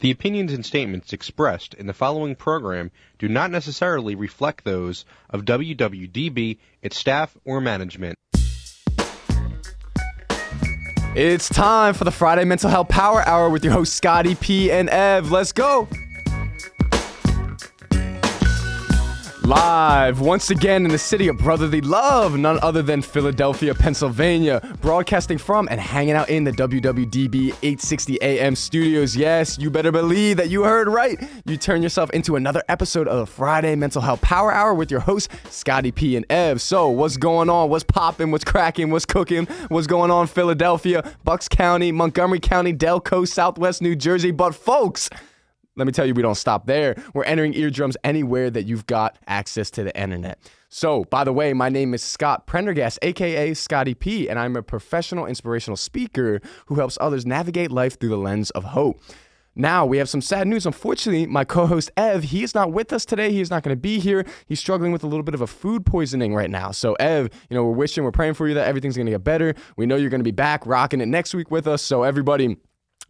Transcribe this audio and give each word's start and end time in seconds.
The 0.00 0.12
opinions 0.12 0.52
and 0.52 0.64
statements 0.64 1.12
expressed 1.12 1.74
in 1.74 1.88
the 1.88 1.92
following 1.92 2.36
program 2.36 2.92
do 3.18 3.28
not 3.28 3.50
necessarily 3.50 4.14
reflect 4.14 4.64
those 4.64 5.04
of 5.28 5.44
WWDB, 5.44 6.58
its 6.82 6.96
staff, 6.96 7.36
or 7.44 7.60
management. 7.60 8.14
It's 11.16 11.48
time 11.48 11.94
for 11.94 12.04
the 12.04 12.12
Friday 12.12 12.44
Mental 12.44 12.70
Health 12.70 12.88
Power 12.88 13.26
Hour 13.26 13.50
with 13.50 13.64
your 13.64 13.72
host 13.72 13.94
Scotty 13.94 14.36
P 14.36 14.70
and 14.70 14.88
Ev. 14.88 15.32
Let's 15.32 15.50
go. 15.50 15.88
Live 19.48 20.20
once 20.20 20.50
again 20.50 20.84
in 20.84 20.90
the 20.90 20.98
city 20.98 21.26
of 21.26 21.38
brotherly 21.38 21.80
love, 21.80 22.36
none 22.36 22.58
other 22.60 22.82
than 22.82 23.00
Philadelphia, 23.00 23.74
Pennsylvania, 23.74 24.60
broadcasting 24.82 25.38
from 25.38 25.68
and 25.70 25.80
hanging 25.80 26.12
out 26.12 26.28
in 26.28 26.44
the 26.44 26.52
WWDB 26.52 27.54
860 27.62 28.18
AM 28.20 28.54
studios. 28.54 29.16
Yes, 29.16 29.56
you 29.58 29.70
better 29.70 29.90
believe 29.90 30.36
that 30.36 30.50
you 30.50 30.64
heard 30.64 30.86
right. 30.86 31.18
You 31.46 31.56
turn 31.56 31.82
yourself 31.82 32.10
into 32.10 32.36
another 32.36 32.62
episode 32.68 33.08
of 33.08 33.16
the 33.20 33.24
Friday 33.24 33.74
Mental 33.74 34.02
Health 34.02 34.20
Power 34.20 34.52
Hour 34.52 34.74
with 34.74 34.90
your 34.90 35.00
hosts, 35.00 35.34
Scotty 35.48 35.92
P 35.92 36.14
and 36.14 36.26
Ev. 36.28 36.60
So, 36.60 36.90
what's 36.90 37.16
going 37.16 37.48
on? 37.48 37.70
What's 37.70 37.84
popping? 37.84 38.30
What's 38.30 38.44
cracking? 38.44 38.90
What's 38.90 39.06
cooking? 39.06 39.46
What's 39.68 39.86
going 39.86 40.10
on? 40.10 40.26
Philadelphia, 40.26 41.10
Bucks 41.24 41.48
County, 41.48 41.90
Montgomery 41.90 42.40
County, 42.40 42.74
Delco, 42.74 43.26
Southwest 43.26 43.80
New 43.80 43.96
Jersey. 43.96 44.30
But, 44.30 44.54
folks, 44.54 45.08
let 45.78 45.86
me 45.86 45.92
tell 45.92 46.04
you, 46.04 46.12
we 46.12 46.22
don't 46.22 46.34
stop 46.34 46.66
there. 46.66 47.00
We're 47.14 47.24
entering 47.24 47.54
eardrums 47.54 47.96
anywhere 48.02 48.50
that 48.50 48.64
you've 48.64 48.86
got 48.86 49.18
access 49.28 49.70
to 49.70 49.84
the 49.84 49.98
internet. 49.98 50.38
So, 50.68 51.04
by 51.04 51.24
the 51.24 51.32
way, 51.32 51.54
my 51.54 51.68
name 51.68 51.94
is 51.94 52.02
Scott 52.02 52.46
Prendergast, 52.46 52.98
aka 53.00 53.54
Scotty 53.54 53.94
P, 53.94 54.28
and 54.28 54.38
I'm 54.38 54.56
a 54.56 54.62
professional 54.62 55.24
inspirational 55.24 55.76
speaker 55.76 56.40
who 56.66 56.74
helps 56.74 56.98
others 57.00 57.24
navigate 57.24 57.70
life 57.70 57.98
through 57.98 58.10
the 58.10 58.18
lens 58.18 58.50
of 58.50 58.64
hope. 58.64 59.00
Now, 59.54 59.86
we 59.86 59.98
have 59.98 60.08
some 60.08 60.20
sad 60.20 60.46
news. 60.46 60.66
Unfortunately, 60.66 61.26
my 61.26 61.44
co 61.44 61.66
host 61.66 61.90
Ev, 61.96 62.24
he 62.24 62.42
is 62.42 62.54
not 62.54 62.72
with 62.72 62.92
us 62.92 63.04
today. 63.04 63.32
He 63.32 63.40
is 63.40 63.50
not 63.50 63.62
going 63.62 63.74
to 63.74 63.80
be 63.80 63.98
here. 63.98 64.24
He's 64.46 64.60
struggling 64.60 64.92
with 64.92 65.02
a 65.02 65.06
little 65.06 65.24
bit 65.24 65.34
of 65.34 65.40
a 65.40 65.46
food 65.46 65.86
poisoning 65.86 66.34
right 66.34 66.50
now. 66.50 66.70
So, 66.70 66.94
Ev, 66.94 67.28
you 67.48 67.56
know, 67.56 67.64
we're 67.64 67.72
wishing, 67.72 68.04
we're 68.04 68.12
praying 68.12 68.34
for 68.34 68.46
you 68.46 68.54
that 68.54 68.68
everything's 68.68 68.96
going 68.96 69.06
to 69.06 69.12
get 69.12 69.24
better. 69.24 69.54
We 69.76 69.86
know 69.86 69.96
you're 69.96 70.10
going 70.10 70.20
to 70.20 70.24
be 70.24 70.30
back 70.30 70.66
rocking 70.66 71.00
it 71.00 71.06
next 71.06 71.34
week 71.34 71.50
with 71.50 71.66
us. 71.66 71.82
So, 71.82 72.02
everybody, 72.02 72.56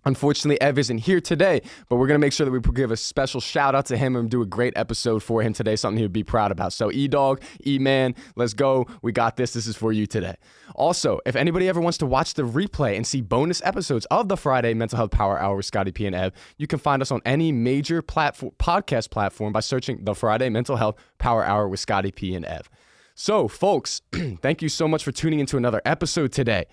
Unfortunately, 0.09 0.59
Ev 0.62 0.78
isn't 0.78 0.98
here 0.98 1.20
today, 1.20 1.61
but 1.91 1.97
we're 1.97 2.06
going 2.06 2.19
to 2.19 2.25
make 2.25 2.33
sure 2.33 2.47
that 2.47 2.51
we 2.51 2.61
give 2.73 2.91
a 2.91 2.97
special 2.97 3.42
shout 3.42 3.75
out 3.75 3.84
to 3.87 3.97
him 3.98 4.17
and 4.17 4.31
do 4.31 4.41
a 4.41 4.47
great 4.47 4.73
episode 4.75 5.23
for 5.23 5.42
him 5.42 5.53
today, 5.53 5.77
something 5.77 5.98
he 5.98 6.03
would 6.03 6.15
be 6.15 6.25
proud 6.25 6.50
about. 6.50 6.73
So, 6.73 6.91
E 6.91 7.09
Dog, 7.09 7.42
E 7.67 7.78
Man, 7.78 8.15
let's 8.34 8.55
go. 8.55 8.87
We 9.03 9.12
got 9.12 9.37
this. 9.37 9.53
This 9.53 9.67
is 9.67 9.77
for 9.77 9.92
you 9.92 10.06
today. 10.06 10.37
Also, 10.75 11.20
if 11.27 11.37
anybody 11.37 11.69
ever 11.69 11.78
wants 11.78 11.98
to 11.98 12.06
watch 12.06 12.33
the 12.33 12.45
replay 12.45 12.97
and 12.97 13.06
see 13.06 13.20
bonus 13.20 13.61
episodes 13.67 14.06
of 14.06 14.28
the 14.28 14.37
Friday 14.39 14.73
Mental 14.73 14.97
Health 14.97 15.11
Power 15.11 15.39
Hour 15.39 15.56
with 15.56 15.67
Scotty 15.67 15.92
P 15.92 16.06
and 16.06 16.17
Ev, 16.17 16.33
you 16.56 16.67
can 16.67 16.78
find 16.78 17.03
us 17.03 17.11
on 17.11 17.20
any 17.27 17.53
major 17.53 18.00
platform, 18.00 18.53
podcast 18.59 19.11
platform 19.11 19.53
by 19.53 19.61
searching 19.61 20.06
the 20.06 20.15
Friday 20.15 20.48
Mental 20.48 20.77
Health 20.77 20.97
Power 21.19 21.45
Hour 21.45 21.69
with 21.69 21.81
Scotty 21.81 22.12
P 22.12 22.34
and 22.34 22.47
Ev. 22.47 22.70
So, 23.15 23.47
folks, 23.47 24.00
thank 24.41 24.62
you 24.62 24.70
so 24.70 24.89
much 24.89 25.05
for 25.05 25.12
tuning 25.12 25.41
into 25.41 25.59
another 25.59 25.83
episode 25.84 26.33
today. 26.33 26.65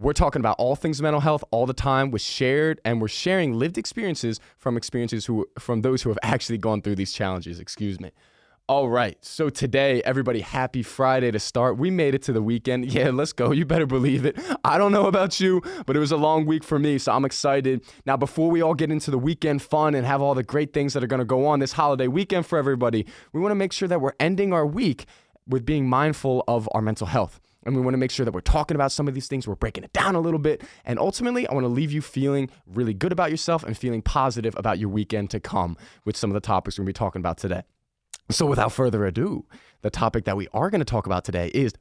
We're 0.00 0.14
talking 0.14 0.40
about 0.40 0.56
all 0.58 0.76
things 0.76 1.02
mental 1.02 1.20
health 1.20 1.44
all 1.50 1.66
the 1.66 1.74
time 1.74 2.10
with 2.10 2.22
shared 2.22 2.80
and 2.86 3.02
we're 3.02 3.08
sharing 3.08 3.52
lived 3.52 3.76
experiences 3.76 4.40
from 4.56 4.78
experiences 4.78 5.26
who 5.26 5.46
from 5.58 5.82
those 5.82 6.00
who 6.00 6.08
have 6.08 6.18
actually 6.22 6.56
gone 6.56 6.80
through 6.80 6.94
these 6.94 7.12
challenges, 7.12 7.60
excuse 7.60 8.00
me. 8.00 8.10
All 8.66 8.88
right. 8.88 9.18
So 9.20 9.50
today, 9.50 10.00
everybody, 10.04 10.40
happy 10.40 10.82
Friday 10.82 11.30
to 11.32 11.38
start. 11.38 11.76
We 11.76 11.90
made 11.90 12.14
it 12.14 12.22
to 12.22 12.32
the 12.32 12.40
weekend. 12.40 12.90
Yeah, 12.94 13.10
let's 13.10 13.34
go. 13.34 13.50
You 13.50 13.66
better 13.66 13.84
believe 13.84 14.24
it. 14.24 14.38
I 14.64 14.78
don't 14.78 14.92
know 14.92 15.04
about 15.04 15.38
you, 15.38 15.60
but 15.84 15.96
it 15.96 16.00
was 16.00 16.12
a 16.12 16.16
long 16.16 16.46
week 16.46 16.64
for 16.64 16.78
me, 16.78 16.96
so 16.96 17.12
I'm 17.12 17.26
excited. 17.26 17.82
Now, 18.06 18.16
before 18.16 18.50
we 18.50 18.62
all 18.62 18.74
get 18.74 18.90
into 18.90 19.10
the 19.10 19.18
weekend 19.18 19.60
fun 19.60 19.94
and 19.94 20.06
have 20.06 20.22
all 20.22 20.34
the 20.34 20.42
great 20.42 20.72
things 20.72 20.94
that 20.94 21.04
are 21.04 21.08
going 21.08 21.18
to 21.18 21.26
go 21.26 21.44
on 21.44 21.58
this 21.58 21.72
holiday 21.72 22.06
weekend 22.06 22.46
for 22.46 22.58
everybody, 22.58 23.04
we 23.34 23.40
want 23.40 23.50
to 23.50 23.56
make 23.56 23.74
sure 23.74 23.88
that 23.88 24.00
we're 24.00 24.14
ending 24.18 24.54
our 24.54 24.64
week 24.64 25.04
with 25.46 25.66
being 25.66 25.86
mindful 25.86 26.42
of 26.48 26.70
our 26.72 26.80
mental 26.80 27.08
health. 27.08 27.38
And 27.64 27.76
we 27.76 27.82
want 27.82 27.94
to 27.94 27.98
make 27.98 28.10
sure 28.10 28.24
that 28.24 28.32
we're 28.32 28.40
talking 28.40 28.74
about 28.74 28.90
some 28.90 29.06
of 29.06 29.14
these 29.14 29.28
things, 29.28 29.46
we're 29.46 29.54
breaking 29.54 29.84
it 29.84 29.92
down 29.92 30.14
a 30.14 30.20
little 30.20 30.38
bit. 30.38 30.62
And 30.84 30.98
ultimately, 30.98 31.46
I 31.46 31.52
want 31.52 31.64
to 31.64 31.68
leave 31.68 31.92
you 31.92 32.00
feeling 32.00 32.48
really 32.66 32.94
good 32.94 33.12
about 33.12 33.30
yourself 33.30 33.62
and 33.62 33.76
feeling 33.76 34.02
positive 34.02 34.54
about 34.56 34.78
your 34.78 34.88
weekend 34.88 35.30
to 35.30 35.40
come 35.40 35.76
with 36.04 36.16
some 36.16 36.30
of 36.30 36.34
the 36.34 36.40
topics 36.40 36.78
we're 36.78 36.84
going 36.84 36.94
to 36.94 36.98
be 36.98 37.04
talking 37.04 37.20
about 37.20 37.38
today. 37.38 37.62
So, 38.30 38.46
without 38.46 38.72
further 38.72 39.04
ado, 39.04 39.44
the 39.82 39.90
topic 39.90 40.24
that 40.24 40.36
we 40.36 40.48
are 40.54 40.70
going 40.70 40.80
to 40.80 40.84
talk 40.84 41.06
about 41.06 41.24
today 41.24 41.48
is 41.48 41.74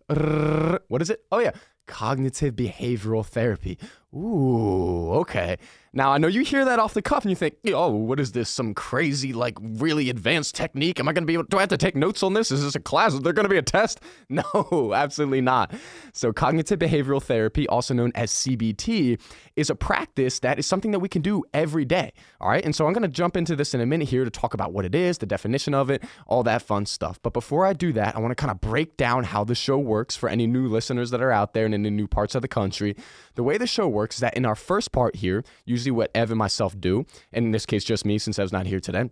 what 0.87 1.01
is 1.01 1.09
it? 1.09 1.23
Oh, 1.31 1.39
yeah, 1.39 1.51
cognitive 1.85 2.55
behavioral 2.55 3.25
therapy. 3.25 3.77
Ooh, 4.15 5.11
okay. 5.19 5.57
Now, 5.91 6.11
I 6.11 6.19
know 6.19 6.27
you 6.27 6.41
hear 6.41 6.65
that 6.65 6.77
off 6.77 6.93
the 6.93 7.01
cuff 7.01 7.23
and 7.23 7.31
you 7.31 7.35
think, 7.35 7.55
oh, 7.67 7.89
what 7.89 8.19
is 8.19 8.31
this? 8.31 8.49
Some 8.49 8.75
crazy, 8.75 9.33
like, 9.33 9.57
really 9.59 10.09
advanced 10.09 10.53
technique? 10.55 10.99
Am 10.99 11.07
I 11.07 11.13
to 11.13 11.21
be 11.21 11.33
able, 11.33 11.43
do 11.43 11.57
I 11.57 11.61
have 11.61 11.69
to 11.69 11.77
take 11.77 11.95
notes 11.95 12.21
on 12.21 12.33
this? 12.33 12.51
Is 12.51 12.63
this 12.63 12.75
a 12.75 12.79
class? 12.79 13.13
Is 13.13 13.21
there 13.21 13.33
to 13.33 13.49
be 13.49 13.57
a 13.57 13.61
test? 13.61 13.99
No, 14.31 14.93
absolutely 14.93 15.41
not. 15.41 15.73
So, 16.13 16.31
cognitive 16.31 16.77
behavioral 16.77 17.21
therapy, 17.21 17.67
also 17.67 17.95
known 17.95 18.11
as 18.13 18.31
CBT, 18.31 19.19
is 19.55 19.69
a 19.69 19.75
practice 19.75 20.39
that 20.39 20.59
is 20.59 20.67
something 20.67 20.91
that 20.91 20.99
we 20.99 21.09
can 21.09 21.23
do 21.23 21.43
every 21.53 21.83
day. 21.83 22.13
All 22.39 22.49
right. 22.49 22.63
And 22.63 22.75
so, 22.75 22.85
I'm 22.85 22.93
to 22.93 23.07
jump 23.07 23.35
into 23.35 23.55
this 23.55 23.73
in 23.73 23.81
a 23.81 23.85
minute 23.87 24.07
here 24.07 24.23
to 24.23 24.29
talk 24.29 24.53
about 24.53 24.71
what 24.71 24.85
it 24.85 24.93
is, 24.93 25.17
the 25.17 25.25
definition 25.25 25.73
of 25.73 25.89
it, 25.89 26.03
all 26.27 26.43
that 26.43 26.61
fun 26.61 26.85
stuff. 26.85 27.19
But 27.23 27.33
before 27.33 27.65
I 27.65 27.73
do 27.73 27.91
that, 27.93 28.15
I 28.15 28.19
want 28.19 28.31
to 28.31 28.35
kind 28.35 28.51
of 28.51 28.61
break 28.61 28.97
down 28.97 29.23
how 29.23 29.43
the 29.43 29.55
show 29.55 29.79
works 29.79 30.15
for 30.15 30.29
any 30.29 30.45
new 30.45 30.67
listeners 30.67 31.09
that 31.09 31.21
are 31.21 31.31
out 31.31 31.53
there 31.53 31.65
and 31.65 31.73
in 31.73 31.83
the 31.83 31.91
new 31.91 32.07
parts 32.07 32.35
of 32.35 32.41
the 32.43 32.47
country. 32.47 32.95
The 33.39 33.43
way 33.43 33.57
the 33.57 33.67
show 33.67 33.87
works 33.87 34.17
is 34.17 34.19
that 34.19 34.35
in 34.35 34.45
our 34.45 34.53
first 34.53 34.91
part 34.91 35.15
here, 35.15 35.45
usually 35.63 35.91
what 35.91 36.11
Ev 36.13 36.29
and 36.29 36.37
myself 36.37 36.77
do, 36.77 37.05
and 37.31 37.45
in 37.45 37.51
this 37.51 37.65
case, 37.65 37.85
just 37.85 38.03
me 38.03 38.17
since 38.17 38.37
Ev's 38.37 38.51
not 38.51 38.65
here 38.65 38.81
today, 38.81 39.11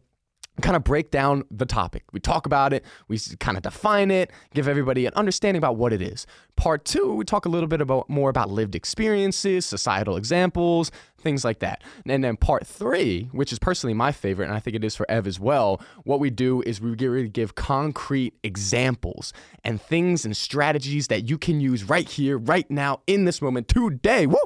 kind 0.62 0.75
of 0.75 0.84
break 0.84 1.12
down 1.12 1.44
the 1.51 1.66
topic. 1.66 2.03
We 2.12 2.19
talk 2.19 2.45
about 2.45 2.73
it, 2.73 2.84
we 3.07 3.19
kind 3.40 3.57
of 3.57 3.63
define 3.63 4.12
it, 4.12 4.31
give 4.53 4.68
everybody 4.68 5.06
an 5.06 5.13
understanding 5.16 5.57
about 5.57 5.78
what 5.78 5.94
it 5.94 6.01
is. 6.01 6.25
Part 6.56 6.85
two, 6.85 7.13
we 7.13 7.25
talk 7.25 7.45
a 7.45 7.50
little 7.50 7.68
bit 7.68 7.81
about 7.81 8.09
more 8.09 8.29
about 8.29 8.50
lived 8.50 8.75
experiences, 8.75 9.66
societal 9.66 10.18
examples, 10.18 10.91
things 11.19 11.45
like 11.45 11.59
that. 11.59 11.84
And 12.07 12.23
then 12.23 12.38
part 12.38 12.66
three, 12.66 13.29
which 13.31 13.51
is 13.51 13.59
personally 13.59 13.94
my 13.94 14.12
favorite, 14.12 14.45
and 14.45 14.56
I 14.56 14.59
think 14.59 14.75
it 14.75 14.84
is 14.84 14.95
for 14.95 15.09
Ev 15.09 15.28
as 15.28 15.40
well, 15.40 15.81
what 16.03 16.19
we 16.19 16.29
do 16.29 16.62
is 16.63 16.81
we 16.81 16.95
get 16.95 17.07
really 17.07 17.29
give 17.29 17.56
concrete 17.56 18.34
examples 18.44 19.34
and 19.63 19.81
things 19.81 20.25
and 20.25 20.35
strategies 20.35 21.07
that 21.07 21.29
you 21.29 21.38
can 21.38 21.59
use 21.62 21.84
right 21.84 22.09
here, 22.09 22.38
right 22.38 22.69
now, 22.72 23.01
in 23.06 23.25
this 23.25 23.41
moment, 23.41 23.68
today. 23.68 24.25
Woo! 24.25 24.38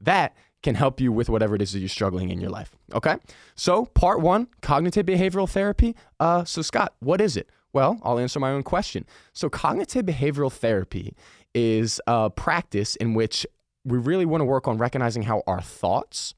That 0.00 0.36
can 0.62 0.74
help 0.74 1.00
you 1.00 1.12
with 1.12 1.28
whatever 1.28 1.54
it 1.54 1.62
is 1.62 1.72
that 1.72 1.78
you're 1.78 1.88
struggling 1.88 2.30
in 2.30 2.40
your 2.40 2.50
life. 2.50 2.70
Okay? 2.94 3.16
So, 3.54 3.86
part 3.86 4.20
one 4.20 4.48
cognitive 4.60 5.06
behavioral 5.06 5.48
therapy. 5.48 5.94
Uh, 6.18 6.44
so, 6.44 6.62
Scott, 6.62 6.94
what 7.00 7.20
is 7.20 7.36
it? 7.36 7.48
Well, 7.72 7.98
I'll 8.02 8.18
answer 8.18 8.40
my 8.40 8.50
own 8.50 8.62
question. 8.62 9.06
So, 9.32 9.48
cognitive 9.48 10.06
behavioral 10.06 10.52
therapy 10.52 11.14
is 11.54 12.00
a 12.06 12.30
practice 12.30 12.96
in 12.96 13.14
which 13.14 13.46
we 13.84 13.98
really 13.98 14.26
want 14.26 14.40
to 14.40 14.44
work 14.44 14.68
on 14.68 14.78
recognizing 14.78 15.22
how 15.22 15.42
our 15.46 15.60
thoughts, 15.60 16.34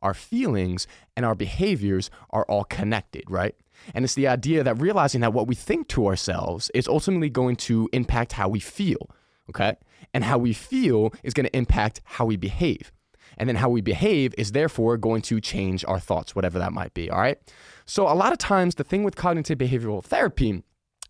our 0.00 0.14
feelings, 0.14 0.86
and 1.16 1.26
our 1.26 1.34
behaviors 1.34 2.10
are 2.30 2.44
all 2.44 2.64
connected, 2.64 3.24
right? 3.28 3.54
And 3.94 4.04
it's 4.04 4.14
the 4.14 4.28
idea 4.28 4.62
that 4.62 4.80
realizing 4.80 5.20
that 5.20 5.32
what 5.32 5.46
we 5.46 5.54
think 5.54 5.88
to 5.88 6.06
ourselves 6.06 6.70
is 6.74 6.88
ultimately 6.88 7.28
going 7.28 7.56
to 7.56 7.88
impact 7.92 8.32
how 8.32 8.48
we 8.48 8.60
feel, 8.60 9.10
okay? 9.50 9.76
And 10.14 10.24
how 10.24 10.38
we 10.38 10.52
feel 10.52 11.12
is 11.22 11.34
going 11.34 11.46
to 11.46 11.56
impact 11.56 12.00
how 12.04 12.24
we 12.24 12.36
behave. 12.36 12.92
And 13.36 13.48
then 13.48 13.56
how 13.56 13.68
we 13.68 13.80
behave 13.80 14.34
is 14.38 14.52
therefore 14.52 14.96
going 14.96 15.22
to 15.22 15.40
change 15.40 15.84
our 15.86 16.00
thoughts, 16.00 16.34
whatever 16.34 16.58
that 16.58 16.72
might 16.72 16.94
be. 16.94 17.10
All 17.10 17.18
right. 17.18 17.38
So, 17.84 18.08
a 18.10 18.14
lot 18.14 18.32
of 18.32 18.38
times, 18.38 18.76
the 18.76 18.84
thing 18.84 19.04
with 19.04 19.16
cognitive 19.16 19.58
behavioral 19.58 20.02
therapy 20.02 20.62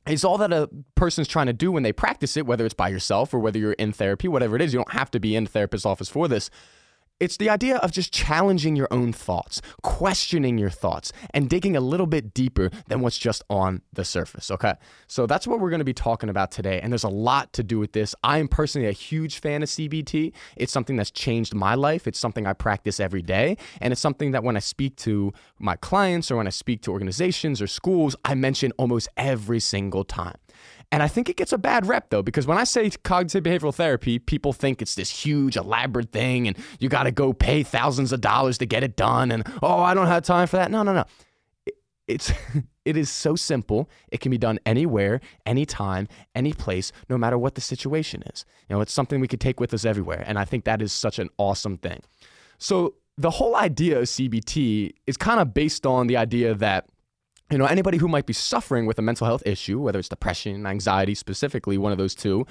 is 0.09 0.25
all 0.25 0.38
that 0.38 0.53
a 0.53 0.69
person's 0.94 1.28
trying 1.28 1.47
to 1.47 1.53
do 1.53 1.72
when 1.72 1.82
they 1.82 1.92
practice 1.92 2.37
it, 2.37 2.47
whether 2.47 2.64
it's 2.64 2.75
by 2.75 2.88
yourself 2.88 3.34
or 3.34 3.38
whether 3.38 3.59
you're 3.59 3.72
in 3.72 3.92
therapy, 3.92 4.28
whatever 4.28 4.56
it 4.56 4.62
is. 4.62 4.72
You 4.72 4.78
don't 4.78 4.92
have 4.92 5.10
to 5.12 5.20
be 5.20 5.34
in 5.34 5.44
the 5.44 5.50
therapist's 5.50 5.87
office 5.87 6.09
for 6.09 6.28
this. 6.28 6.50
It's 7.19 7.38
the 7.38 7.49
idea 7.49 7.78
of 7.78 7.93
just 7.93 8.12
challenging 8.12 8.77
your 8.77 8.88
own 8.91 9.10
thoughts, 9.10 9.62
questioning 9.82 10.59
your 10.59 10.69
thoughts, 10.69 11.15
and 11.32 11.49
digging 11.49 11.75
a 11.75 11.81
little 11.81 12.06
bit 12.06 12.35
deeper 12.35 12.70
than 12.88 13.00
what's 13.00 13.17
just 13.17 13.43
on 13.49 13.81
the 13.90 14.05
surface. 14.05 14.50
Okay. 14.50 14.75
So 15.06 15.26
that's 15.26 15.46
what 15.46 15.58
we're 15.58 15.70
going 15.70 15.79
to 15.79 15.85
be 15.85 15.94
talking 15.94 16.29
about 16.29 16.50
today. 16.50 16.79
And 16.79 16.93
there's 16.93 17.05
a 17.05 17.08
lot 17.08 17.55
to 17.55 17.62
do 17.62 17.79
with 17.79 17.93
this. 17.93 18.14
I 18.23 18.37
am 18.37 18.49
personally 18.49 18.87
a 18.87 18.93
huge 18.93 19.40
fan 19.40 19.62
of 19.62 19.70
CBT. 19.70 20.35
It's 20.56 20.73
something 20.73 20.96
that's 20.96 21.11
changed 21.11 21.55
my 21.55 21.75
life. 21.75 22.06
It's 22.06 22.19
something 22.19 22.46
I 22.46 22.52
practice 22.52 23.00
every 23.00 23.23
day. 23.23 23.56
And 23.81 23.93
it's 23.93 24.00
something 24.02 24.32
that 24.32 24.44
when 24.44 24.56
I 24.56 24.61
speak 24.61 24.96
to 24.96 25.32
my 25.58 25.76
clients 25.76 26.31
or 26.31 26.37
when 26.37 26.46
I 26.46 26.50
speak 26.50 26.82
to 26.82 26.93
organizations 26.93 27.62
or 27.62 27.67
schools, 27.67 28.14
I 28.26 28.35
mention 28.35 28.73
almost 28.76 29.08
every 29.17 29.61
single 29.61 30.05
time. 30.05 30.37
And 30.93 31.03
I 31.03 31.09
think 31.09 31.29
it 31.29 31.37
gets 31.37 31.53
a 31.53 31.59
bad 31.59 31.87
rep 31.87 32.11
though, 32.11 32.23
because 32.23 32.47
when 32.47 32.59
I 32.59 32.65
say 32.65 32.88
cognitive 32.91 33.43
behavioral 33.43 33.75
therapy, 33.75 34.19
people 34.19 34.53
think 34.53 34.81
it's 34.81 34.94
this 34.94 35.11
huge, 35.11 35.56
elaborate 35.56 36.12
thing 36.12 36.47
and 36.47 36.56
you 36.79 36.88
got 36.88 37.05
to 37.05 37.11
go 37.11 37.33
pay 37.33 37.62
thousands 37.62 38.12
of 38.12 38.21
dollars 38.21 38.59
to 38.59 38.67
get 38.67 38.85
it 38.85 38.97
done. 38.97 39.33
And 39.33 39.47
oh, 39.62 39.81
I 39.81 39.94
don't 39.94 40.06
have 40.06 40.23
time 40.23 40.47
for 40.47 40.56
that. 40.56 40.71
No, 40.71 40.83
no, 40.83 40.93
no. 40.93 41.05
It's. 42.06 42.33
It 42.87 42.97
is 42.97 43.11
so 43.11 43.35
simple. 43.35 43.91
It 44.12 44.21
can 44.21 44.31
be 44.31 44.38
done 44.38 44.61
anywhere, 44.65 45.21
anytime, 45.44 46.06
any 46.37 46.53
place, 46.53 46.93
no 47.11 47.19
matter 47.19 47.37
what 47.37 47.56
the 47.56 47.61
situation 47.61 48.23
is. 48.33 48.47
You 48.69 48.77
know, 48.77 48.81
it's 48.81 48.93
something 48.93 49.21
we 49.21 49.27
could 49.27 49.41
take 49.41 49.59
with 49.59 49.75
us 49.75 49.85
everywhere. 49.85 50.23
And 50.25 50.38
I 50.38 50.44
think 50.44 50.65
that 50.65 50.81
is 50.81 50.93
such 50.93 51.19
an 51.19 51.29
awesome 51.37 51.79
thing. 51.79 52.03
So 52.59 52.94
the 53.19 53.31
whole 53.31 53.56
idea 53.56 53.99
of 53.99 54.05
CBT 54.05 54.93
is 55.09 55.17
kind 55.17 55.41
of 55.41 55.53
based 55.53 55.85
on 55.85 56.06
the 56.06 56.17
idea 56.17 56.55
that 56.55 56.87
you 57.50 57.58
know 57.58 57.66
anybody 57.66 57.98
who 57.98 58.08
might 58.08 58.26
be 58.26 58.32
suffering 58.32 58.87
with 58.87 58.98
a 58.98 59.02
mental 59.02 59.26
health 59.26 59.43
issue, 59.46 59.81
whether 59.81 59.98
it's 59.98 60.08
depression, 60.08 60.66
anxiety 60.66 61.14
specifically, 61.14 61.78
one 61.78 61.93
of 61.93 61.98
those 61.98 62.14
two, 62.14 62.46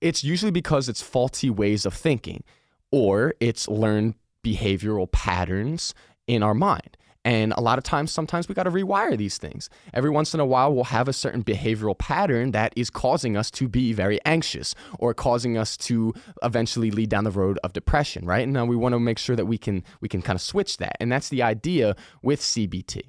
it's 0.00 0.22
usually 0.22 0.52
because 0.52 0.88
it's 0.88 1.02
faulty 1.02 1.50
ways 1.50 1.84
of 1.84 1.94
thinking 1.94 2.44
or 2.90 3.34
it's 3.40 3.68
learned 3.68 4.14
behavioral 4.44 5.10
patterns 5.10 5.94
in 6.26 6.42
our 6.42 6.54
mind. 6.54 6.96
And 7.22 7.52
a 7.52 7.60
lot 7.60 7.76
of 7.76 7.84
times, 7.84 8.10
sometimes 8.10 8.48
we 8.48 8.54
got 8.54 8.62
to 8.62 8.70
rewire 8.70 9.16
these 9.16 9.36
things. 9.36 9.68
Every 9.92 10.08
once 10.08 10.32
in 10.32 10.40
a 10.40 10.46
while, 10.46 10.72
we'll 10.72 10.84
have 10.84 11.06
a 11.06 11.12
certain 11.12 11.44
behavioral 11.44 11.98
pattern 11.98 12.52
that 12.52 12.72
is 12.76 12.88
causing 12.88 13.36
us 13.36 13.50
to 13.52 13.68
be 13.68 13.92
very 13.92 14.18
anxious 14.24 14.74
or 14.98 15.12
causing 15.12 15.58
us 15.58 15.76
to 15.78 16.14
eventually 16.42 16.90
lead 16.90 17.10
down 17.10 17.24
the 17.24 17.30
road 17.30 17.58
of 17.62 17.74
depression, 17.74 18.24
right? 18.24 18.44
And 18.44 18.54
now 18.54 18.64
we 18.64 18.74
want 18.74 18.94
to 18.94 18.98
make 18.98 19.18
sure 19.18 19.36
that 19.36 19.44
we 19.44 19.58
can 19.58 19.84
we 20.00 20.08
can 20.08 20.22
kind 20.22 20.36
of 20.36 20.40
switch 20.40 20.78
that. 20.78 20.96
And 20.98 21.12
that's 21.12 21.28
the 21.28 21.42
idea 21.42 21.94
with 22.22 22.40
CBT. 22.40 23.02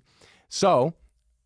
So, 0.50 0.94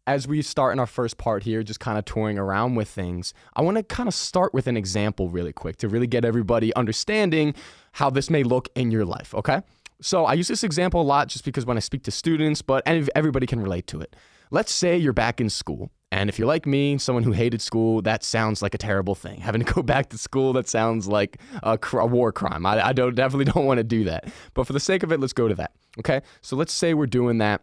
as 0.07 0.27
we 0.27 0.41
start 0.41 0.73
in 0.73 0.79
our 0.79 0.85
first 0.85 1.17
part 1.17 1.43
here, 1.43 1.63
just 1.63 1.79
kind 1.79 1.97
of 1.97 2.05
touring 2.05 2.37
around 2.37 2.75
with 2.75 2.87
things, 2.87 3.33
I 3.55 3.61
want 3.61 3.77
to 3.77 3.83
kind 3.83 4.07
of 4.07 4.13
start 4.13 4.53
with 4.53 4.67
an 4.67 4.77
example 4.77 5.29
really 5.29 5.53
quick 5.53 5.77
to 5.77 5.87
really 5.87 6.07
get 6.07 6.23
everybody 6.23 6.73
understanding 6.75 7.55
how 7.93 8.09
this 8.09 8.29
may 8.29 8.43
look 8.43 8.69
in 8.75 8.91
your 8.91 9.05
life, 9.05 9.33
okay? 9.33 9.61
So 10.01 10.25
I 10.25 10.33
use 10.33 10.47
this 10.47 10.63
example 10.63 11.01
a 11.01 11.03
lot 11.03 11.29
just 11.29 11.45
because 11.45 11.65
when 11.65 11.77
I 11.77 11.79
speak 11.79 12.03
to 12.03 12.11
students, 12.11 12.61
but 12.61 12.83
everybody 12.85 13.47
can 13.47 13.59
relate 13.59 13.87
to 13.87 14.01
it. 14.01 14.15
Let's 14.51 14.71
say 14.71 14.95
you're 14.97 15.13
back 15.13 15.41
in 15.41 15.49
school. 15.49 15.89
And 16.11 16.29
if 16.29 16.37
you're 16.37 16.47
like 16.47 16.65
me, 16.65 16.97
someone 16.97 17.23
who 17.23 17.31
hated 17.31 17.61
school, 17.61 18.01
that 18.03 18.23
sounds 18.23 18.61
like 18.61 18.73
a 18.73 18.77
terrible 18.77 19.15
thing. 19.15 19.39
Having 19.41 19.65
to 19.65 19.73
go 19.73 19.81
back 19.81 20.09
to 20.09 20.17
school, 20.17 20.53
that 20.53 20.67
sounds 20.67 21.07
like 21.07 21.39
a, 21.63 21.79
a 21.93 22.05
war 22.05 22.31
crime. 22.31 22.65
I, 22.65 22.87
I 22.87 22.93
don't 22.93 23.15
definitely 23.15 23.45
don't 23.53 23.65
want 23.65 23.79
to 23.79 23.83
do 23.83 24.03
that. 24.05 24.31
But 24.53 24.67
for 24.67 24.73
the 24.73 24.79
sake 24.79 25.03
of 25.03 25.11
it, 25.11 25.19
let's 25.19 25.33
go 25.33 25.47
to 25.47 25.55
that. 25.55 25.71
Okay. 25.99 26.21
So 26.41 26.55
let's 26.55 26.73
say 26.73 26.93
we're 26.93 27.07
doing 27.07 27.39
that. 27.39 27.61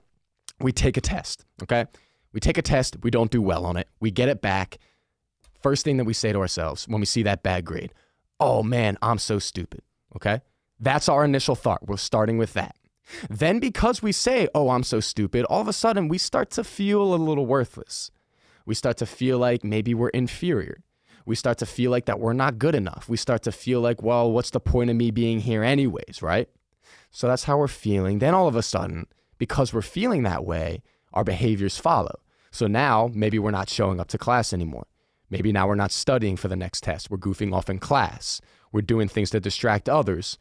We 0.60 0.72
take 0.72 0.96
a 0.96 1.00
test. 1.00 1.44
Okay. 1.62 1.86
We 2.32 2.40
take 2.40 2.58
a 2.58 2.62
test. 2.62 2.96
We 3.02 3.10
don't 3.10 3.30
do 3.30 3.42
well 3.42 3.64
on 3.64 3.76
it. 3.76 3.88
We 4.00 4.10
get 4.10 4.28
it 4.28 4.40
back. 4.40 4.78
First 5.60 5.84
thing 5.84 5.96
that 5.98 6.04
we 6.04 6.14
say 6.14 6.32
to 6.32 6.40
ourselves 6.40 6.88
when 6.88 7.00
we 7.00 7.06
see 7.06 7.22
that 7.22 7.42
bad 7.42 7.64
grade, 7.64 7.92
oh 8.40 8.62
man, 8.62 8.98
I'm 9.02 9.18
so 9.18 9.38
stupid. 9.38 9.82
Okay. 10.16 10.40
That's 10.80 11.08
our 11.08 11.24
initial 11.24 11.54
thought. 11.54 11.86
We're 11.86 11.96
starting 11.96 12.38
with 12.38 12.54
that. 12.54 12.76
Then, 13.28 13.58
because 13.58 14.02
we 14.02 14.12
say, 14.12 14.48
oh, 14.54 14.70
I'm 14.70 14.82
so 14.82 15.00
stupid, 15.00 15.44
all 15.46 15.60
of 15.60 15.68
a 15.68 15.72
sudden 15.72 16.08
we 16.08 16.18
start 16.18 16.50
to 16.52 16.64
feel 16.64 17.14
a 17.14 17.16
little 17.16 17.46
worthless. 17.46 18.10
We 18.64 18.74
start 18.74 18.96
to 18.98 19.06
feel 19.06 19.38
like 19.38 19.64
maybe 19.64 19.92
we're 19.94 20.08
inferior. 20.10 20.82
We 21.24 21.36
start 21.36 21.58
to 21.58 21.66
feel 21.66 21.90
like 21.90 22.06
that 22.06 22.20
we're 22.20 22.32
not 22.32 22.58
good 22.58 22.74
enough. 22.74 23.08
We 23.08 23.16
start 23.16 23.42
to 23.42 23.52
feel 23.52 23.80
like, 23.80 24.02
well, 24.02 24.30
what's 24.30 24.50
the 24.50 24.60
point 24.60 24.90
of 24.90 24.96
me 24.96 25.10
being 25.10 25.40
here, 25.40 25.62
anyways, 25.62 26.20
right? 26.22 26.48
So 27.10 27.28
that's 27.28 27.44
how 27.44 27.58
we're 27.58 27.68
feeling. 27.68 28.18
Then, 28.18 28.34
all 28.34 28.48
of 28.48 28.56
a 28.56 28.62
sudden, 28.62 29.06
because 29.38 29.72
we're 29.72 29.82
feeling 29.82 30.22
that 30.24 30.44
way, 30.44 30.82
our 31.12 31.24
behaviors 31.24 31.78
follow. 31.78 32.20
So 32.50 32.66
now 32.66 33.10
maybe 33.12 33.38
we're 33.38 33.50
not 33.50 33.68
showing 33.68 34.00
up 34.00 34.08
to 34.08 34.18
class 34.18 34.52
anymore. 34.52 34.86
Maybe 35.30 35.52
now 35.52 35.66
we're 35.66 35.74
not 35.74 35.92
studying 35.92 36.36
for 36.36 36.48
the 36.48 36.56
next 36.56 36.82
test. 36.82 37.10
We're 37.10 37.16
goofing 37.16 37.54
off 37.54 37.70
in 37.70 37.78
class. 37.78 38.40
We're 38.70 38.82
doing 38.82 39.08
things 39.08 39.30
to 39.30 39.40
distract 39.40 39.88
others 39.88 40.36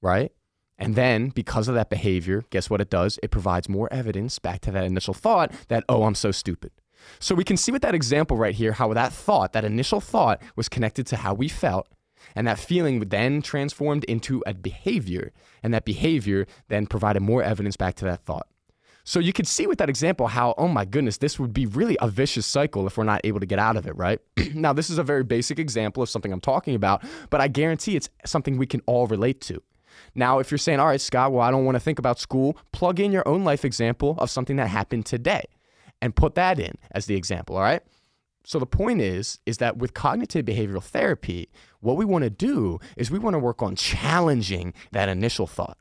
right? 0.00 0.32
And 0.78 0.94
then, 0.94 1.28
because 1.28 1.68
of 1.68 1.74
that 1.74 1.90
behavior, 1.90 2.44
guess 2.50 2.70
what 2.70 2.80
it 2.80 2.88
does? 2.88 3.18
It 3.22 3.30
provides 3.30 3.68
more 3.68 3.92
evidence 3.92 4.38
back 4.38 4.60
to 4.62 4.70
that 4.70 4.84
initial 4.84 5.12
thought 5.12 5.52
that, 5.68 5.84
oh, 5.88 6.04
I'm 6.04 6.14
so 6.14 6.30
stupid. 6.30 6.72
So 7.18 7.34
we 7.34 7.44
can 7.44 7.56
see 7.56 7.72
with 7.72 7.82
that 7.82 7.94
example 7.94 8.36
right 8.36 8.54
here 8.54 8.72
how 8.72 8.92
that 8.94 9.12
thought, 9.12 9.52
that 9.52 9.64
initial 9.64 10.00
thought, 10.00 10.40
was 10.56 10.68
connected 10.68 11.06
to 11.08 11.16
how 11.16 11.34
we 11.34 11.48
felt. 11.48 11.86
And 12.34 12.46
that 12.46 12.58
feeling 12.58 13.00
then 13.00 13.42
transformed 13.42 14.04
into 14.04 14.42
a 14.46 14.54
behavior. 14.54 15.32
And 15.62 15.72
that 15.74 15.84
behavior 15.84 16.46
then 16.68 16.86
provided 16.86 17.20
more 17.20 17.42
evidence 17.42 17.76
back 17.76 17.94
to 17.96 18.04
that 18.06 18.24
thought. 18.24 18.46
So 19.10 19.18
you 19.18 19.32
could 19.32 19.48
see 19.48 19.66
with 19.66 19.78
that 19.78 19.88
example 19.88 20.28
how, 20.28 20.54
oh 20.56 20.68
my 20.68 20.84
goodness, 20.84 21.18
this 21.18 21.36
would 21.40 21.52
be 21.52 21.66
really 21.66 21.96
a 22.00 22.06
vicious 22.06 22.46
cycle 22.46 22.86
if 22.86 22.96
we're 22.96 23.02
not 23.02 23.20
able 23.24 23.40
to 23.40 23.46
get 23.46 23.58
out 23.58 23.76
of 23.76 23.88
it, 23.88 23.96
right? 23.96 24.20
now, 24.54 24.72
this 24.72 24.88
is 24.88 24.98
a 24.98 25.02
very 25.02 25.24
basic 25.24 25.58
example 25.58 26.00
of 26.00 26.08
something 26.08 26.32
I'm 26.32 26.40
talking 26.40 26.76
about, 26.76 27.02
but 27.28 27.40
I 27.40 27.48
guarantee 27.48 27.96
it's 27.96 28.08
something 28.24 28.56
we 28.56 28.68
can 28.68 28.82
all 28.86 29.08
relate 29.08 29.40
to. 29.40 29.60
Now, 30.14 30.38
if 30.38 30.52
you're 30.52 30.58
saying, 30.58 30.78
all 30.78 30.86
right, 30.86 31.00
Scott, 31.00 31.32
well, 31.32 31.42
I 31.42 31.50
don't 31.50 31.64
want 31.64 31.74
to 31.74 31.80
think 31.80 31.98
about 31.98 32.20
school, 32.20 32.56
plug 32.70 33.00
in 33.00 33.10
your 33.10 33.26
own 33.26 33.42
life 33.42 33.64
example 33.64 34.14
of 34.18 34.30
something 34.30 34.54
that 34.58 34.68
happened 34.68 35.06
today 35.06 35.42
and 36.00 36.14
put 36.14 36.36
that 36.36 36.60
in 36.60 36.74
as 36.92 37.06
the 37.06 37.16
example, 37.16 37.56
all 37.56 37.62
right? 37.62 37.82
So 38.44 38.60
the 38.60 38.66
point 38.66 39.00
is 39.00 39.40
is 39.44 39.58
that 39.58 39.76
with 39.76 39.92
cognitive 39.92 40.46
behavioral 40.46 40.84
therapy, 40.84 41.50
what 41.80 41.96
we 41.96 42.04
want 42.04 42.22
to 42.22 42.30
do 42.30 42.78
is 42.96 43.10
we 43.10 43.18
want 43.18 43.34
to 43.34 43.40
work 43.40 43.60
on 43.60 43.74
challenging 43.74 44.72
that 44.92 45.08
initial 45.08 45.48
thought. 45.48 45.78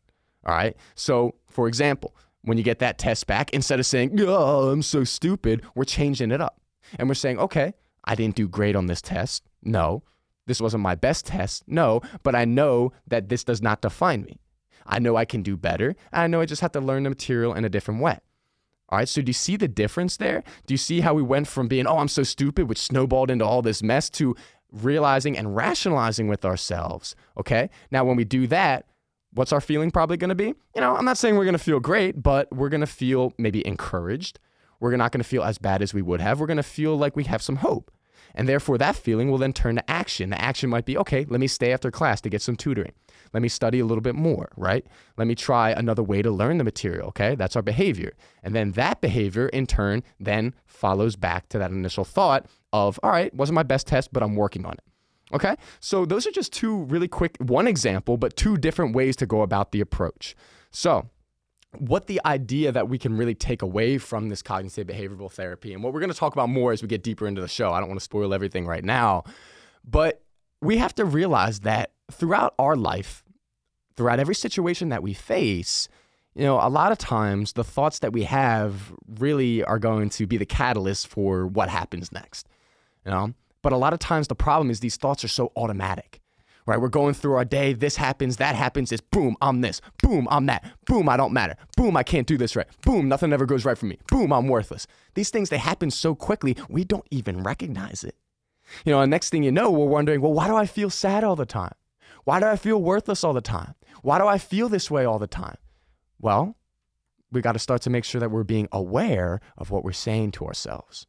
All 0.48 0.56
right? 0.56 0.76
So, 0.96 1.36
for 1.48 1.68
example, 1.68 2.16
when 2.41 2.57
you 2.57 2.63
get 2.63 2.80
that 2.80 2.97
test 2.97 3.27
back, 3.27 3.51
instead 3.51 3.80
of 3.80 3.86
saying, 3.86 4.19
"Oh, 4.19 4.69
I'm 4.69 4.81
so 4.81 5.03
stupid," 5.03 5.63
we're 5.75 5.83
changing 5.83 6.31
it 6.31 6.41
up. 6.41 6.62
And 6.97 7.07
we're 7.07 7.15
saying, 7.15 7.39
"Okay, 7.39 7.74
I 8.06 8.15
didn't 8.15 8.36
do 8.36 8.47
great 8.47 8.75
on 8.75 8.88
this 8.88 9.01
test." 9.01 9.44
No, 9.62 10.03
this 10.47 10.62
wasn't 10.62 10.83
my 10.83 10.95
best 10.95 11.27
test. 11.27 11.63
No, 11.68 12.01
but 12.24 12.36
I 12.36 12.45
know 12.45 12.91
that 13.07 13.30
this 13.30 13.44
does 13.44 13.62
not 13.62 13.81
define 13.81 14.24
me. 14.24 14.39
I 14.86 15.00
know 15.00 15.15
I 15.15 15.25
can 15.25 15.44
do 15.44 15.56
better. 15.56 15.95
I 16.12 16.27
know 16.27 16.41
I 16.41 16.45
just 16.45 16.62
have 16.62 16.71
to 16.71 16.80
learn 16.80 17.03
the 17.03 17.09
material 17.09 17.53
in 17.53 17.65
a 17.65 17.69
different 17.69 18.01
way. 18.01 18.19
All 18.89 18.97
right, 18.97 19.07
so 19.07 19.21
do 19.21 19.30
you 19.30 19.33
see 19.33 19.56
the 19.56 19.68
difference 19.68 20.18
there? 20.18 20.44
Do 20.65 20.74
you 20.74 20.77
see 20.80 21.01
how 21.01 21.13
we 21.13 21.21
went 21.21 21.47
from 21.47 21.68
being, 21.68 21.85
oh, 21.85 22.00
I'm 22.00 22.07
so 22.07 22.24
stupid, 22.24 22.68
which 22.68 22.80
snowballed 22.80 23.30
into 23.30 23.45
all 23.45 23.62
this 23.62 23.83
mess, 23.83 24.09
to 24.12 24.35
realizing 24.71 25.38
and 25.38 25.56
rationalizing 25.56 26.27
with 26.27 26.44
ourselves? 26.44 27.15
Okay, 27.38 27.69
now 27.92 28.03
when 28.03 28.15
we 28.15 28.24
do 28.24 28.47
that, 28.47 28.88
what's 29.34 29.52
our 29.54 29.62
feeling 29.62 29.92
probably 29.92 30.18
gonna 30.18 30.36
be? 30.36 30.54
You 30.76 30.81
know, 30.81 30.96
I'm 30.96 31.06
not 31.06 31.18
saying 31.18 31.38
we're 31.38 31.46
gonna 31.46 31.58
feel 31.58 31.80
great, 31.80 32.22
but 32.22 32.52
we're 32.52 32.70
gonna 32.70 32.86
feel 32.86 33.34
maybe 33.38 33.66
encouraged. 33.66 34.40
We're 34.80 34.96
not 34.96 35.12
gonna 35.12 35.24
feel 35.24 35.44
as 35.44 35.58
bad 35.58 35.81
as 35.81 35.94
we 35.94 36.02
would 36.02 36.22
have. 36.22 36.40
We're 36.40 36.48
gonna 36.48 36.64
feel 36.64 36.98
like 36.98 37.16
we 37.16 37.26
have 37.26 37.42
some 37.42 37.58
hope. 37.58 37.92
And 38.36 38.48
therefore, 38.48 38.78
that 38.78 38.96
feeling 38.96 39.31
will 39.31 39.38
then 39.38 39.54
turn 39.54 39.76
to 39.76 39.90
action. 39.90 40.30
The 40.30 40.42
action 40.42 40.70
might 40.70 40.86
be 40.86 40.98
okay, 40.98 41.26
let 41.30 41.40
me 41.40 41.48
stay 41.48 41.74
after 41.74 41.90
class 41.90 42.22
to 42.22 42.30
get 42.30 42.42
some 42.42 42.56
tutoring. 42.56 42.94
Let 43.34 43.42
me 43.42 43.50
study 43.50 43.80
a 43.80 43.86
little 43.86 44.02
bit 44.02 44.16
more, 44.16 44.50
right? 44.56 44.86
Let 45.18 45.28
me 45.28 45.36
try 45.36 45.72
another 45.72 46.04
way 46.04 46.22
to 46.22 46.31
learn 46.31 46.58
the 46.58 46.64
material, 46.64 47.08
okay? 47.10 47.36
That's 47.36 47.56
our 47.56 47.62
behavior. 47.62 48.14
And 48.44 48.56
then 48.56 48.72
that 48.72 49.02
behavior, 49.02 49.48
in 49.50 49.68
turn, 49.68 50.04
then 50.20 50.56
follows 50.66 51.16
back 51.16 51.50
to 51.50 51.60
that 51.60 51.72
initial 51.72 52.06
thought 52.06 52.46
of, 52.72 53.00
all 53.04 53.12
right, 53.12 53.34
wasn't 53.34 53.56
my 53.56 53.64
best 53.64 53.88
test, 53.88 54.14
but 54.14 54.24
I'm 54.24 54.36
working 54.36 54.66
on 54.66 54.74
it. 54.74 54.84
Okay, 55.34 55.56
so 55.80 56.06
those 56.06 56.26
are 56.26 56.31
just 56.31 56.52
two 56.52 56.84
really 56.86 57.08
quick, 57.08 57.38
one 57.40 57.68
example, 57.68 58.18
but 58.18 58.36
two 58.36 58.58
different 58.58 58.96
ways 58.96 59.16
to 59.18 59.26
go 59.26 59.42
about 59.42 59.72
the 59.72 59.80
approach. 59.80 60.36
So, 60.72 61.08
what 61.78 62.08
the 62.08 62.20
idea 62.26 62.72
that 62.72 62.90
we 62.90 62.98
can 62.98 63.16
really 63.16 63.36
take 63.36 63.62
away 63.62 64.00
from 64.00 64.30
this 64.30 64.42
cognitive 64.42 64.88
behavioral 64.88 65.31
therapy 65.31 65.71
and 65.71 65.83
what 65.83 65.94
we're 65.94 66.00
to 66.00 66.14
talk 66.14 66.33
about 66.33 66.50
more 66.50 66.71
as 66.71 66.81
we 66.81 66.88
get 66.88 67.04
deeper 67.04 67.28
into 67.28 67.42
the 67.42 67.48
show. 67.48 67.71
I 67.71 67.80
don't 67.80 67.90
want 67.90 68.00
to 68.00 68.04
spoil 68.04 68.33
everything 68.33 68.66
right 68.66 68.83
now, 68.83 69.24
but 69.83 70.24
we 70.62 70.78
have 70.78 70.95
to 70.95 71.06
realize 71.06 71.59
that 71.62 71.92
throughout 72.12 72.56
our 72.57 72.76
life, 72.76 73.24
throughout 73.95 74.19
every 74.19 74.33
situation 74.33 74.90
that 74.90 75.04
we 75.04 75.14
face, 75.14 75.88
you 76.33 76.44
know, 76.44 76.59
a 76.59 76.69
lot 76.69 76.92
of 76.92 76.98
times 76.98 77.54
the 77.54 77.64
thoughts 77.64 78.00
that 78.00 78.14
we 78.14 78.24
have 78.24 78.94
really 79.07 79.64
are 79.64 79.80
going 79.80 80.09
to 80.12 80.26
be 80.26 80.38
the 80.38 80.45
catalyst 80.45 81.07
for 81.07 81.45
what 81.45 81.69
happens 81.69 82.12
next. 82.12 82.48
You 83.06 83.12
know, 83.12 83.33
but 83.61 83.73
a 83.73 83.78
lot 83.78 83.94
of 83.94 83.99
times 83.99 84.28
the 84.28 84.35
problem 84.35 84.69
is 84.69 84.80
these 84.80 84.97
thoughts 84.97 85.23
are 85.23 85.30
so 85.30 85.51
automatic 85.56 86.21
right? 86.69 86.80
We're 86.80 86.87
going 86.87 87.16
through 87.16 87.33
our 87.33 87.45
day. 87.45 87.73
This 87.73 87.95
happens, 87.95 88.37
that 88.37 88.56
happens. 88.56 88.92
Is 88.92 89.01
boom, 89.01 89.35
I'm 89.42 89.61
this. 89.61 89.81
Boom, 90.04 90.28
I'm 90.30 90.45
that. 90.45 90.63
Boom, 90.85 91.09
I 91.09 91.18
don't 91.18 91.33
matter. 91.33 91.56
Boom, 91.75 91.97
I 91.97 92.04
can't 92.04 92.28
do 92.28 92.37
this 92.37 92.56
right. 92.56 92.68
Boom, 92.83 93.09
nothing 93.09 93.33
ever 93.33 93.47
goes 93.47 93.66
right 93.66 93.78
for 93.78 93.87
me. 93.87 93.97
Boom, 94.07 94.31
I'm 94.31 94.47
worthless. 94.47 94.85
These 95.16 95.31
things, 95.31 95.49
they 95.49 95.57
happen 95.57 95.89
so 95.89 96.13
quickly, 96.13 96.56
we 96.69 96.83
don't 96.83 97.07
even 97.09 97.42
recognize 97.42 98.04
it. 98.04 98.16
You 98.85 98.92
know, 98.94 99.01
and 99.01 99.09
next 99.09 99.31
thing 99.31 99.42
you 99.42 99.51
know, 99.51 99.71
we're 99.71 99.87
wondering, 99.87 100.21
well, 100.21 100.33
why 100.33 100.47
do 100.47 100.56
I 100.56 100.68
feel 100.68 100.92
sad 100.92 101.23
all 101.23 101.35
the 101.35 101.45
time? 101.45 101.73
Why 102.23 102.39
do 102.39 102.45
I 102.45 102.56
feel 102.56 102.80
worthless 102.80 103.23
all 103.23 103.33
the 103.33 103.42
time? 103.42 103.73
Why 104.04 104.19
do 104.19 104.28
I 104.28 104.37
feel 104.37 104.69
this 104.69 104.92
way 104.92 105.06
all 105.06 105.18
the 105.18 105.25
time? 105.25 105.57
Well, 106.19 106.56
we 107.31 107.42
got 107.42 107.54
to 107.54 107.59
start 107.59 107.81
to 107.83 107.89
make 107.89 108.04
sure 108.04 108.21
that 108.21 108.30
we're 108.30 108.44
being 108.44 108.68
aware 108.71 109.42
of 109.57 109.71
what 109.71 109.83
we're 109.83 109.92
saying 109.92 110.31
to 110.33 110.45
ourselves. 110.45 111.07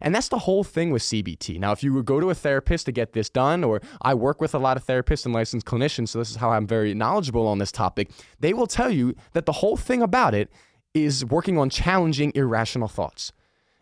And 0.00 0.14
that's 0.14 0.28
the 0.28 0.38
whole 0.38 0.64
thing 0.64 0.90
with 0.90 1.02
CBT. 1.02 1.58
Now, 1.58 1.72
if 1.72 1.82
you 1.82 2.02
go 2.02 2.20
to 2.20 2.30
a 2.30 2.34
therapist 2.34 2.86
to 2.86 2.92
get 2.92 3.12
this 3.12 3.28
done, 3.28 3.64
or 3.64 3.80
I 4.02 4.14
work 4.14 4.40
with 4.40 4.54
a 4.54 4.58
lot 4.58 4.76
of 4.76 4.86
therapists 4.86 5.24
and 5.24 5.34
licensed 5.34 5.66
clinicians, 5.66 6.08
so 6.08 6.18
this 6.18 6.30
is 6.30 6.36
how 6.36 6.50
I'm 6.50 6.66
very 6.66 6.94
knowledgeable 6.94 7.46
on 7.46 7.58
this 7.58 7.72
topic, 7.72 8.10
they 8.38 8.52
will 8.52 8.66
tell 8.66 8.90
you 8.90 9.14
that 9.32 9.46
the 9.46 9.52
whole 9.52 9.76
thing 9.76 10.02
about 10.02 10.34
it 10.34 10.50
is 10.94 11.24
working 11.24 11.58
on 11.58 11.70
challenging 11.70 12.32
irrational 12.34 12.88
thoughts. 12.88 13.32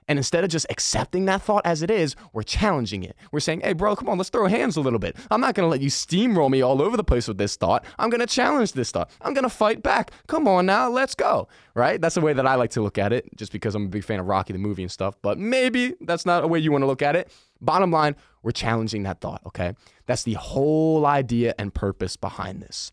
And 0.09 0.19
instead 0.19 0.43
of 0.43 0.51
just 0.51 0.67
accepting 0.71 1.27
that 1.27 1.43
thought 1.43 1.65
as 1.65 1.83
it 1.83 1.91
is, 1.91 2.17
we're 2.33 2.43
challenging 2.43 3.05
it. 3.05 3.15
We're 3.31 3.41
saying, 3.41 3.61
hey, 3.61 3.75
bro, 3.75 3.95
come 3.95 4.09
on, 4.09 4.19
let's 4.19 4.31
throw 4.31 4.47
hands 4.49 4.77
a 4.77 4.81
little 4.81 4.99
bit. 4.99 5.17
I'm 5.31 5.41
not 5.41 5.55
going 5.55 5.67
to 5.67 5.71
let 5.71 5.83
you 5.83 5.91
steamroll 5.91 6.51
me 6.51 6.63
all 6.63 6.83
over 6.83 6.97
the 6.97 7.05
place 7.05 7.29
with 7.29 7.39
this 7.39 7.57
thought. 7.57 7.85
I'm 7.99 8.11
going 8.11 8.21
to 8.21 8.27
challenge 8.27 8.73
this 8.73 8.91
thought. 8.91 9.11
I'm 9.21 9.35
going 9.35 9.45
to 9.45 9.51
fight 9.51 9.83
back. 9.83 10.11
Come 10.27 10.49
on 10.49 10.67
now, 10.67 10.89
let's 10.89 11.15
go. 11.15 11.49
Right? 11.75 12.01
That's 12.01 12.15
the 12.17 12.21
way 12.21 12.33
that 12.33 12.47
I 12.47 12.57
like 12.57 12.71
to 12.71 12.83
look 12.83 12.99
at 12.99 13.13
it, 13.13 13.37
just 13.37 13.53
because 13.53 13.75
I'm 13.75 13.85
a 13.85 13.89
big 13.89 14.03
fan 14.03 14.19
of 14.19 14.27
Rocky 14.27 14.53
the 14.53 14.59
movie 14.59 14.83
and 14.83 14.91
stuff. 14.91 15.17
But 15.23 15.39
maybe 15.39 15.95
that's 16.01 16.27
not 16.27 16.43
a 16.43 16.49
way 16.49 16.59
you 16.59 16.73
want 16.73 16.83
to 16.83 16.87
look 16.87 17.03
at 17.03 17.15
it. 17.15 17.31
Bottom 17.61 17.91
line, 17.91 18.17
we're 18.43 18.53
challenging 18.53 19.03
that 19.03 19.21
thought, 19.21 19.43
okay? 19.47 19.75
That's 20.07 20.23
the 20.23 20.35
whole 20.35 21.07
idea 21.07 21.55
and 21.59 21.75
purpose 21.75 22.17
behind 22.17 22.63
this. 22.63 22.93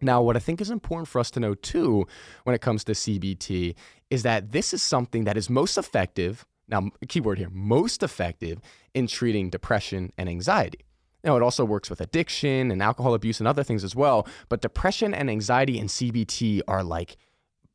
Now, 0.00 0.22
what 0.22 0.36
I 0.36 0.38
think 0.38 0.60
is 0.60 0.70
important 0.70 1.08
for 1.08 1.18
us 1.18 1.30
to 1.32 1.40
know 1.40 1.54
too 1.54 2.06
when 2.44 2.54
it 2.54 2.60
comes 2.60 2.84
to 2.84 2.92
CBT 2.92 3.74
is 4.10 4.22
that 4.22 4.52
this 4.52 4.72
is 4.72 4.82
something 4.82 5.24
that 5.24 5.36
is 5.36 5.50
most 5.50 5.76
effective. 5.76 6.46
Now, 6.68 6.90
keyword 7.08 7.38
here, 7.38 7.50
most 7.50 8.02
effective 8.02 8.60
in 8.94 9.06
treating 9.06 9.50
depression 9.50 10.12
and 10.16 10.28
anxiety. 10.28 10.80
Now, 11.24 11.36
it 11.36 11.42
also 11.42 11.64
works 11.64 11.90
with 11.90 12.00
addiction 12.00 12.70
and 12.70 12.82
alcohol 12.82 13.14
abuse 13.14 13.40
and 13.40 13.48
other 13.48 13.64
things 13.64 13.82
as 13.82 13.96
well. 13.96 14.26
But 14.48 14.60
depression 14.60 15.14
and 15.14 15.28
anxiety 15.28 15.78
and 15.78 15.88
CBT 15.88 16.60
are 16.68 16.84
like, 16.84 17.16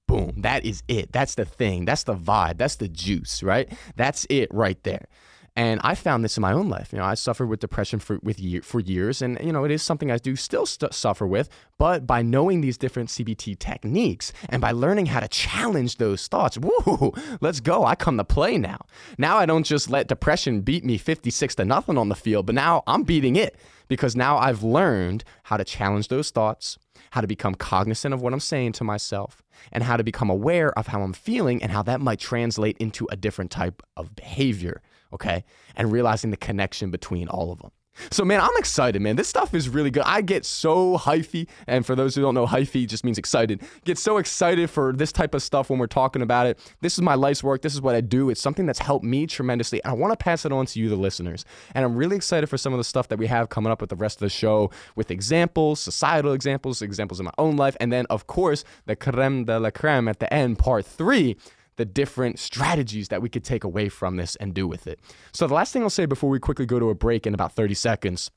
boom, 0.08 0.34
that 0.38 0.66
is 0.66 0.84
it. 0.88 1.12
That's 1.12 1.36
the 1.36 1.46
thing. 1.46 1.86
That's 1.86 2.04
the 2.04 2.16
vibe. 2.16 2.58
That's 2.58 2.78
the 2.78 2.88
juice, 2.88 3.44
right? 3.44 3.72
That's 3.96 4.26
it 4.30 4.48
right 4.54 4.82
there. 4.84 5.08
And 5.56 5.80
I 5.84 5.94
found 5.94 6.24
this 6.24 6.36
in 6.36 6.42
my 6.42 6.52
own 6.52 6.68
life. 6.68 6.92
You 6.92 6.98
know, 6.98 7.06
I 7.06 7.14
suffered 7.14 7.46
with 7.46 7.60
depression 7.60 8.00
for 8.00 8.18
with 8.24 8.40
year, 8.40 8.64
for 8.64 8.80
years, 8.80 9.22
and 9.22 9.38
you 9.40 9.52
know, 9.52 9.64
it 9.66 9.72
is 9.72 9.84
something 9.84 10.10
I 10.10 10.18
do 10.18 10.36
still 10.36 10.66
st- 10.66 10.94
suffer 10.96 11.28
with. 11.28 11.48
But 11.78 12.08
by 12.08 12.24
knowing 12.24 12.62
these 12.62 12.78
different 12.78 13.10
CBT 13.10 13.60
techniques 13.60 14.34
and 14.50 14.62
by 14.62 14.72
learning 14.72 15.08
how 15.08 15.20
to 15.20 15.28
challenge 15.28 15.98
those 15.98 16.28
thoughts, 16.28 16.58
woo, 16.58 17.14
let's 17.40 17.60
go! 17.60 17.86
I 17.86 17.94
come 17.94 18.18
to 18.18 18.24
play 18.24 18.58
now. 18.58 18.80
Now 19.20 19.38
I 19.38 19.46
don't 19.46 19.66
just 19.66 19.92
let 19.92 20.08
depression 20.08 20.62
beat 20.62 20.84
me 20.84 20.98
fifty 20.98 21.30
six 21.30 21.54
to 21.56 21.66
nothing 21.66 22.00
on 22.00 22.10
the 22.10 22.16
field, 22.16 22.48
but 22.48 22.56
now 22.56 22.82
I'm 22.88 23.04
beating 23.04 23.36
it 23.36 23.56
because 23.88 24.16
now 24.16 24.38
I've 24.38 24.64
learned 24.64 25.24
how 25.44 25.58
to 25.58 25.64
challenge 25.64 26.08
those 26.08 26.32
thoughts, 26.32 26.80
how 27.12 27.22
to 27.22 27.28
become 27.28 27.54
cognizant 27.54 28.12
of 28.12 28.24
what 28.24 28.34
I'm 28.34 28.40
saying 28.40 28.72
to 28.74 28.84
myself, 28.84 29.44
and 29.72 29.84
how 29.84 29.98
to 29.98 30.04
become 30.04 30.32
aware 30.32 30.76
of 30.80 30.88
how 30.88 31.04
I'm 31.04 31.14
feeling 31.14 31.62
and 31.62 31.72
how 31.72 31.84
that 31.84 32.02
might 32.02 32.20
translate 32.20 32.76
into 32.80 33.08
a 33.12 33.16
different 33.16 33.52
type 33.52 33.84
of 33.96 34.16
behavior 34.16 34.82
okay? 35.14 35.44
And 35.76 35.92
realizing 35.92 36.32
the 36.32 36.38
connection 36.38 36.92
between 36.92 37.28
all 37.28 37.52
of 37.52 37.60
them. 37.60 37.72
So, 38.10 38.26
man, 38.26 38.42
I'm 38.42 38.56
excited, 38.58 39.02
man. 39.02 39.16
This 39.18 39.28
stuff 39.28 39.54
is 39.54 39.70
really 39.70 39.92
good. 39.92 40.04
I 40.06 40.22
get 40.22 40.46
so 40.46 40.98
hyphy, 40.98 41.48
and 41.68 41.86
for 41.86 41.96
those 41.96 42.16
who 42.16 42.22
don't 42.22 42.34
know, 42.34 42.48
hyphy 42.48 42.88
just 42.88 43.04
means 43.04 43.20
excited. 43.20 43.62
Get 43.86 44.00
so 44.00 44.18
excited 44.18 44.70
for 44.70 44.94
this 44.94 45.12
type 45.12 45.36
of 45.36 45.44
stuff 45.44 45.70
when 45.70 45.78
we're 45.78 45.88
talking 45.88 46.24
about 46.24 46.48
it. 46.48 46.60
This 46.82 46.96
is 46.96 47.02
my 47.02 47.14
life's 47.14 47.44
work. 47.44 47.62
This 47.62 47.74
is 47.74 47.82
what 47.82 47.94
I 47.94 48.02
do. 48.02 48.32
It's 48.32 48.42
something 48.42 48.66
that's 48.66 48.80
helped 48.80 49.06
me 49.06 49.28
tremendously, 49.28 49.80
and 49.84 49.92
I 49.92 49.94
want 49.94 50.12
to 50.12 50.18
pass 50.18 50.44
it 50.44 50.52
on 50.52 50.66
to 50.68 50.80
you, 50.80 50.90
the 50.90 50.96
listeners. 50.96 51.46
And 51.76 51.86
I'm 51.86 51.96
really 51.96 52.16
excited 52.16 52.48
for 52.48 52.58
some 52.58 52.74
of 52.74 52.80
the 52.80 52.84
stuff 52.84 53.10
that 53.10 53.20
we 53.20 53.28
have 53.28 53.50
coming 53.50 53.72
up 53.72 53.80
with 53.80 53.92
the 53.92 53.96
rest 53.96 54.18
of 54.18 54.22
the 54.22 54.30
show 54.30 54.72
with 54.96 55.12
examples, 55.12 55.80
societal 55.80 56.34
examples, 56.34 56.82
examples 56.82 57.20
in 57.20 57.26
my 57.26 57.34
own 57.38 57.58
life, 57.58 57.78
and 57.80 57.94
then, 57.94 58.08
of 58.10 58.26
course, 58.26 58.64
the 58.88 58.96
creme 58.96 59.46
de 59.46 59.60
la 59.60 59.70
creme 59.70 60.08
at 60.08 60.20
the 60.20 60.34
end, 60.34 60.58
part 60.58 60.86
three 60.86 61.38
the 61.76 61.86
different 61.86 62.40
strategies 62.40 63.10
that 63.10 63.22
we 63.22 63.30
could 63.30 63.44
take 63.44 63.64
away 63.64 63.90
from 63.90 64.18
this 64.18 64.36
and 64.38 64.54
do 64.54 64.68
with 64.68 64.88
it. 64.88 65.00
So, 65.32 65.48
the 65.48 65.54
last 65.54 65.74
thing 65.74 65.84
I'll 65.84 65.90
say 65.90 66.06
before 66.06 66.30
we 66.30 66.40
quickly 66.40 66.66
go 66.66 66.80
to 66.80 66.90
a 66.90 66.96
break 66.96 67.26
in 67.26 67.34
about 67.34 67.54
30 67.54 67.74
seconds 67.74 68.32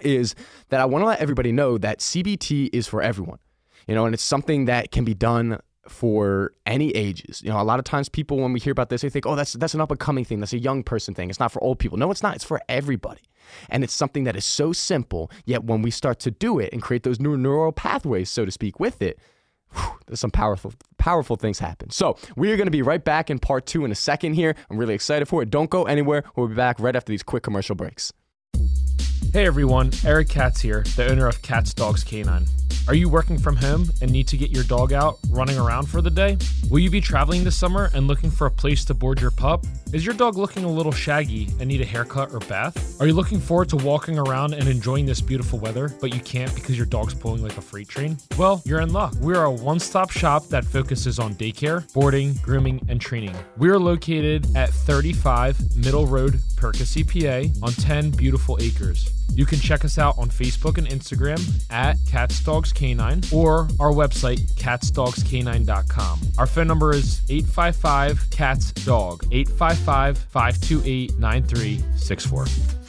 is 0.00 0.34
that 0.70 0.80
I 0.80 0.84
want 0.84 1.02
to 1.02 1.06
let 1.06 1.20
everybody 1.20 1.52
know 1.52 1.78
that 1.78 2.00
CBT 2.00 2.70
is 2.72 2.86
for 2.86 3.02
everyone, 3.02 3.38
you 3.86 3.94
know, 3.94 4.06
and 4.06 4.14
it's 4.14 4.22
something 4.22 4.64
that 4.66 4.90
can 4.90 5.04
be 5.04 5.14
done 5.14 5.58
for 5.88 6.52
any 6.64 6.90
ages. 6.90 7.42
You 7.42 7.50
know, 7.50 7.60
a 7.60 7.62
lot 7.62 7.78
of 7.78 7.84
times 7.84 8.08
people 8.08 8.38
when 8.38 8.52
we 8.52 8.60
hear 8.60 8.70
about 8.70 8.88
this, 8.88 9.02
they 9.02 9.10
think, 9.10 9.26
"Oh, 9.26 9.34
that's 9.34 9.54
that's 9.54 9.74
an 9.74 9.80
up 9.80 9.90
and 9.90 9.98
coming 9.98 10.24
thing. 10.24 10.40
That's 10.40 10.52
a 10.52 10.58
young 10.58 10.82
person 10.82 11.14
thing. 11.14 11.28
It's 11.28 11.40
not 11.40 11.52
for 11.52 11.62
old 11.62 11.78
people." 11.78 11.98
No, 11.98 12.10
it's 12.10 12.22
not. 12.22 12.36
It's 12.36 12.44
for 12.44 12.60
everybody. 12.68 13.22
And 13.68 13.82
it's 13.82 13.92
something 13.92 14.24
that 14.24 14.36
is 14.36 14.44
so 14.44 14.72
simple, 14.72 15.30
yet 15.44 15.64
when 15.64 15.82
we 15.82 15.90
start 15.90 16.20
to 16.20 16.30
do 16.30 16.58
it 16.58 16.72
and 16.72 16.80
create 16.80 17.02
those 17.02 17.20
new 17.20 17.36
neural 17.36 17.72
pathways, 17.72 18.30
so 18.30 18.44
to 18.44 18.50
speak, 18.50 18.78
with 18.78 19.02
it, 19.02 19.18
some 20.14 20.30
powerful 20.30 20.72
powerful 20.98 21.36
things 21.36 21.58
happen. 21.58 21.90
So 21.90 22.16
we 22.36 22.52
are 22.52 22.56
going 22.56 22.66
to 22.66 22.72
be 22.72 22.82
right 22.82 23.02
back 23.02 23.30
in 23.30 23.38
part 23.38 23.66
two 23.66 23.84
in 23.84 23.92
a 23.92 23.96
second 23.96 24.34
here. 24.34 24.54
I'm 24.70 24.76
really 24.76 24.94
excited 24.94 25.26
for 25.26 25.42
it. 25.42 25.50
Don't 25.50 25.70
go 25.70 25.84
anywhere. 25.84 26.24
We'll 26.36 26.48
be 26.48 26.54
back 26.54 26.78
right 26.80 26.94
after 26.94 27.10
these 27.10 27.22
quick 27.22 27.42
commercial 27.42 27.74
breaks. 27.74 28.12
Hey 29.30 29.46
everyone, 29.46 29.90
Eric 30.04 30.28
Katz 30.28 30.60
here, 30.60 30.82
the 30.96 31.10
owner 31.10 31.26
of 31.26 31.40
Katz 31.40 31.72
Dogs 31.72 32.04
Canine. 32.04 32.46
Are 32.88 32.94
you 32.94 33.08
working 33.08 33.38
from 33.38 33.54
home 33.54 33.88
and 34.02 34.10
need 34.10 34.26
to 34.28 34.36
get 34.36 34.50
your 34.50 34.64
dog 34.64 34.92
out 34.92 35.18
running 35.30 35.56
around 35.56 35.86
for 35.86 36.02
the 36.02 36.10
day? 36.10 36.36
Will 36.68 36.80
you 36.80 36.90
be 36.90 37.00
traveling 37.00 37.44
this 37.44 37.56
summer 37.56 37.90
and 37.94 38.08
looking 38.08 38.28
for 38.28 38.48
a 38.48 38.50
place 38.50 38.84
to 38.86 38.94
board 38.94 39.20
your 39.20 39.30
pup? 39.30 39.64
Is 39.92 40.04
your 40.04 40.14
dog 40.14 40.36
looking 40.36 40.64
a 40.64 40.70
little 40.70 40.90
shaggy 40.90 41.48
and 41.60 41.68
need 41.68 41.80
a 41.80 41.84
haircut 41.84 42.32
or 42.32 42.40
bath? 42.40 43.00
Are 43.00 43.06
you 43.06 43.12
looking 43.12 43.38
forward 43.38 43.68
to 43.68 43.76
walking 43.76 44.18
around 44.18 44.54
and 44.54 44.66
enjoying 44.66 45.06
this 45.06 45.20
beautiful 45.20 45.60
weather, 45.60 45.94
but 46.00 46.12
you 46.12 46.20
can't 46.20 46.52
because 46.56 46.76
your 46.76 46.86
dog's 46.86 47.14
pulling 47.14 47.42
like 47.42 47.56
a 47.56 47.60
freight 47.60 47.88
train? 47.88 48.18
Well, 48.36 48.60
you're 48.64 48.80
in 48.80 48.92
luck. 48.92 49.14
We 49.20 49.34
are 49.34 49.44
a 49.44 49.50
one 49.52 49.78
stop 49.78 50.10
shop 50.10 50.48
that 50.48 50.64
focuses 50.64 51.20
on 51.20 51.34
daycare, 51.34 51.90
boarding, 51.92 52.34
grooming, 52.42 52.84
and 52.88 53.00
training. 53.00 53.36
We 53.58 53.68
are 53.70 53.78
located 53.78 54.56
at 54.56 54.70
35 54.70 55.76
Middle 55.76 56.06
Road, 56.06 56.40
Percy, 56.56 57.04
PA, 57.04 57.48
on 57.64 57.72
10 57.72 58.10
beautiful 58.10 58.58
acres. 58.60 59.11
You 59.34 59.46
can 59.46 59.58
check 59.58 59.84
us 59.84 59.98
out 59.98 60.18
on 60.18 60.28
Facebook 60.28 60.76
and 60.76 60.86
Instagram 60.86 61.40
at 61.70 61.96
KatzDogsCanine 61.98 63.32
or 63.32 63.68
our 63.80 63.92
website, 63.92 64.40
katzdogscanine.com. 64.56 66.20
Our 66.38 66.46
phone 66.46 66.66
number 66.66 66.94
is 66.94 67.22
855 67.30 68.28
KATZ 68.30 68.84
DOG, 68.84 69.24
855 69.30 70.18
528 70.18 71.18
9364. 71.18 72.81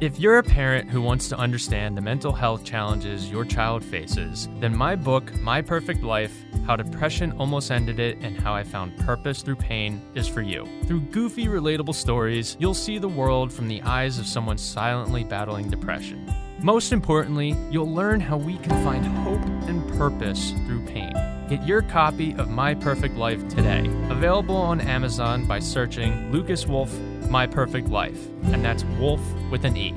If 0.00 0.18
you're 0.18 0.38
a 0.38 0.42
parent 0.42 0.90
who 0.90 1.00
wants 1.00 1.28
to 1.28 1.38
understand 1.38 1.96
the 1.96 2.00
mental 2.00 2.32
health 2.32 2.64
challenges 2.64 3.30
your 3.30 3.44
child 3.44 3.84
faces, 3.84 4.48
then 4.58 4.76
my 4.76 4.96
book, 4.96 5.32
My 5.40 5.62
Perfect 5.62 6.02
Life 6.02 6.44
How 6.66 6.74
Depression 6.74 7.30
Almost 7.38 7.70
Ended 7.70 8.00
It 8.00 8.18
and 8.20 8.36
How 8.36 8.52
I 8.52 8.64
Found 8.64 8.98
Purpose 8.98 9.42
Through 9.42 9.56
Pain, 9.56 10.02
is 10.16 10.26
for 10.26 10.42
you. 10.42 10.68
Through 10.86 11.02
goofy, 11.12 11.46
relatable 11.46 11.94
stories, 11.94 12.56
you'll 12.58 12.74
see 12.74 12.98
the 12.98 13.08
world 13.08 13.52
from 13.52 13.68
the 13.68 13.80
eyes 13.82 14.18
of 14.18 14.26
someone 14.26 14.58
silently 14.58 15.22
battling 15.22 15.70
depression. 15.70 16.28
Most 16.58 16.92
importantly, 16.92 17.54
you'll 17.70 17.94
learn 17.94 18.18
how 18.20 18.36
we 18.36 18.58
can 18.58 18.72
find 18.82 19.06
hope 19.06 19.44
and 19.68 19.88
purpose 19.96 20.50
through 20.66 20.84
pain. 20.86 21.12
Get 21.48 21.64
your 21.68 21.82
copy 21.82 22.34
of 22.34 22.48
My 22.48 22.74
Perfect 22.74 23.14
Life 23.14 23.46
today. 23.48 23.86
Available 24.10 24.56
on 24.56 24.80
Amazon 24.80 25.46
by 25.46 25.60
searching 25.60 26.32
Lucas 26.32 26.66
Wolfe 26.66 26.98
My 27.28 27.46
Perfect 27.46 27.88
Life, 27.88 28.26
and 28.44 28.64
that's 28.64 28.84
Wolf 28.98 29.20
with 29.50 29.64
an 29.64 29.76
E. 29.76 29.94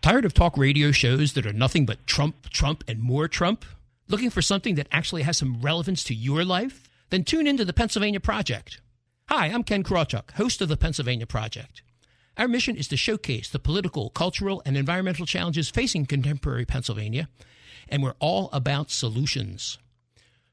Tired 0.00 0.24
of 0.24 0.34
talk 0.34 0.56
radio 0.56 0.90
shows 0.90 1.34
that 1.34 1.46
are 1.46 1.52
nothing 1.52 1.86
but 1.86 2.06
Trump, 2.06 2.50
Trump, 2.50 2.82
and 2.88 3.00
more 3.00 3.28
Trump? 3.28 3.64
Looking 4.08 4.30
for 4.30 4.42
something 4.42 4.74
that 4.76 4.88
actually 4.90 5.22
has 5.22 5.38
some 5.38 5.60
relevance 5.60 6.02
to 6.04 6.14
your 6.14 6.44
life? 6.44 6.88
Then 7.10 7.24
tune 7.24 7.46
into 7.46 7.64
the 7.64 7.72
Pennsylvania 7.72 8.20
Project. 8.20 8.80
Hi, 9.28 9.46
I'm 9.46 9.62
Ken 9.62 9.82
Krawchuk, 9.82 10.32
host 10.32 10.60
of 10.60 10.68
the 10.68 10.76
Pennsylvania 10.76 11.26
Project. 11.26 11.82
Our 12.36 12.48
mission 12.48 12.76
is 12.76 12.88
to 12.88 12.96
showcase 12.96 13.48
the 13.48 13.58
political, 13.58 14.10
cultural, 14.10 14.62
and 14.64 14.76
environmental 14.76 15.26
challenges 15.26 15.70
facing 15.70 16.06
contemporary 16.06 16.64
Pennsylvania, 16.64 17.28
and 17.88 18.02
we're 18.02 18.14
all 18.18 18.48
about 18.52 18.90
solutions. 18.90 19.78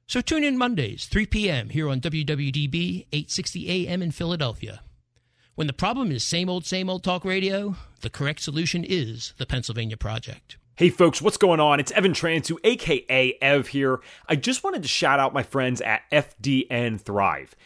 So 0.06 0.22
tune 0.22 0.44
in 0.44 0.58
Mondays, 0.58 1.06
3 1.06 1.26
p.m. 1.28 1.70
here 1.70 1.88
on 1.88 2.02
WWDB 2.02 3.06
860 3.12 3.88
AM 3.88 4.02
in 4.02 4.12
Philadelphia. 4.12 4.82
When 5.60 5.68
the 5.68 5.74
problem 5.74 6.10
is 6.10 6.24
same 6.24 6.50
old, 6.50 6.66
same 6.66 6.90
old 6.90 7.04
talk 7.04 7.26
radio, 7.26 7.76
the 8.00 8.10
correct 8.10 8.40
solution 8.40 8.86
is 8.86 9.34
the 9.38 9.46
Pennsylvania 9.46 9.98
Project. 9.98 10.56
Hey 10.78 10.88
folks, 10.90 11.22
what's 11.22 11.36
going 11.36 11.60
on? 11.60 11.82
It's 11.82 11.92
Evan 11.92 12.14
Transue, 12.14 12.56
aka 12.64 13.38
Ev 13.42 13.68
here. 13.68 14.00
I 14.30 14.38
just 14.38 14.64
wanted 14.64 14.84
to 14.84 14.88
shout 14.88 15.20
out 15.20 15.34
my 15.34 15.44
friends 15.44 15.82
at 15.82 16.04
FDN 16.14 17.02
Thrive. 17.02 17.58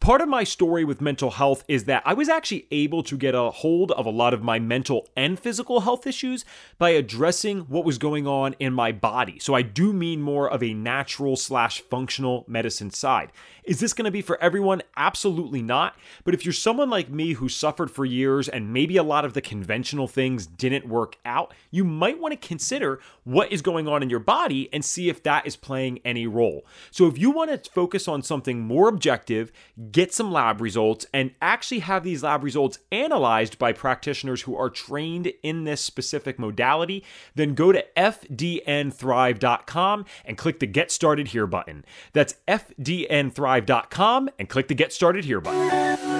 Part 0.00 0.20
of 0.20 0.28
my 0.28 0.44
story 0.44 0.84
with 0.84 1.00
mental 1.00 1.32
health 1.32 1.64
is 1.66 1.84
that 1.84 2.02
I 2.06 2.14
was 2.14 2.28
actually 2.28 2.66
able 2.70 3.02
to 3.02 3.16
get 3.16 3.34
a 3.34 3.50
hold 3.50 3.90
of 3.92 4.06
a 4.06 4.10
lot 4.10 4.32
of 4.32 4.42
my 4.42 4.58
mental 4.58 5.08
and 5.16 5.38
physical 5.38 5.80
health 5.80 6.06
issues 6.06 6.44
by 6.78 6.90
addressing 6.90 7.62
what 7.62 7.84
was 7.84 7.98
going 7.98 8.26
on 8.26 8.54
in 8.60 8.72
my 8.72 8.92
body. 8.92 9.38
So 9.38 9.54
I 9.54 9.62
do 9.62 9.92
mean 9.92 10.22
more 10.22 10.48
of 10.48 10.62
a 10.62 10.72
natural 10.72 11.36
slash 11.36 11.82
functional 11.82 12.44
medicine 12.48 12.90
side. 12.90 13.32
Is 13.64 13.80
this 13.80 13.92
going 13.92 14.06
to 14.06 14.10
be 14.10 14.22
for 14.22 14.40
everyone? 14.40 14.82
Absolutely 14.96 15.60
not. 15.60 15.94
But 16.24 16.32
if 16.32 16.42
you're 16.46 16.54
someone 16.54 16.88
like 16.88 17.10
me 17.10 17.34
who 17.34 17.50
suffered 17.50 17.90
for 17.90 18.06
years 18.06 18.48
and 18.48 18.72
maybe 18.72 18.96
a 18.96 19.02
lot 19.02 19.26
of 19.26 19.34
the 19.34 19.42
conventional 19.42 20.08
things 20.08 20.46
didn't 20.46 20.88
work 20.88 21.16
out, 21.26 21.52
you 21.70 21.84
might 21.84 22.18
want 22.18 22.32
to 22.32 22.48
consider 22.48 22.98
what 23.24 23.52
is 23.52 23.60
going 23.60 23.86
on 23.86 24.02
in 24.02 24.08
your 24.08 24.20
body 24.20 24.70
and 24.72 24.82
see 24.82 25.10
if 25.10 25.22
that 25.24 25.46
is 25.46 25.56
playing 25.56 25.98
any 26.02 26.26
role. 26.26 26.64
So 26.90 27.06
if 27.08 27.18
you 27.18 27.30
want 27.30 27.50
to 27.50 27.70
focus 27.70 28.08
on 28.08 28.22
something 28.22 28.60
more 28.60 28.88
objective, 28.88 29.52
get 29.92 30.12
some 30.12 30.32
lab 30.32 30.60
results, 30.60 31.06
and 31.12 31.30
actually 31.40 31.78
have 31.80 32.04
these 32.04 32.22
lab 32.22 32.44
results 32.44 32.78
analyzed 32.92 33.58
by 33.58 33.72
practitioners 33.72 34.42
who 34.42 34.54
are 34.56 34.70
trained 34.70 35.32
in 35.42 35.64
this 35.64 35.80
specific 35.80 36.38
modality, 36.38 37.02
then 37.34 37.54
go 37.54 37.72
to 37.72 37.84
fdnthrive.com 37.96 40.04
and 40.24 40.38
click 40.38 40.58
the 40.58 40.66
Get 40.66 40.90
Started 40.90 41.28
Here 41.28 41.46
button. 41.46 41.84
That's 42.12 42.34
fdnthrive.com 42.46 44.30
and 44.38 44.48
click 44.48 44.68
the 44.68 44.74
Get 44.74 44.92
Started 44.92 45.24
Here 45.24 45.40
button. 45.40 46.17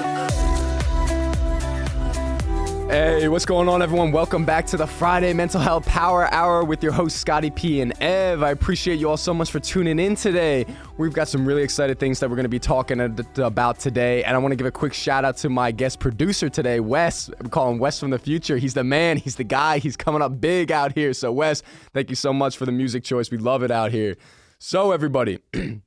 Hey, 2.88 3.28
what's 3.28 3.44
going 3.44 3.68
on, 3.68 3.82
everyone? 3.82 4.12
Welcome 4.12 4.46
back 4.46 4.64
to 4.68 4.78
the 4.78 4.86
Friday 4.86 5.34
Mental 5.34 5.60
Health 5.60 5.84
Power 5.84 6.32
Hour 6.32 6.64
with 6.64 6.82
your 6.82 6.90
hosts, 6.90 7.20
Scotty 7.20 7.50
P 7.50 7.82
and 7.82 7.92
Ev. 8.02 8.42
I 8.42 8.50
appreciate 8.50 8.98
you 8.98 9.10
all 9.10 9.18
so 9.18 9.34
much 9.34 9.50
for 9.50 9.60
tuning 9.60 9.98
in 9.98 10.14
today. 10.14 10.64
We've 10.96 11.12
got 11.12 11.28
some 11.28 11.44
really 11.44 11.62
excited 11.62 12.00
things 12.00 12.18
that 12.20 12.30
we're 12.30 12.36
going 12.36 12.44
to 12.44 12.48
be 12.48 12.58
talking 12.58 12.98
about 13.36 13.78
today. 13.78 14.24
And 14.24 14.34
I 14.34 14.38
want 14.38 14.52
to 14.52 14.56
give 14.56 14.66
a 14.66 14.70
quick 14.70 14.94
shout 14.94 15.26
out 15.26 15.36
to 15.38 15.50
my 15.50 15.70
guest 15.70 16.00
producer 16.00 16.48
today, 16.48 16.80
Wes. 16.80 17.28
We 17.42 17.50
call 17.50 17.70
him 17.70 17.78
Wes 17.78 18.00
from 18.00 18.08
the 18.08 18.18
future. 18.18 18.56
He's 18.56 18.72
the 18.72 18.84
man, 18.84 19.18
he's 19.18 19.36
the 19.36 19.44
guy, 19.44 19.80
he's 19.80 19.98
coming 19.98 20.22
up 20.22 20.40
big 20.40 20.72
out 20.72 20.94
here. 20.94 21.12
So, 21.12 21.30
Wes, 21.30 21.62
thank 21.92 22.08
you 22.08 22.16
so 22.16 22.32
much 22.32 22.56
for 22.56 22.64
the 22.64 22.72
music 22.72 23.04
choice. 23.04 23.30
We 23.30 23.36
love 23.36 23.62
it 23.62 23.70
out 23.70 23.92
here. 23.92 24.16
So, 24.58 24.92
everybody, 24.92 25.40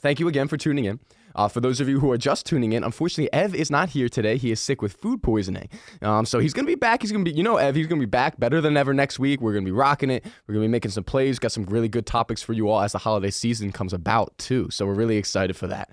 thank 0.00 0.20
you 0.20 0.28
again 0.28 0.46
for 0.46 0.56
tuning 0.56 0.84
in. 0.84 1.00
Uh, 1.34 1.48
for 1.48 1.60
those 1.60 1.80
of 1.80 1.88
you 1.88 2.00
who 2.00 2.10
are 2.10 2.18
just 2.18 2.46
tuning 2.46 2.72
in, 2.72 2.84
unfortunately, 2.84 3.32
Ev 3.32 3.54
is 3.54 3.70
not 3.70 3.90
here 3.90 4.08
today. 4.08 4.36
He 4.36 4.50
is 4.50 4.60
sick 4.60 4.82
with 4.82 4.94
food 4.94 5.22
poisoning. 5.22 5.68
Um, 6.02 6.26
so 6.26 6.38
he's 6.38 6.52
going 6.52 6.66
to 6.66 6.70
be 6.70 6.76
back. 6.76 7.02
He's 7.02 7.12
going 7.12 7.24
to 7.24 7.30
be, 7.30 7.36
you 7.36 7.42
know, 7.42 7.56
Ev, 7.56 7.74
he's 7.74 7.86
going 7.86 8.00
to 8.00 8.06
be 8.06 8.10
back 8.10 8.38
better 8.38 8.60
than 8.60 8.76
ever 8.76 8.92
next 8.92 9.18
week. 9.18 9.40
We're 9.40 9.52
going 9.52 9.64
to 9.64 9.68
be 9.68 9.76
rocking 9.76 10.10
it. 10.10 10.24
We're 10.46 10.54
going 10.54 10.64
to 10.64 10.68
be 10.68 10.72
making 10.72 10.90
some 10.90 11.04
plays. 11.04 11.38
Got 11.38 11.52
some 11.52 11.64
really 11.64 11.88
good 11.88 12.06
topics 12.06 12.42
for 12.42 12.52
you 12.52 12.68
all 12.68 12.80
as 12.80 12.92
the 12.92 12.98
holiday 12.98 13.30
season 13.30 13.72
comes 13.72 13.92
about, 13.92 14.36
too. 14.38 14.70
So 14.70 14.86
we're 14.86 14.94
really 14.94 15.16
excited 15.16 15.56
for 15.56 15.66
that. 15.68 15.90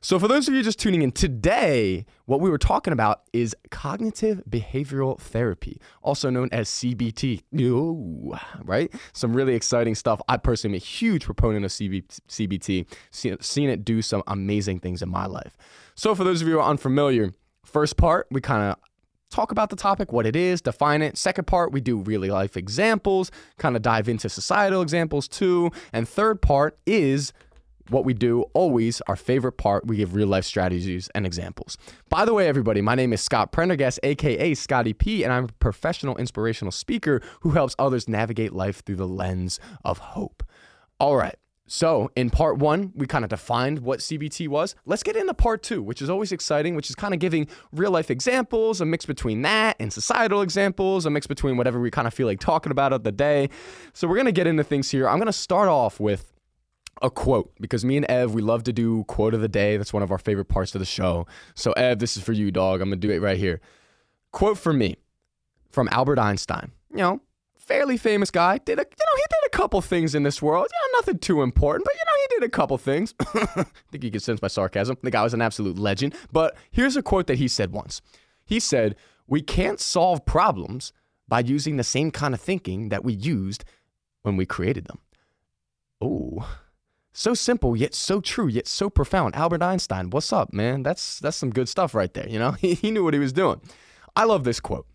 So, 0.00 0.18
for 0.20 0.28
those 0.28 0.46
of 0.46 0.54
you 0.54 0.62
just 0.62 0.78
tuning 0.78 1.02
in 1.02 1.10
today, 1.10 2.06
what 2.26 2.40
we 2.40 2.50
were 2.50 2.58
talking 2.58 2.92
about 2.92 3.22
is 3.32 3.56
cognitive 3.70 4.42
behavioral 4.48 5.18
therapy, 5.18 5.80
also 6.02 6.30
known 6.30 6.48
as 6.52 6.68
CBT. 6.68 7.42
Ooh, 7.60 8.34
right? 8.62 8.94
Some 9.12 9.34
really 9.34 9.54
exciting 9.54 9.96
stuff. 9.96 10.20
I 10.28 10.36
personally 10.36 10.76
am 10.76 10.80
a 10.80 10.84
huge 10.84 11.24
proponent 11.24 11.64
of 11.64 11.72
CBT, 11.72 12.86
seen 13.10 13.68
it 13.68 13.84
do 13.84 14.00
some 14.00 14.22
amazing 14.28 14.78
things 14.78 15.02
in 15.02 15.08
my 15.08 15.26
life. 15.26 15.56
So, 15.96 16.14
for 16.14 16.22
those 16.22 16.42
of 16.42 16.48
you 16.48 16.54
who 16.54 16.60
are 16.60 16.70
unfamiliar, 16.70 17.34
first 17.64 17.96
part, 17.96 18.28
we 18.30 18.40
kind 18.40 18.70
of 18.70 18.76
talk 19.30 19.50
about 19.50 19.68
the 19.68 19.76
topic, 19.76 20.12
what 20.12 20.26
it 20.26 20.36
is, 20.36 20.62
define 20.62 21.02
it. 21.02 21.18
Second 21.18 21.46
part, 21.46 21.72
we 21.72 21.80
do 21.80 21.98
really 21.98 22.30
life 22.30 22.56
examples, 22.56 23.32
kind 23.58 23.74
of 23.74 23.82
dive 23.82 24.08
into 24.08 24.28
societal 24.28 24.80
examples 24.80 25.26
too. 25.26 25.70
And 25.92 26.08
third 26.08 26.40
part 26.40 26.78
is 26.86 27.32
what 27.90 28.04
we 28.04 28.14
do 28.14 28.42
always 28.54 29.00
our 29.02 29.16
favorite 29.16 29.52
part 29.52 29.86
we 29.86 29.96
give 29.96 30.14
real 30.14 30.28
life 30.28 30.44
strategies 30.44 31.08
and 31.14 31.26
examples 31.26 31.76
by 32.08 32.24
the 32.24 32.34
way 32.34 32.46
everybody 32.46 32.80
my 32.80 32.94
name 32.94 33.12
is 33.12 33.20
scott 33.20 33.52
prendergast 33.52 33.98
aka 34.02 34.54
scotty 34.54 34.92
p 34.92 35.24
and 35.24 35.32
i'm 35.32 35.44
a 35.44 35.48
professional 35.60 36.16
inspirational 36.16 36.72
speaker 36.72 37.20
who 37.40 37.50
helps 37.50 37.74
others 37.78 38.08
navigate 38.08 38.52
life 38.52 38.84
through 38.84 38.96
the 38.96 39.08
lens 39.08 39.58
of 39.84 39.98
hope 39.98 40.42
all 40.98 41.16
right 41.16 41.36
so, 41.70 42.10
in 42.16 42.30
part 42.30 42.56
one, 42.56 42.92
we 42.94 43.06
kind 43.06 43.24
of 43.24 43.28
defined 43.28 43.80
what 43.80 44.00
CBT 44.00 44.48
was. 44.48 44.74
Let's 44.86 45.02
get 45.02 45.16
into 45.16 45.34
part 45.34 45.62
two, 45.62 45.82
which 45.82 46.00
is 46.00 46.08
always 46.08 46.32
exciting, 46.32 46.74
which 46.74 46.88
is 46.88 46.96
kind 46.96 47.12
of 47.12 47.20
giving 47.20 47.46
real 47.72 47.90
life 47.90 48.10
examples, 48.10 48.80
a 48.80 48.86
mix 48.86 49.04
between 49.04 49.42
that 49.42 49.76
and 49.78 49.92
societal 49.92 50.40
examples, 50.40 51.04
a 51.04 51.10
mix 51.10 51.26
between 51.26 51.58
whatever 51.58 51.78
we 51.78 51.90
kind 51.90 52.08
of 52.08 52.14
feel 52.14 52.26
like 52.26 52.40
talking 52.40 52.72
about 52.72 52.94
of 52.94 53.04
the 53.04 53.12
day. 53.12 53.50
So, 53.92 54.08
we're 54.08 54.14
going 54.14 54.24
to 54.24 54.32
get 54.32 54.46
into 54.46 54.64
things 54.64 54.90
here. 54.90 55.06
I'm 55.06 55.18
going 55.18 55.26
to 55.26 55.32
start 55.32 55.68
off 55.68 56.00
with 56.00 56.32
a 57.02 57.10
quote 57.10 57.52
because 57.60 57.84
me 57.84 57.96
and 57.96 58.06
Ev, 58.08 58.34
we 58.34 58.42
love 58.42 58.64
to 58.64 58.72
do 58.72 59.04
quote 59.04 59.34
of 59.34 59.40
the 59.40 59.48
day. 59.48 59.76
That's 59.76 59.92
one 59.92 60.02
of 60.02 60.10
our 60.10 60.18
favorite 60.18 60.46
parts 60.46 60.74
of 60.74 60.78
the 60.80 60.86
show. 60.86 61.26
So, 61.54 61.72
Ev, 61.72 61.98
this 61.98 62.16
is 62.16 62.22
for 62.22 62.32
you, 62.32 62.50
dog. 62.50 62.80
I'm 62.80 62.88
going 62.88 63.00
to 63.00 63.06
do 63.06 63.12
it 63.12 63.20
right 63.20 63.38
here. 63.38 63.60
Quote 64.32 64.58
from 64.58 64.78
me 64.78 64.96
from 65.70 65.88
Albert 65.92 66.18
Einstein. 66.18 66.72
You 66.90 66.98
know, 66.98 67.20
fairly 67.56 67.96
famous 67.96 68.30
guy. 68.30 68.58
Did 68.58 68.78
a, 68.78 68.82
you 68.82 68.86
know, 68.86 69.16
he 69.16 69.22
did 69.28 69.46
a 69.46 69.50
couple 69.50 69.80
things 69.80 70.14
in 70.14 70.22
this 70.22 70.40
world. 70.40 70.66
You 70.70 70.88
know, 70.92 70.98
nothing 70.98 71.18
too 71.18 71.42
important, 71.42 71.84
but 71.84 71.94
you 71.94 72.00
know, 72.00 72.22
he 72.22 72.40
did 72.40 72.46
a 72.46 72.50
couple 72.50 72.78
things. 72.78 73.14
I 73.20 73.66
think 73.90 74.04
you 74.04 74.10
can 74.10 74.20
sense 74.20 74.42
my 74.42 74.48
sarcasm. 74.48 74.96
The 75.02 75.10
guy 75.10 75.22
was 75.22 75.34
an 75.34 75.42
absolute 75.42 75.78
legend. 75.78 76.14
But 76.32 76.56
here's 76.70 76.96
a 76.96 77.02
quote 77.02 77.26
that 77.26 77.38
he 77.38 77.48
said 77.48 77.72
once. 77.72 78.00
He 78.44 78.58
said, 78.58 78.96
"We 79.26 79.42
can't 79.42 79.78
solve 79.78 80.24
problems 80.24 80.92
by 81.28 81.40
using 81.40 81.76
the 81.76 81.84
same 81.84 82.10
kind 82.10 82.32
of 82.34 82.40
thinking 82.40 82.88
that 82.88 83.04
we 83.04 83.12
used 83.12 83.64
when 84.22 84.36
we 84.36 84.46
created 84.46 84.86
them." 84.86 84.98
Oh. 86.00 86.48
So 87.18 87.34
simple, 87.34 87.76
yet 87.76 87.96
so 87.96 88.20
true, 88.20 88.46
yet 88.46 88.68
so 88.68 88.88
profound. 88.88 89.34
Albert 89.34 89.60
Einstein, 89.60 90.10
what's 90.10 90.32
up, 90.32 90.52
man? 90.52 90.84
That's 90.84 91.18
that's 91.18 91.36
some 91.36 91.50
good 91.50 91.68
stuff 91.68 91.92
right 91.92 92.14
there. 92.14 92.28
You 92.28 92.38
know, 92.38 92.52
he, 92.52 92.74
he 92.82 92.92
knew 92.92 93.02
what 93.02 93.12
he 93.12 93.18
was 93.18 93.32
doing. 93.32 93.60
I 94.14 94.22
love 94.22 94.44
this 94.44 94.60
quote. 94.60 94.86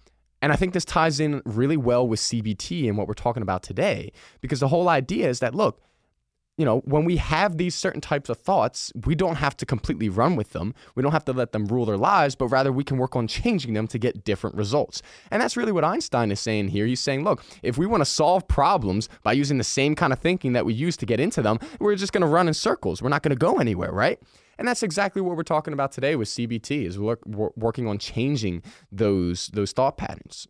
And 0.41 0.53
I 0.53 0.55
think 0.55 0.71
this 0.71 0.85
ties 0.85 1.19
in 1.19 1.41
really 1.43 1.75
well 1.75 2.07
with 2.07 2.21
CBT 2.21 2.87
and 2.87 2.97
what 2.97 3.09
we're 3.09 3.13
talking 3.13 3.43
about 3.43 3.61
today, 3.61 4.13
because 4.39 4.61
the 4.61 4.69
whole 4.69 4.87
idea 4.87 5.27
is 5.27 5.41
that, 5.41 5.53
look, 5.53 5.81
you 6.57 6.65
know, 6.65 6.79
when 6.85 7.03
we 7.03 7.17
have 7.17 7.57
these 7.57 7.73
certain 7.73 8.01
types 8.01 8.29
of 8.29 8.37
thoughts, 8.37 8.91
we 9.05 9.15
don't 9.15 9.35
have 9.35 9.57
to 9.57 9.65
completely 9.65 10.07
run 10.07 10.35
with 10.35 10.51
them. 10.51 10.75
We 10.93 11.01
don't 11.01 11.11
have 11.11 11.25
to 11.25 11.33
let 11.33 11.51
them 11.51 11.65
rule 11.65 11.85
their 11.85 11.97
lives, 11.97 12.35
but 12.35 12.47
rather 12.47 12.71
we 12.71 12.83
can 12.83 12.97
work 12.97 13.15
on 13.15 13.27
changing 13.27 13.73
them 13.73 13.87
to 13.87 13.97
get 13.97 14.23
different 14.23 14.55
results. 14.55 15.01
And 15.31 15.41
that's 15.41 15.57
really 15.57 15.71
what 15.71 15.83
Einstein 15.83 16.31
is 16.31 16.39
saying 16.39 16.67
here. 16.67 16.85
He's 16.85 16.99
saying, 16.99 17.23
look, 17.23 17.43
if 17.63 17.77
we 17.77 17.87
want 17.87 18.01
to 18.01 18.05
solve 18.05 18.47
problems 18.47 19.09
by 19.23 19.33
using 19.33 19.57
the 19.57 19.63
same 19.63 19.95
kind 19.95 20.13
of 20.13 20.19
thinking 20.19 20.53
that 20.53 20.65
we 20.65 20.73
use 20.73 20.95
to 20.97 21.07
get 21.07 21.19
into 21.19 21.41
them, 21.41 21.57
we're 21.79 21.95
just 21.95 22.13
going 22.13 22.21
to 22.21 22.27
run 22.27 22.47
in 22.47 22.53
circles. 22.53 23.01
We're 23.01 23.09
not 23.09 23.23
going 23.23 23.35
to 23.35 23.35
go 23.35 23.55
anywhere, 23.55 23.91
right? 23.91 24.19
And 24.59 24.67
that's 24.67 24.83
exactly 24.83 25.23
what 25.23 25.35
we're 25.35 25.43
talking 25.43 25.73
about 25.73 25.91
today 25.91 26.15
with 26.15 26.27
CBT 26.27 26.85
is 26.85 26.99
work, 26.99 27.25
working 27.25 27.87
on 27.87 27.97
changing 27.97 28.61
those 28.91 29.47
those 29.47 29.71
thought 29.71 29.97
patterns. 29.97 30.47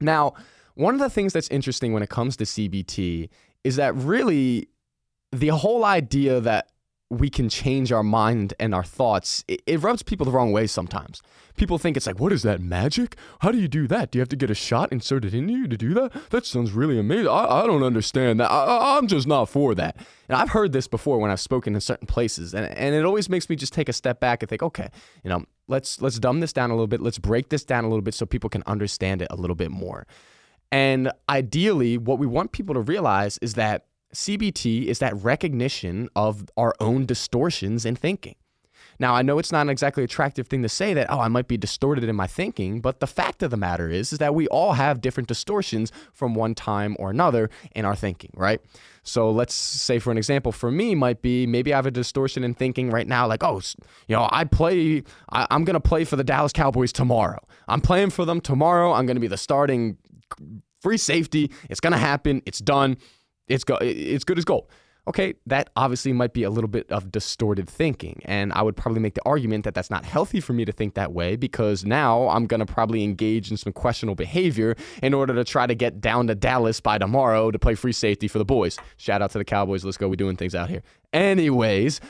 Now, 0.00 0.34
one 0.74 0.94
of 0.94 1.00
the 1.00 1.10
things 1.10 1.32
that's 1.32 1.48
interesting 1.48 1.92
when 1.92 2.04
it 2.04 2.10
comes 2.10 2.36
to 2.36 2.44
CBT 2.44 3.28
is 3.64 3.76
that 3.76 3.94
really 3.96 4.68
the 5.40 5.48
whole 5.48 5.84
idea 5.84 6.40
that 6.40 6.70
we 7.10 7.28
can 7.28 7.48
change 7.48 7.92
our 7.92 8.02
mind 8.02 8.54
and 8.58 8.74
our 8.74 8.82
thoughts, 8.82 9.44
it, 9.46 9.62
it, 9.66 9.82
rubs 9.82 10.02
people 10.02 10.24
the 10.24 10.32
wrong 10.32 10.52
way 10.52 10.66
sometimes. 10.66 11.22
People 11.56 11.78
think 11.78 11.96
it's 11.96 12.06
like, 12.06 12.18
what 12.18 12.32
is 12.32 12.42
that, 12.42 12.60
magic? 12.60 13.16
How 13.40 13.52
do 13.52 13.58
you 13.58 13.68
do 13.68 13.86
that? 13.86 14.10
Do 14.10 14.18
you 14.18 14.20
have 14.20 14.28
to 14.30 14.36
get 14.36 14.50
a 14.50 14.54
shot 14.54 14.90
inserted 14.90 15.34
into 15.34 15.52
you 15.52 15.68
to 15.68 15.76
do 15.76 15.94
that? 15.94 16.12
That 16.30 16.46
sounds 16.46 16.72
really 16.72 16.98
amazing. 16.98 17.28
I, 17.28 17.62
I 17.62 17.66
don't 17.66 17.82
understand 17.82 18.40
that. 18.40 18.50
I, 18.50 18.96
I'm 18.96 19.06
just 19.06 19.26
not 19.26 19.48
for 19.48 19.74
that. 19.76 19.96
And 20.28 20.36
I've 20.36 20.50
heard 20.50 20.72
this 20.72 20.88
before 20.88 21.18
when 21.18 21.30
I've 21.30 21.40
spoken 21.40 21.74
in 21.74 21.80
certain 21.80 22.06
places, 22.06 22.54
and, 22.54 22.66
and 22.66 22.94
it 22.94 23.04
always 23.04 23.28
makes 23.28 23.48
me 23.48 23.56
just 23.56 23.72
take 23.72 23.88
a 23.88 23.92
step 23.92 24.18
back 24.18 24.42
and 24.42 24.48
think, 24.48 24.62
okay, 24.62 24.88
you 25.22 25.30
know, 25.30 25.44
let's 25.68 26.00
let's 26.02 26.18
dumb 26.18 26.40
this 26.40 26.52
down 26.52 26.70
a 26.70 26.74
little 26.74 26.86
bit. 26.86 27.00
Let's 27.00 27.18
break 27.18 27.50
this 27.50 27.64
down 27.64 27.84
a 27.84 27.88
little 27.88 28.02
bit 28.02 28.14
so 28.14 28.26
people 28.26 28.50
can 28.50 28.64
understand 28.66 29.22
it 29.22 29.28
a 29.30 29.36
little 29.36 29.56
bit 29.56 29.70
more. 29.70 30.06
And 30.72 31.12
ideally, 31.28 31.98
what 31.98 32.18
we 32.18 32.26
want 32.26 32.50
people 32.50 32.74
to 32.74 32.80
realize 32.80 33.38
is 33.38 33.54
that 33.54 33.86
CBT 34.14 34.86
is 34.86 35.00
that 35.00 35.14
recognition 35.22 36.08
of 36.14 36.44
our 36.56 36.74
own 36.80 37.06
distortions 37.06 37.84
in 37.84 37.96
thinking. 37.96 38.36
Now, 38.98 39.14
I 39.14 39.22
know 39.22 39.38
it's 39.38 39.50
not 39.50 39.62
an 39.62 39.70
exactly 39.70 40.04
attractive 40.04 40.46
thing 40.46 40.62
to 40.62 40.68
say 40.68 40.94
that, 40.94 41.10
oh, 41.10 41.18
I 41.18 41.28
might 41.28 41.48
be 41.48 41.56
distorted 41.56 42.04
in 42.04 42.14
my 42.14 42.26
thinking, 42.26 42.80
but 42.80 43.00
the 43.00 43.06
fact 43.06 43.42
of 43.42 43.50
the 43.50 43.56
matter 43.56 43.88
is, 43.88 44.12
is 44.12 44.18
that 44.20 44.34
we 44.34 44.46
all 44.48 44.74
have 44.74 45.00
different 45.00 45.28
distortions 45.28 45.90
from 46.12 46.34
one 46.34 46.54
time 46.54 46.96
or 46.98 47.10
another 47.10 47.50
in 47.74 47.84
our 47.84 47.96
thinking, 47.96 48.30
right? 48.36 48.60
So 49.02 49.30
let's 49.30 49.54
say, 49.54 49.98
for 49.98 50.10
an 50.10 50.16
example, 50.16 50.52
for 50.52 50.70
me, 50.70 50.94
might 50.94 51.22
be 51.22 51.46
maybe 51.46 51.72
I 51.72 51.76
have 51.76 51.86
a 51.86 51.90
distortion 51.90 52.44
in 52.44 52.54
thinking 52.54 52.90
right 52.90 53.06
now, 53.06 53.26
like, 53.26 53.42
oh, 53.42 53.60
you 54.06 54.14
know, 54.14 54.28
I 54.30 54.44
play, 54.44 55.02
I, 55.32 55.46
I'm 55.50 55.64
going 55.64 55.74
to 55.74 55.80
play 55.80 56.04
for 56.04 56.16
the 56.16 56.24
Dallas 56.24 56.52
Cowboys 56.52 56.92
tomorrow. 56.92 57.40
I'm 57.68 57.80
playing 57.80 58.10
for 58.10 58.24
them 58.24 58.40
tomorrow. 58.40 58.92
I'm 58.92 59.06
going 59.06 59.16
to 59.16 59.20
be 59.20 59.26
the 59.26 59.36
starting 59.36 59.98
free 60.80 60.98
safety. 60.98 61.50
It's 61.68 61.80
going 61.80 61.94
to 61.94 61.98
happen. 61.98 62.42
It's 62.46 62.58
done 62.58 62.98
it's 63.48 63.64
go 63.64 63.78
it's 63.80 64.24
good 64.24 64.38
as 64.38 64.44
gold. 64.44 64.68
Okay, 65.06 65.34
that 65.44 65.68
obviously 65.76 66.14
might 66.14 66.32
be 66.32 66.44
a 66.44 66.50
little 66.50 66.68
bit 66.68 66.90
of 66.90 67.12
distorted 67.12 67.68
thinking, 67.68 68.22
and 68.24 68.54
I 68.54 68.62
would 68.62 68.74
probably 68.74 69.00
make 69.02 69.12
the 69.12 69.22
argument 69.26 69.64
that 69.64 69.74
that's 69.74 69.90
not 69.90 70.06
healthy 70.06 70.40
for 70.40 70.54
me 70.54 70.64
to 70.64 70.72
think 70.72 70.94
that 70.94 71.12
way 71.12 71.36
because 71.36 71.84
now 71.84 72.26
I'm 72.28 72.46
gonna 72.46 72.64
probably 72.64 73.04
engage 73.04 73.50
in 73.50 73.58
some 73.58 73.74
questionable 73.74 74.14
behavior 74.14 74.76
in 75.02 75.12
order 75.12 75.34
to 75.34 75.44
try 75.44 75.66
to 75.66 75.74
get 75.74 76.00
down 76.00 76.28
to 76.28 76.34
Dallas 76.34 76.80
by 76.80 76.96
tomorrow 76.96 77.50
to 77.50 77.58
play 77.58 77.74
free 77.74 77.92
safety 77.92 78.28
for 78.28 78.38
the 78.38 78.46
boys. 78.46 78.78
Shout 78.96 79.20
out 79.20 79.30
to 79.32 79.38
the 79.38 79.44
Cowboys. 79.44 79.84
Let's 79.84 79.98
go. 79.98 80.08
We're 80.08 80.16
doing 80.16 80.36
things 80.36 80.54
out 80.54 80.70
here. 80.70 80.82
Anyways, 81.12 82.00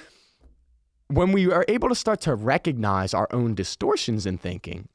when 1.08 1.32
we 1.32 1.50
are 1.50 1.64
able 1.68 1.88
to 1.88 1.94
start 1.96 2.20
to 2.22 2.34
recognize 2.34 3.12
our 3.12 3.28
own 3.32 3.54
distortions 3.54 4.24
in 4.24 4.38
thinking, 4.38 4.88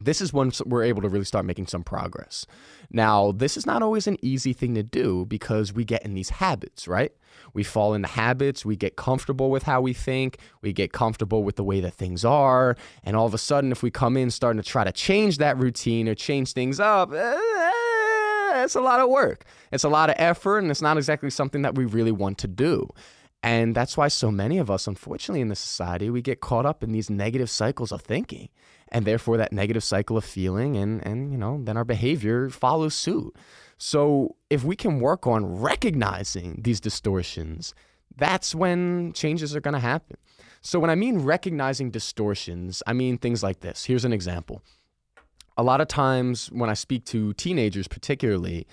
this 0.00 0.20
is 0.20 0.32
when 0.32 0.52
we're 0.64 0.84
able 0.84 1.02
to 1.02 1.08
really 1.08 1.24
start 1.24 1.44
making 1.44 1.66
some 1.66 1.82
progress. 1.82 2.46
Now, 2.90 3.32
this 3.32 3.56
is 3.56 3.66
not 3.66 3.82
always 3.82 4.06
an 4.06 4.16
easy 4.22 4.52
thing 4.52 4.74
to 4.74 4.82
do 4.82 5.26
because 5.26 5.72
we 5.72 5.84
get 5.84 6.04
in 6.04 6.14
these 6.14 6.30
habits, 6.30 6.86
right? 6.86 7.12
We 7.52 7.64
fall 7.64 7.94
into 7.94 8.08
habits, 8.08 8.64
we 8.64 8.76
get 8.76 8.96
comfortable 8.96 9.50
with 9.50 9.64
how 9.64 9.80
we 9.80 9.92
think, 9.92 10.38
we 10.62 10.72
get 10.72 10.92
comfortable 10.92 11.42
with 11.42 11.56
the 11.56 11.64
way 11.64 11.80
that 11.80 11.94
things 11.94 12.24
are, 12.24 12.76
and 13.04 13.16
all 13.16 13.26
of 13.26 13.34
a 13.34 13.38
sudden, 13.38 13.72
if 13.72 13.82
we 13.82 13.90
come 13.90 14.16
in 14.16 14.30
starting 14.30 14.62
to 14.62 14.68
try 14.68 14.84
to 14.84 14.92
change 14.92 15.38
that 15.38 15.58
routine 15.58 16.08
or 16.08 16.14
change 16.14 16.52
things 16.52 16.80
up, 16.80 17.12
eh, 17.12 17.38
it's 18.64 18.74
a 18.74 18.80
lot 18.80 19.00
of 19.00 19.08
work. 19.08 19.44
It's 19.72 19.84
a 19.84 19.88
lot 19.88 20.10
of 20.10 20.16
effort, 20.18 20.58
and 20.58 20.70
it's 20.70 20.82
not 20.82 20.96
exactly 20.96 21.30
something 21.30 21.62
that 21.62 21.74
we 21.74 21.84
really 21.84 22.12
want 22.12 22.38
to 22.38 22.48
do. 22.48 22.88
And 23.42 23.74
that's 23.74 23.96
why 23.96 24.08
so 24.08 24.30
many 24.30 24.58
of 24.58 24.70
us, 24.70 24.86
unfortunately, 24.86 25.40
in 25.40 25.48
this 25.48 25.60
society, 25.60 26.10
we 26.10 26.22
get 26.22 26.40
caught 26.40 26.66
up 26.66 26.82
in 26.82 26.90
these 26.92 27.08
negative 27.08 27.48
cycles 27.48 27.92
of 27.92 28.00
thinking 28.02 28.48
and 28.90 29.04
therefore 29.04 29.36
that 29.36 29.52
negative 29.52 29.84
cycle 29.84 30.16
of 30.16 30.24
feeling 30.24 30.76
and 30.76 31.06
and 31.06 31.30
you 31.32 31.38
know 31.38 31.60
then 31.62 31.76
our 31.76 31.84
behavior 31.84 32.48
follows 32.48 32.94
suit. 32.94 33.34
So 33.76 34.36
if 34.50 34.64
we 34.64 34.76
can 34.76 35.00
work 35.00 35.26
on 35.26 35.46
recognizing 35.60 36.60
these 36.62 36.80
distortions 36.80 37.74
that's 38.16 38.52
when 38.52 39.12
changes 39.12 39.54
are 39.54 39.60
going 39.60 39.74
to 39.74 39.80
happen. 39.80 40.16
So 40.60 40.80
when 40.80 40.90
i 40.90 40.94
mean 40.94 41.20
recognizing 41.20 41.90
distortions 41.90 42.82
i 42.86 42.92
mean 42.92 43.18
things 43.18 43.42
like 43.42 43.60
this. 43.60 43.84
Here's 43.84 44.04
an 44.04 44.12
example. 44.12 44.62
A 45.56 45.62
lot 45.62 45.80
of 45.80 45.88
times 45.88 46.46
when 46.52 46.70
I 46.70 46.74
speak 46.74 47.04
to 47.06 47.32
teenagers, 47.32 47.88
particularly, 47.88 48.64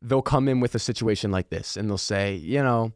they'll 0.00 0.22
come 0.22 0.48
in 0.48 0.60
with 0.60 0.74
a 0.74 0.78
situation 0.78 1.30
like 1.30 1.50
this 1.50 1.76
and 1.76 1.90
they'll 1.90 1.98
say, 1.98 2.34
you 2.34 2.62
know, 2.62 2.92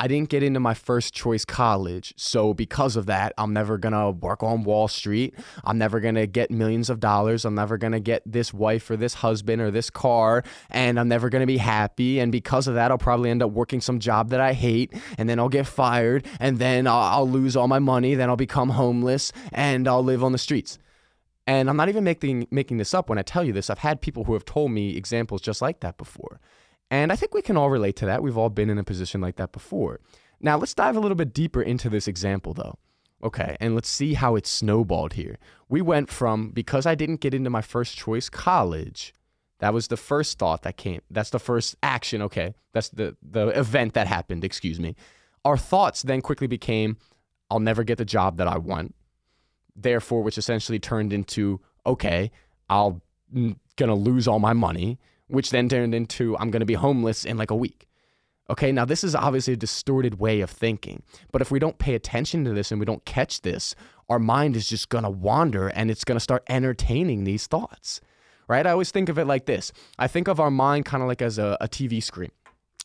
I 0.00 0.06
didn't 0.06 0.28
get 0.28 0.44
into 0.44 0.60
my 0.60 0.74
first 0.74 1.12
choice 1.12 1.44
college. 1.44 2.14
So, 2.16 2.54
because 2.54 2.94
of 2.94 3.06
that, 3.06 3.32
I'm 3.36 3.52
never 3.52 3.76
going 3.78 3.92
to 3.92 4.10
work 4.10 4.44
on 4.44 4.62
Wall 4.62 4.86
Street. 4.86 5.34
I'm 5.64 5.76
never 5.76 5.98
going 5.98 6.14
to 6.14 6.28
get 6.28 6.52
millions 6.52 6.88
of 6.88 7.00
dollars. 7.00 7.44
I'm 7.44 7.56
never 7.56 7.76
going 7.76 7.92
to 7.92 8.00
get 8.00 8.22
this 8.24 8.54
wife 8.54 8.88
or 8.90 8.96
this 8.96 9.14
husband 9.14 9.60
or 9.60 9.72
this 9.72 9.90
car. 9.90 10.44
And 10.70 11.00
I'm 11.00 11.08
never 11.08 11.28
going 11.28 11.40
to 11.40 11.46
be 11.46 11.56
happy. 11.56 12.20
And 12.20 12.30
because 12.30 12.68
of 12.68 12.76
that, 12.76 12.92
I'll 12.92 12.98
probably 12.98 13.28
end 13.28 13.42
up 13.42 13.50
working 13.50 13.80
some 13.80 13.98
job 13.98 14.30
that 14.30 14.40
I 14.40 14.52
hate. 14.52 14.94
And 15.18 15.28
then 15.28 15.40
I'll 15.40 15.48
get 15.48 15.66
fired. 15.66 16.24
And 16.38 16.60
then 16.60 16.86
I'll, 16.86 17.18
I'll 17.18 17.28
lose 17.28 17.56
all 17.56 17.66
my 17.66 17.80
money. 17.80 18.14
Then 18.14 18.28
I'll 18.28 18.36
become 18.36 18.70
homeless 18.70 19.32
and 19.52 19.88
I'll 19.88 20.04
live 20.04 20.22
on 20.22 20.30
the 20.30 20.38
streets. 20.38 20.78
And 21.48 21.68
I'm 21.68 21.76
not 21.76 21.88
even 21.88 22.04
making, 22.04 22.46
making 22.52 22.76
this 22.76 22.94
up 22.94 23.08
when 23.08 23.18
I 23.18 23.22
tell 23.22 23.42
you 23.42 23.52
this. 23.52 23.68
I've 23.68 23.78
had 23.78 24.00
people 24.00 24.24
who 24.24 24.34
have 24.34 24.44
told 24.44 24.70
me 24.70 24.96
examples 24.96 25.40
just 25.40 25.60
like 25.60 25.80
that 25.80 25.98
before. 25.98 26.40
And 26.90 27.12
I 27.12 27.16
think 27.16 27.34
we 27.34 27.42
can 27.42 27.56
all 27.56 27.70
relate 27.70 27.96
to 27.96 28.06
that. 28.06 28.22
We've 28.22 28.38
all 28.38 28.48
been 28.48 28.70
in 28.70 28.78
a 28.78 28.84
position 28.84 29.20
like 29.20 29.36
that 29.36 29.52
before. 29.52 30.00
Now, 30.40 30.56
let's 30.56 30.74
dive 30.74 30.96
a 30.96 31.00
little 31.00 31.16
bit 31.16 31.34
deeper 31.34 31.60
into 31.60 31.90
this 31.90 32.08
example, 32.08 32.54
though. 32.54 32.78
Okay, 33.22 33.56
and 33.58 33.74
let's 33.74 33.88
see 33.88 34.14
how 34.14 34.36
it 34.36 34.46
snowballed 34.46 35.14
here. 35.14 35.38
We 35.68 35.82
went 35.82 36.08
from 36.08 36.50
because 36.50 36.86
I 36.86 36.94
didn't 36.94 37.20
get 37.20 37.34
into 37.34 37.50
my 37.50 37.62
first 37.62 37.96
choice 37.96 38.28
college, 38.28 39.12
that 39.58 39.74
was 39.74 39.88
the 39.88 39.96
first 39.96 40.38
thought 40.38 40.62
that 40.62 40.76
came. 40.76 41.00
That's 41.10 41.30
the 41.30 41.40
first 41.40 41.76
action, 41.82 42.22
okay? 42.22 42.54
That's 42.72 42.90
the 42.90 43.16
the 43.22 43.48
event 43.48 43.94
that 43.94 44.06
happened, 44.06 44.44
excuse 44.44 44.78
me. 44.78 44.94
Our 45.44 45.56
thoughts 45.56 46.02
then 46.02 46.20
quickly 46.20 46.46
became 46.46 46.96
I'll 47.50 47.60
never 47.60 47.82
get 47.82 47.98
the 47.98 48.04
job 48.04 48.36
that 48.36 48.46
I 48.46 48.58
want. 48.58 48.94
Therefore, 49.74 50.22
which 50.22 50.38
essentially 50.38 50.78
turned 50.78 51.12
into 51.12 51.60
okay, 51.84 52.30
I'll 52.70 53.02
mm, 53.34 53.56
going 53.76 53.88
to 53.88 53.94
lose 53.94 54.28
all 54.28 54.38
my 54.38 54.52
money 54.52 54.98
which 55.28 55.50
then 55.50 55.68
turned 55.68 55.94
into 55.94 56.36
I'm 56.38 56.50
going 56.50 56.60
to 56.60 56.66
be 56.66 56.74
homeless 56.74 57.24
in 57.24 57.36
like 57.36 57.50
a 57.50 57.56
week. 57.56 57.86
Okay, 58.50 58.72
now 58.72 58.86
this 58.86 59.04
is 59.04 59.14
obviously 59.14 59.52
a 59.52 59.58
distorted 59.58 60.18
way 60.18 60.40
of 60.40 60.50
thinking. 60.50 61.02
But 61.32 61.42
if 61.42 61.50
we 61.50 61.58
don't 61.58 61.78
pay 61.78 61.94
attention 61.94 62.44
to 62.44 62.54
this 62.54 62.70
and 62.70 62.80
we 62.80 62.86
don't 62.86 63.04
catch 63.04 63.42
this, 63.42 63.74
our 64.08 64.18
mind 64.18 64.56
is 64.56 64.66
just 64.66 64.88
to 65.04 65.10
wander 65.10 65.68
and 65.68 65.90
it's 65.90 66.04
to 66.16 66.20
start 66.20 66.44
entertaining 66.48 67.24
these 67.24 67.46
thoughts. 67.46 68.00
Right? 68.48 68.66
I 68.66 68.70
always 68.70 68.90
think 68.90 69.10
of 69.10 69.18
it 69.18 69.26
like 69.26 69.44
this 69.44 69.72
I 69.98 70.08
think 70.08 70.28
of 70.28 70.40
our 70.40 70.50
mind 70.50 70.86
kind 70.86 71.02
of 71.02 71.08
like 71.08 71.20
as 71.20 71.38
a, 71.38 71.58
a 71.60 71.68
TV 71.68 72.02
screen. 72.02 72.30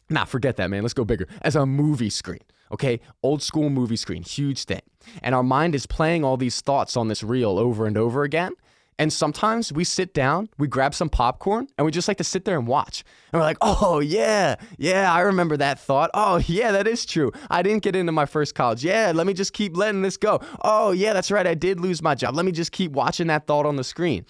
Nah, 0.10 0.26
forget 0.26 0.58
that, 0.58 0.70
man. 0.70 0.82
Let's 0.82 0.94
go 0.94 1.06
bigger. 1.06 1.28
As 1.42 1.56
a 1.56 1.66
movie 1.66 2.10
screen. 2.10 2.42
Okay, 2.72 3.00
old 3.22 3.44
school 3.44 3.70
movie 3.70 3.96
screen, 3.96 4.24
huge 4.24 4.64
thing. 4.66 4.82
And 5.22 5.36
our 5.36 5.44
mind 5.44 5.76
is 5.76 5.86
playing 5.86 6.24
all 6.24 6.38
these 6.38 6.60
thoughts 6.60 6.98
on 6.98 7.08
this 7.08 7.24
reel 7.24 7.60
over 7.60 7.86
and 7.86 7.98
over 7.98 8.24
again. 8.24 8.54
And 9.00 9.12
sometimes 9.12 9.74
we 9.74 9.84
sit 9.84 10.14
down, 10.14 10.50
we 10.58 10.68
grab 10.68 10.94
some 10.94 11.10
popcorn, 11.10 11.68
and 11.78 11.86
we 11.86 11.92
just 11.92 12.08
like 12.08 12.18
to 12.18 12.24
sit 12.24 12.46
there 12.46 12.58
and 12.58 12.68
watch. 12.68 13.04
And 13.32 13.40
we're 13.40 13.46
like, 13.46 13.58
oh, 13.62 14.00
yeah, 14.00 14.56
yeah, 14.78 15.12
I 15.12 15.22
remember 15.22 15.58
that 15.58 15.80
thought. 15.80 16.12
Oh, 16.14 16.38
yeah, 16.46 16.72
that 16.72 16.88
is 16.88 17.06
true. 17.06 17.32
I 17.50 17.64
didn't 17.64 17.84
get 17.84 17.96
into 17.96 18.12
my 18.12 18.26
first 18.26 18.56
college. 18.56 18.84
Yeah, 18.84 19.12
let 19.14 19.26
me 19.26 19.34
just 19.34 19.54
keep 19.54 19.76
letting 19.76 20.04
this 20.04 20.18
go. 20.18 20.42
Oh, 20.64 20.92
yeah, 20.92 21.14
that's 21.14 21.32
right. 21.32 21.48
I 21.48 21.56
did 21.56 21.80
lose 21.80 22.02
my 22.02 22.16
job. 22.16 22.36
Let 22.36 22.46
me 22.46 22.52
just 22.52 22.72
keep 22.72 22.92
watching 22.92 23.28
that 23.28 23.48
thought 23.48 23.66
on 23.66 23.76
the 23.76 23.84
screen. 23.84 24.26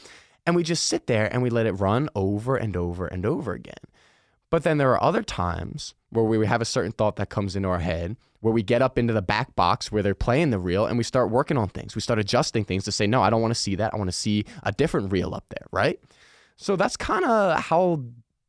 And 0.46 0.56
we 0.56 0.64
just 0.64 0.86
sit 0.86 1.08
there 1.08 1.32
and 1.32 1.42
we 1.42 1.50
let 1.50 1.66
it 1.66 1.74
run 1.74 2.10
over 2.16 2.56
and 2.56 2.76
over 2.76 3.08
and 3.08 3.26
over 3.26 3.54
again. 3.54 3.76
But 4.54 4.62
then 4.62 4.78
there 4.78 4.92
are 4.92 5.04
other 5.04 5.24
times 5.24 5.96
where 6.12 6.24
we 6.24 6.46
have 6.46 6.62
a 6.62 6.66
certain 6.66 6.92
thought 6.92 7.16
that 7.16 7.32
comes 7.32 7.56
into 7.56 7.70
our 7.70 7.80
head 7.80 8.18
where 8.40 8.54
we 8.54 8.62
get 8.62 8.84
up 8.84 9.00
into 9.00 9.12
the 9.12 9.24
back 9.24 9.56
box 9.56 9.92
where 9.92 10.04
they're 10.04 10.14
playing 10.14 10.52
the 10.52 10.60
reel 10.60 10.86
and 10.86 10.96
we 10.96 11.04
start 11.04 11.32
working 11.32 11.58
on 11.58 11.70
things. 11.70 11.96
We 11.96 12.02
start 12.02 12.20
adjusting 12.20 12.64
things 12.64 12.84
to 12.84 12.92
say, 12.92 13.08
no, 13.08 13.24
I 13.24 13.32
don't 13.32 13.42
want 13.42 13.50
to 13.50 13.60
see 13.60 13.74
that. 13.74 13.96
I 13.96 13.98
want 13.98 14.10
to 14.10 14.16
see 14.16 14.46
a 14.62 14.72
different 14.72 15.12
reel 15.12 15.34
up 15.34 15.46
there, 15.50 15.66
right? 15.72 16.00
So 16.56 16.76
that's 16.76 16.96
kind 16.96 17.26
of 17.26 17.62
how 17.62 18.04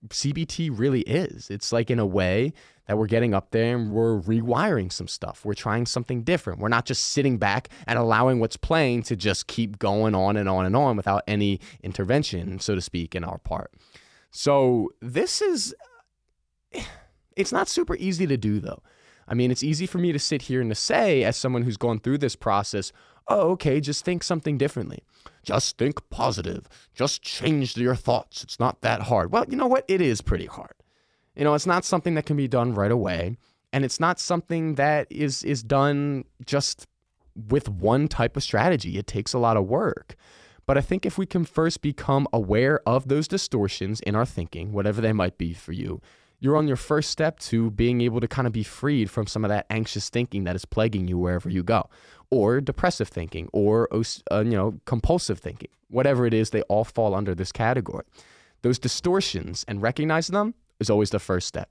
CBT 0.09 0.79
really 0.79 1.01
is. 1.01 1.49
It's 1.49 1.73
like 1.73 1.91
in 1.91 1.99
a 1.99 2.05
way 2.05 2.53
that 2.87 2.99
we're 2.99 3.07
getting 3.07 3.33
up 3.33 3.53
there 3.53 3.75
and 3.75 3.91
we're 3.91 4.21
rewiring 4.21 4.93
some 4.93 5.09
stuff. 5.09 5.43
We're 5.43 5.55
trying 5.55 5.87
something 5.87 6.23
different. 6.23 6.61
We're 6.61 6.69
not 6.69 6.85
just 6.85 7.03
sitting 7.03 7.39
back 7.39 7.71
and 7.87 7.99
allowing 7.99 8.41
what's 8.41 8.59
playing 8.59 9.05
to 9.05 9.17
just 9.17 9.47
keep 9.47 9.79
going 9.79 10.15
on 10.15 10.37
and 10.37 10.51
on 10.51 10.67
and 10.67 10.77
on 10.77 10.99
without 10.99 11.23
any 11.27 11.61
intervention, 11.83 12.59
so 12.59 12.75
to 12.75 12.83
speak, 12.83 13.15
in 13.15 13.25
our 13.25 13.39
part. 13.39 13.73
So 14.31 14.91
this 15.01 15.41
is 15.41 15.75
it's 17.37 17.53
not 17.53 17.69
super 17.69 17.97
easy 17.97 18.27
to 18.27 18.37
do 18.37 18.61
though. 18.61 18.83
I 19.27 19.35
mean, 19.35 19.51
it's 19.51 19.63
easy 19.63 19.87
for 19.87 19.99
me 19.99 20.13
to 20.13 20.19
sit 20.19 20.43
here 20.43 20.61
and 20.61 20.71
to 20.71 20.75
say, 20.75 21.25
as 21.25 21.37
someone 21.37 21.63
who's 21.63 21.77
gone 21.77 21.99
through 21.99 22.19
this 22.19 22.37
process, 22.37 22.93
oh, 23.29 23.53
okay, 23.53 23.81
just 23.81 24.05
think 24.05 24.23
something 24.23 24.59
differently. 24.59 25.03
Just 25.43 25.79
think 25.79 26.09
positive. 26.11 26.69
Just 26.95 27.23
change 27.23 27.77
your 27.77 27.95
thoughts. 27.95 28.45
It's 28.45 28.61
not 28.61 28.83
that 28.83 29.03
hard. 29.03 29.33
Well, 29.33 29.47
you 29.49 29.57
know 29.57 29.67
what? 29.67 29.85
It 29.89 30.01
is 30.01 30.21
pretty 30.21 30.47
hard. 30.47 30.75
You 31.35 31.45
know, 31.45 31.55
it's 31.55 31.67
not 31.67 31.85
something 31.85 32.15
that 32.15 32.27
can 32.27 32.37
be 32.37 32.49
done 32.49 32.75
right 32.75 32.93
away. 32.93 33.37
And 33.73 33.85
it's 33.85 33.99
not 33.99 34.21
something 34.21 34.77
that 34.77 35.09
is 35.11 35.43
is 35.43 35.63
done 35.63 36.25
just 36.47 36.87
with 37.35 37.69
one 37.69 38.07
type 38.07 38.37
of 38.37 38.43
strategy. 38.43 38.99
It 38.99 39.07
takes 39.07 39.33
a 39.33 39.39
lot 39.39 39.57
of 39.57 39.65
work. 39.65 40.15
But 40.67 40.79
I 40.79 40.81
think 40.81 41.05
if 41.05 41.19
we 41.19 41.27
can 41.27 41.45
first 41.45 41.83
become 41.83 42.29
aware 42.33 42.81
of 42.87 43.09
those 43.09 43.29
distortions 43.29 44.01
in 44.01 44.15
our 44.15 44.25
thinking, 44.25 44.73
whatever 44.73 45.01
they 45.01 45.13
might 45.13 45.37
be 45.37 45.53
for 45.53 45.73
you, 45.73 46.01
you're 46.41 46.57
on 46.57 46.69
your 46.69 46.77
first 46.77 47.11
step 47.11 47.39
to 47.41 47.71
being 47.71 48.01
able 48.01 48.21
to 48.21 48.29
kind 48.29 48.47
of 48.47 48.53
be 48.53 48.63
freed 48.63 49.11
from 49.11 49.27
some 49.27 49.45
of 49.45 49.49
that 49.49 49.67
anxious 49.71 50.09
thinking 50.11 50.45
that 50.45 50.57
is 50.57 50.65
plaguing 50.65 51.09
you 51.09 51.19
wherever 51.19 51.49
you 51.49 51.63
go, 51.63 51.89
or 52.31 52.61
depressive 52.61 53.09
thinking, 53.09 53.49
or 53.53 53.89
uh, 53.93 54.41
you 54.41 54.51
know 54.51 54.79
compulsive 54.85 55.39
thinking. 55.39 55.71
Whatever 55.89 56.27
it 56.27 56.35
is, 56.35 56.51
they 56.51 56.63
all 56.63 56.85
fall 56.85 57.15
under 57.15 57.35
this 57.35 57.53
category. 57.53 58.05
Those 58.63 58.79
distortions 58.79 59.65
and 59.69 59.83
recognizing 59.83 60.35
them 60.35 60.55
is 60.81 60.91
always 60.91 61.11
the 61.11 61.19
first 61.19 61.47
step. 61.47 61.71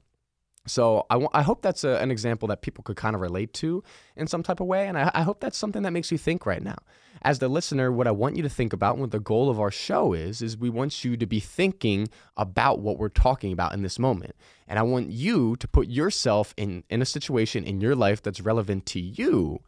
So 0.65 1.05
I, 1.09 1.15
w- 1.15 1.29
I 1.33 1.41
hope 1.41 1.61
that's 1.61 1.83
a, 1.83 2.01
an 2.01 2.09
example 2.09 2.47
that 2.47 2.61
people 2.61 2.83
could 2.83 2.95
kind 2.95 3.15
of 3.15 3.21
relate 3.21 3.53
to 3.55 3.83
in 4.15 4.27
some 4.27 4.43
type 4.43 4.59
of 4.59 4.67
way. 4.67 4.87
And 4.87 4.97
I, 4.97 5.11
I 5.13 5.23
hope 5.23 5.41
that's 5.41 5.57
something 5.57 5.83
that 5.83 5.91
makes 5.91 6.11
you 6.11 6.17
think 6.17 6.45
right 6.45 6.63
now. 6.63 6.77
As 7.21 7.39
the 7.39 7.47
listener, 7.47 7.91
what 7.91 8.07
I 8.07 8.11
want 8.11 8.35
you 8.35 8.43
to 8.43 8.49
think 8.49 8.73
about, 8.73 8.93
and 8.93 9.01
what 9.01 9.11
the 9.11 9.19
goal 9.19 9.49
of 9.49 9.59
our 9.59 9.71
show 9.71 10.13
is, 10.13 10.41
is 10.41 10.57
we 10.57 10.69
want 10.69 11.03
you 11.05 11.15
to 11.17 11.25
be 11.25 11.39
thinking 11.39 12.09
about 12.37 12.79
what 12.79 12.97
we're 12.97 13.09
talking 13.09 13.51
about 13.53 13.73
in 13.73 13.81
this 13.81 13.97
moment. 13.99 14.35
And 14.67 14.79
I 14.79 14.83
want 14.83 15.09
you 15.11 15.55
to 15.57 15.67
put 15.67 15.87
yourself 15.87 16.53
in, 16.57 16.83
in 16.89 17.01
a 17.01 17.05
situation 17.05 17.63
in 17.63 17.81
your 17.81 17.95
life 17.95 18.21
that's 18.21 18.41
relevant 18.41 18.85
to 18.87 18.99
you 18.99 19.59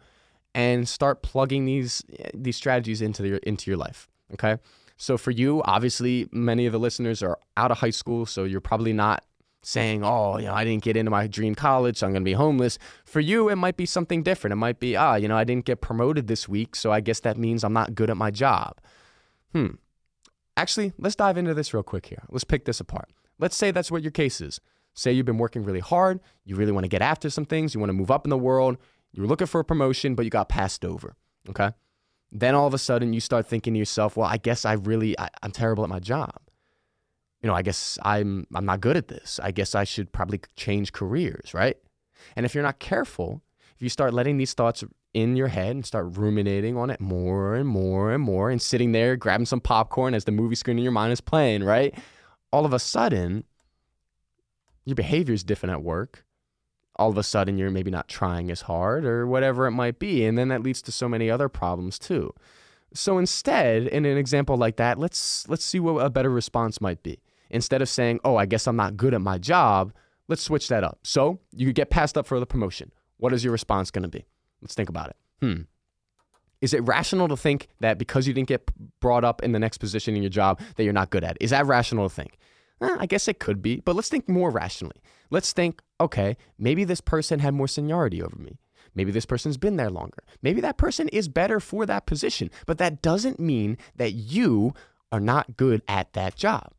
and 0.53 0.87
start 0.87 1.21
plugging 1.21 1.65
these, 1.65 2.03
these 2.33 2.55
strategies 2.55 3.01
into 3.01 3.27
your, 3.27 3.37
into 3.37 3.69
your 3.69 3.77
life. 3.77 4.07
Okay. 4.33 4.57
So 4.97 5.17
for 5.17 5.31
you, 5.31 5.61
obviously, 5.63 6.29
many 6.31 6.65
of 6.65 6.71
the 6.71 6.79
listeners 6.79 7.21
are 7.21 7.37
out 7.57 7.71
of 7.71 7.79
high 7.79 7.89
school, 7.89 8.25
so 8.25 8.45
you're 8.45 8.61
probably 8.61 8.93
not 8.93 9.25
saying, 9.65 10.03
oh, 10.03 10.37
you 10.37 10.45
know, 10.45 10.53
I 10.53 10.63
didn't 10.63 10.83
get 10.83 10.95
into 10.95 11.09
my 11.09 11.25
dream 11.25 11.55
college, 11.55 11.97
so 11.97 12.05
I'm 12.05 12.13
going 12.13 12.21
to 12.21 12.29
be 12.29 12.33
homeless. 12.33 12.77
For 13.03 13.19
you, 13.19 13.49
it 13.49 13.55
might 13.55 13.77
be 13.77 13.87
something 13.87 14.21
different. 14.21 14.51
It 14.51 14.57
might 14.57 14.79
be, 14.79 14.95
ah, 14.95 15.15
you 15.15 15.27
know, 15.27 15.35
I 15.35 15.43
didn't 15.43 15.65
get 15.65 15.81
promoted 15.81 16.27
this 16.27 16.47
week, 16.47 16.75
so 16.75 16.91
I 16.91 17.01
guess 17.01 17.21
that 17.21 17.35
means 17.35 17.63
I'm 17.63 17.73
not 17.73 17.95
good 17.95 18.11
at 18.11 18.15
my 18.15 18.29
job. 18.29 18.79
Hmm. 19.53 19.75
Actually, 20.55 20.93
let's 20.99 21.15
dive 21.15 21.37
into 21.37 21.55
this 21.55 21.73
real 21.73 21.81
quick 21.81 22.05
here. 22.05 22.23
Let's 22.29 22.43
pick 22.43 22.65
this 22.65 22.79
apart. 22.79 23.09
Let's 23.39 23.55
say 23.55 23.71
that's 23.71 23.89
what 23.89 24.03
your 24.03 24.11
case 24.11 24.39
is. 24.39 24.61
Say 24.93 25.11
you've 25.11 25.25
been 25.25 25.39
working 25.39 25.63
really 25.63 25.79
hard, 25.79 26.21
you 26.45 26.55
really 26.55 26.71
want 26.71 26.83
to 26.83 26.89
get 26.89 27.01
after 27.01 27.29
some 27.31 27.45
things, 27.45 27.73
you 27.73 27.79
want 27.79 27.89
to 27.89 27.93
move 27.93 28.11
up 28.11 28.25
in 28.25 28.29
the 28.29 28.37
world, 28.37 28.77
you're 29.11 29.25
looking 29.25 29.47
for 29.47 29.59
a 29.59 29.65
promotion, 29.65 30.13
but 30.13 30.25
you 30.25 30.31
got 30.31 30.47
passed 30.47 30.85
over. 30.85 31.15
Okay. 31.49 31.71
Then 32.31 32.53
all 32.53 32.67
of 32.67 32.73
a 32.73 32.77
sudden 32.77 33.13
you 33.13 33.19
start 33.19 33.47
thinking 33.47 33.73
to 33.73 33.79
yourself, 33.79 34.15
well, 34.15 34.27
I 34.27 34.37
guess 34.37 34.63
I 34.63 34.73
really, 34.73 35.19
I, 35.19 35.29
I'm 35.41 35.51
terrible 35.51 35.83
at 35.83 35.89
my 35.89 35.99
job 35.99 36.44
you 37.45 37.51
know, 37.51 37.55
I 37.55 37.61
guess 37.61 37.99
I'm 38.01 38.47
I'm 38.55 38.65
not 38.65 38.81
good 38.81 38.97
at 38.97 39.07
this. 39.07 39.39
I 39.43 39.51
guess 39.51 39.75
I 39.75 39.83
should 39.83 40.11
probably 40.11 40.41
change 40.55 40.93
careers, 40.93 41.53
right? 41.53 41.77
And 42.35 42.43
if 42.43 42.55
you're 42.55 42.63
not 42.63 42.79
careful, 42.79 43.43
if 43.75 43.83
you 43.83 43.89
start 43.89 44.15
letting 44.15 44.37
these 44.37 44.55
thoughts 44.55 44.83
in 45.13 45.35
your 45.35 45.49
head 45.49 45.75
and 45.75 45.85
start 45.85 46.17
ruminating 46.17 46.75
on 46.75 46.89
it 46.89 46.99
more 46.99 47.53
and 47.53 47.69
more 47.69 48.11
and 48.11 48.23
more 48.23 48.49
and 48.49 48.59
sitting 48.59 48.93
there 48.93 49.15
grabbing 49.15 49.45
some 49.45 49.59
popcorn 49.61 50.15
as 50.15 50.23
the 50.25 50.31
movie 50.31 50.55
screen 50.55 50.79
in 50.79 50.83
your 50.83 50.91
mind 50.91 51.13
is 51.13 51.21
playing, 51.21 51.63
right? 51.63 51.93
All 52.51 52.65
of 52.65 52.73
a 52.73 52.79
sudden, 52.79 53.43
your 54.83 54.95
behavior 54.95 55.35
is 55.35 55.43
different 55.43 55.73
at 55.73 55.83
work. 55.83 56.25
All 56.95 57.11
of 57.11 57.17
a 57.19 57.23
sudden, 57.23 57.59
you're 57.59 57.69
maybe 57.69 57.91
not 57.91 58.07
trying 58.07 58.49
as 58.49 58.61
hard 58.61 59.05
or 59.05 59.27
whatever 59.27 59.67
it 59.67 59.71
might 59.71 59.99
be. 59.99 60.25
And 60.25 60.35
then 60.35 60.47
that 60.47 60.63
leads 60.63 60.81
to 60.81 60.91
so 60.91 61.07
many 61.07 61.29
other 61.29 61.47
problems 61.47 61.99
too. 61.99 62.33
So 62.91 63.19
instead, 63.19 63.85
in 63.85 64.03
an 64.05 64.17
example 64.17 64.57
like 64.57 64.77
that, 64.77 64.97
let's 64.97 65.47
let's 65.47 65.63
see 65.63 65.79
what 65.79 66.03
a 66.03 66.09
better 66.09 66.31
response 66.31 66.81
might 66.81 67.03
be. 67.03 67.19
Instead 67.49 67.81
of 67.81 67.89
saying, 67.89 68.19
oh, 68.23 68.35
I 68.35 68.45
guess 68.45 68.67
I'm 68.67 68.75
not 68.75 68.97
good 68.97 69.13
at 69.13 69.21
my 69.21 69.37
job, 69.37 69.93
let's 70.27 70.41
switch 70.41 70.67
that 70.69 70.83
up. 70.83 70.99
So 71.03 71.39
you 71.51 71.67
could 71.67 71.75
get 71.75 71.89
passed 71.89 72.17
up 72.17 72.25
for 72.25 72.39
the 72.39 72.45
promotion. 72.45 72.91
What 73.17 73.33
is 73.33 73.43
your 73.43 73.51
response 73.51 73.91
going 73.91 74.03
to 74.03 74.09
be? 74.09 74.25
Let's 74.61 74.75
think 74.75 74.89
about 74.89 75.09
it. 75.09 75.15
Hmm. 75.41 75.61
Is 76.61 76.73
it 76.73 76.81
rational 76.83 77.27
to 77.27 77.37
think 77.37 77.67
that 77.81 77.97
because 77.97 78.27
you 78.27 78.33
didn't 78.33 78.47
get 78.47 78.69
brought 78.99 79.23
up 79.23 79.43
in 79.43 79.51
the 79.51 79.59
next 79.59 79.77
position 79.77 80.15
in 80.15 80.23
your 80.23 80.29
job 80.29 80.59
that 80.75 80.83
you're 80.83 80.93
not 80.93 81.09
good 81.09 81.23
at? 81.23 81.37
Is 81.39 81.51
that 81.51 81.65
rational 81.65 82.09
to 82.09 82.13
think? 82.13 82.37
Eh, 82.81 82.95
I 82.99 83.05
guess 83.05 83.27
it 83.27 83.39
could 83.39 83.61
be, 83.61 83.81
but 83.81 83.95
let's 83.95 84.09
think 84.09 84.27
more 84.27 84.49
rationally. 84.49 85.01
Let's 85.29 85.53
think, 85.53 85.81
okay, 86.01 86.37
maybe 86.57 86.83
this 86.83 87.01
person 87.01 87.39
had 87.39 87.53
more 87.53 87.67
seniority 87.67 88.21
over 88.21 88.37
me. 88.37 88.57
Maybe 88.95 89.11
this 89.11 89.25
person's 89.25 89.57
been 89.57 89.75
there 89.75 89.89
longer. 89.89 90.23
Maybe 90.41 90.61
that 90.61 90.77
person 90.77 91.09
is 91.09 91.27
better 91.27 91.59
for 91.59 91.85
that 91.85 92.05
position, 92.05 92.49
but 92.65 92.77
that 92.77 93.01
doesn't 93.01 93.39
mean 93.39 93.77
that 93.97 94.13
you 94.13 94.73
are 95.11 95.19
not 95.19 95.57
good 95.57 95.81
at 95.87 96.13
that 96.13 96.35
job. 96.35 96.71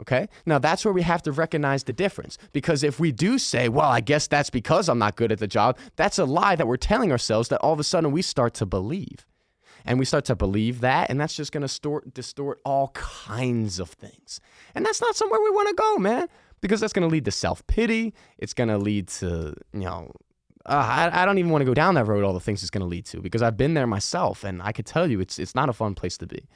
Okay. 0.00 0.28
Now 0.46 0.58
that's 0.58 0.84
where 0.84 0.94
we 0.94 1.02
have 1.02 1.22
to 1.22 1.32
recognize 1.32 1.84
the 1.84 1.92
difference. 1.92 2.38
Because 2.52 2.82
if 2.82 3.00
we 3.00 3.10
do 3.10 3.38
say, 3.38 3.68
well, 3.68 3.88
I 3.88 4.00
guess 4.00 4.26
that's 4.26 4.50
because 4.50 4.88
I'm 4.88 4.98
not 4.98 5.16
good 5.16 5.32
at 5.32 5.38
the 5.38 5.48
job, 5.48 5.76
that's 5.96 6.18
a 6.18 6.24
lie 6.24 6.54
that 6.56 6.66
we're 6.68 6.76
telling 6.76 7.10
ourselves 7.10 7.48
that 7.48 7.58
all 7.60 7.72
of 7.72 7.80
a 7.80 7.84
sudden 7.84 8.12
we 8.12 8.22
start 8.22 8.54
to 8.54 8.66
believe. 8.66 9.26
And 9.84 9.98
we 9.98 10.04
start 10.04 10.24
to 10.26 10.36
believe 10.36 10.80
that, 10.80 11.08
and 11.08 11.18
that's 11.18 11.34
just 11.34 11.50
going 11.50 11.66
to 11.66 12.00
distort 12.12 12.60
all 12.64 12.88
kinds 12.88 13.78
of 13.78 13.88
things. 13.88 14.38
And 14.74 14.84
that's 14.84 15.00
not 15.00 15.16
somewhere 15.16 15.40
we 15.40 15.50
want 15.50 15.68
to 15.68 15.74
go, 15.74 15.96
man, 15.96 16.28
because 16.60 16.80
that's 16.80 16.92
going 16.92 17.08
to 17.08 17.12
lead 17.12 17.24
to 17.24 17.30
self 17.30 17.66
pity. 17.68 18.12
It's 18.38 18.52
going 18.52 18.68
to 18.68 18.76
lead 18.76 19.08
to, 19.08 19.54
you 19.72 19.80
know, 19.80 20.12
uh, 20.66 21.10
I, 21.12 21.22
I 21.22 21.24
don't 21.24 21.38
even 21.38 21.50
want 21.50 21.62
to 21.62 21.66
go 21.66 21.74
down 21.74 21.94
that 21.94 22.06
road, 22.06 22.24
all 22.24 22.34
the 22.34 22.40
things 22.40 22.62
it's 22.62 22.70
going 22.70 22.82
to 22.82 22.88
lead 22.88 23.06
to, 23.06 23.20
because 23.20 23.40
I've 23.40 23.56
been 23.56 23.74
there 23.74 23.86
myself, 23.86 24.44
and 24.44 24.60
I 24.60 24.72
could 24.72 24.84
tell 24.84 25.10
you 25.10 25.20
it's, 25.20 25.38
it's 25.38 25.54
not 25.54 25.68
a 25.68 25.72
fun 25.72 25.94
place 25.94 26.18
to 26.18 26.26
be. 26.26 26.46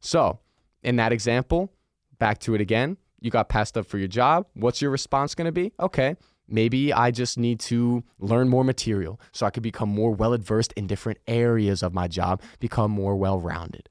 So, 0.00 0.38
in 0.82 0.96
that 0.96 1.12
example, 1.12 1.72
back 2.18 2.38
to 2.40 2.54
it 2.54 2.60
again. 2.60 2.96
You 3.20 3.30
got 3.30 3.48
passed 3.48 3.76
up 3.76 3.86
for 3.86 3.98
your 3.98 4.08
job. 4.08 4.46
What's 4.54 4.82
your 4.82 4.90
response 4.90 5.34
going 5.34 5.46
to 5.46 5.52
be? 5.52 5.72
Okay, 5.80 6.16
maybe 6.48 6.92
I 6.92 7.10
just 7.10 7.38
need 7.38 7.60
to 7.60 8.04
learn 8.18 8.48
more 8.48 8.64
material 8.64 9.20
so 9.32 9.46
I 9.46 9.50
could 9.50 9.62
become 9.62 9.88
more 9.88 10.12
well 10.12 10.34
adversed 10.34 10.72
in 10.76 10.86
different 10.86 11.18
areas 11.26 11.82
of 11.82 11.92
my 11.94 12.08
job, 12.08 12.42
become 12.60 12.90
more 12.90 13.16
well 13.16 13.40
rounded. 13.40 13.88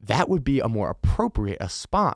That 0.00 0.28
would 0.28 0.42
be 0.42 0.58
a 0.58 0.68
more 0.68 0.90
appropriate 0.90 1.60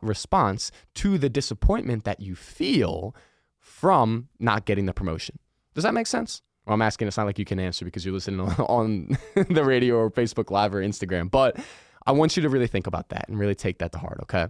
response 0.03 0.73
to 0.95 1.19
the 1.19 1.29
disappointment 1.29 2.05
that 2.05 2.21
you 2.21 2.35
feel 2.35 3.15
from 3.61 4.29
not 4.41 4.65
getting 4.65 4.87
the 4.87 4.93
promotion. 4.93 5.39
Does 5.75 5.85
that 5.85 5.95
make 5.95 6.07
sense? 6.07 6.43
Well, 6.67 6.75
I'm 6.75 6.83
asking, 6.83 7.07
it's 7.07 7.17
not 7.17 7.27
like 7.27 7.39
you 7.39 7.45
can 7.45 7.61
answer 7.61 7.85
because 7.85 8.05
you're 8.05 8.15
listening 8.15 8.41
on 8.41 9.17
the 9.35 9.65
radio 9.65 9.97
or 9.97 10.11
Facebook 10.11 10.51
Live 10.51 10.75
or 10.75 10.83
Instagram, 10.83 11.31
but 11.31 11.57
I 12.07 12.13
want 12.13 12.37
you 12.37 12.43
to 12.43 12.49
really 12.49 12.67
think 12.67 12.87
about 12.87 13.11
that 13.11 13.29
and 13.29 13.39
really 13.39 13.55
take 13.55 13.79
that 13.79 13.93
to 13.93 13.99
heart, 13.99 14.19
okay? 14.23 14.49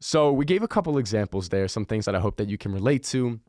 So 0.00 0.32
we 0.32 0.44
gave 0.44 0.62
a 0.62 0.68
couple 0.68 0.98
examples 0.98 1.48
there, 1.48 1.66
some 1.68 1.84
things 1.84 2.04
that 2.04 2.14
I 2.14 2.20
hope 2.20 2.36
that 2.36 2.48
you 2.48 2.58
can 2.58 2.72
relate 2.72 3.02
to, 3.04 3.40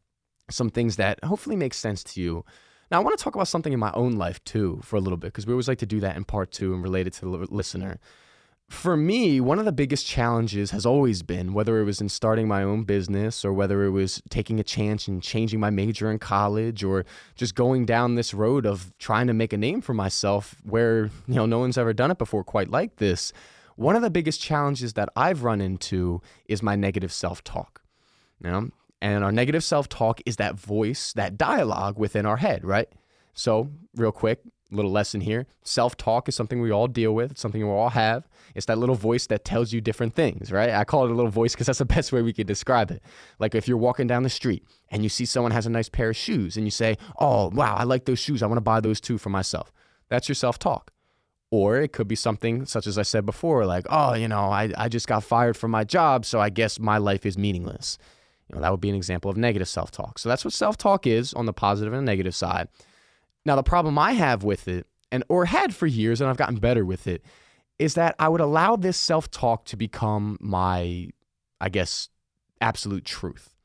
some 0.50 0.70
things 0.70 0.96
that 0.96 1.24
hopefully 1.24 1.56
make 1.56 1.74
sense 1.74 2.04
to 2.06 2.22
you. 2.22 2.44
Now 2.92 3.00
I 3.00 3.04
want 3.04 3.18
to 3.18 3.24
talk 3.24 3.36
about 3.36 3.48
something 3.48 3.72
in 3.72 3.80
my 3.80 3.92
own 3.94 4.14
life 4.14 4.44
too 4.44 4.80
for 4.84 4.96
a 4.96 5.00
little 5.00 5.18
bit 5.18 5.28
because 5.28 5.46
we 5.46 5.54
always 5.54 5.68
like 5.68 5.78
to 5.80 5.86
do 5.86 6.00
that 6.00 6.18
in 6.18 6.24
part 6.24 6.52
two 6.52 6.74
and 6.74 6.82
relate 6.82 7.06
it 7.06 7.14
to 7.14 7.22
the 7.22 7.48
listener. 7.52 8.00
For 8.68 8.96
me, 8.96 9.42
one 9.42 9.58
of 9.58 9.66
the 9.66 9.72
biggest 9.72 10.06
challenges 10.06 10.70
has 10.72 10.86
always 10.86 11.24
been 11.24 11.54
whether 11.54 11.80
it 11.80 11.86
was 11.86 12.02
in 12.02 12.10
starting 12.10 12.48
my 12.48 12.62
own 12.62 12.84
business 12.84 13.44
or 13.44 13.52
whether 13.52 13.84
it 13.84 13.90
was 13.90 14.22
taking 14.30 14.60
a 14.60 14.64
chance 14.64 15.08
and 15.08 15.24
changing 15.24 15.60
my 15.60 15.72
major 15.72 16.12
in 16.12 16.20
college 16.20 16.84
or 16.84 17.04
just 17.36 17.56
going 17.56 17.86
down 17.86 18.14
this 18.14 18.32
road 18.32 18.68
of 18.68 18.96
trying 19.00 19.26
to 19.26 19.34
make 19.34 19.54
a 19.54 19.58
name 19.58 19.82
for 19.82 19.96
myself 19.96 20.56
where, 20.64 21.06
you 21.28 21.36
know, 21.36 21.48
no 21.48 21.60
one's 21.60 21.80
ever 21.80 21.94
done 21.94 22.12
it 22.12 22.20
before 22.20 22.44
quite 22.44 22.70
like 22.70 22.98
this 22.98 23.34
one 23.80 23.96
of 23.96 24.02
the 24.02 24.10
biggest 24.10 24.42
challenges 24.42 24.94
that 24.94 25.08
I've 25.16 25.44
run 25.44 25.62
into 25.62 26.22
is 26.50 26.62
my 26.62 26.76
negative 26.76 27.14
self 27.14 27.44
talk. 27.46 27.82
You 28.44 28.52
know? 28.52 28.70
And 29.02 29.24
our 29.24 29.32
negative 29.32 29.64
self 29.64 29.88
talk 29.88 30.20
is 30.26 30.36
that 30.36 30.56
voice, 30.56 31.14
that 31.14 31.38
dialogue 31.38 31.98
within 31.98 32.26
our 32.26 32.38
head, 32.38 32.66
right? 32.66 32.90
So, 33.34 33.70
real 33.96 34.12
quick, 34.12 34.42
little 34.70 34.92
lesson 34.92 35.22
here 35.22 35.48
self 35.64 35.96
talk 35.96 36.28
is 36.28 36.36
something 36.36 36.62
we 36.62 36.72
all 36.72 36.88
deal 36.88 37.16
with, 37.16 37.32
it's 37.32 37.42
something 37.42 37.66
we 37.66 37.72
all 37.72 37.90
have. 37.92 38.28
It's 38.54 38.66
that 38.66 38.78
little 38.78 38.96
voice 38.96 39.28
that 39.28 39.46
tells 39.46 39.72
you 39.72 39.80
different 39.80 40.14
things, 40.14 40.52
right? 40.52 40.72
I 40.72 40.84
call 40.84 41.06
it 41.06 41.12
a 41.12 41.16
little 41.16 41.32
voice 41.32 41.54
because 41.54 41.68
that's 41.68 41.80
the 41.80 41.86
best 41.98 42.12
way 42.12 42.22
we 42.22 42.34
could 42.34 42.48
describe 42.48 42.92
it. 42.92 43.02
Like 43.40 43.56
if 43.56 43.66
you're 43.66 43.78
walking 43.78 44.08
down 44.08 44.24
the 44.24 44.30
street 44.30 44.66
and 44.90 45.04
you 45.04 45.10
see 45.10 45.26
someone 45.26 45.54
has 45.54 45.66
a 45.66 45.70
nice 45.70 45.88
pair 45.88 46.10
of 46.10 46.18
shoes 46.18 46.58
and 46.58 46.66
you 46.66 46.72
say, 46.72 46.98
Oh, 47.18 47.48
wow, 47.48 47.76
I 47.76 47.84
like 47.84 48.04
those 48.04 48.20
shoes. 48.20 48.44
I 48.44 48.48
want 48.48 48.58
to 48.58 48.62
buy 48.62 48.82
those 48.82 49.00
too 49.00 49.18
for 49.18 49.30
myself. 49.30 49.72
That's 50.10 50.28
your 50.28 50.36
self 50.36 50.60
talk. 50.60 50.92
Or 51.52 51.78
it 51.78 51.94
could 51.94 52.08
be 52.08 52.16
something 52.16 52.66
such 52.66 52.86
as 52.86 52.98
I 52.98 53.02
said 53.02 53.26
before, 53.26 53.66
like, 53.66 53.86
oh, 53.90 54.14
you 54.14 54.28
know, 54.28 54.52
I, 54.52 54.72
I 54.78 54.88
just 54.88 55.08
got 55.08 55.24
fired 55.24 55.58
from 55.58 55.72
my 55.72 55.84
job, 55.84 56.26
so 56.26 56.40
I 56.40 56.50
guess 56.50 56.80
my 56.80 57.00
life 57.00 57.26
is 57.26 57.38
meaningless. 57.38 57.98
You 58.48 58.56
know, 58.56 58.62
that 58.62 58.72
would 58.72 58.82
be 58.82 58.90
an 58.90 58.96
example 58.96 59.32
of 59.32 59.38
negative 59.38 59.68
self 59.68 59.90
talk. 59.92 60.20
So 60.20 60.30
that's 60.30 60.46
what 60.46 60.54
self 60.54 60.78
talk 60.78 61.08
is 61.08 61.34
on 61.34 61.46
the 61.46 61.54
positive 61.54 61.94
and 61.94 62.06
negative 62.06 62.36
side. 62.36 62.68
Now, 63.46 63.56
the 63.56 63.64
problem 63.64 63.98
I 63.98 64.12
have 64.14 64.44
with 64.44 64.68
it, 64.68 64.86
and 65.12 65.24
or 65.30 65.46
had 65.46 65.74
for 65.74 65.88
years, 65.88 66.22
and 66.22 66.30
I've 66.30 66.38
gotten 66.38 66.58
better 66.58 66.86
with 66.86 67.08
it, 67.08 67.24
is 67.80 67.96
that 67.96 68.16
I 68.20 68.28
would 68.28 68.42
allow 68.42 68.76
this 68.76 68.98
self 68.98 69.32
talk 69.32 69.66
to 69.66 69.78
become 69.78 70.38
my, 70.40 71.10
I 71.60 71.70
guess, 71.70 72.10
absolute 72.62 73.06
truth. 73.06 73.56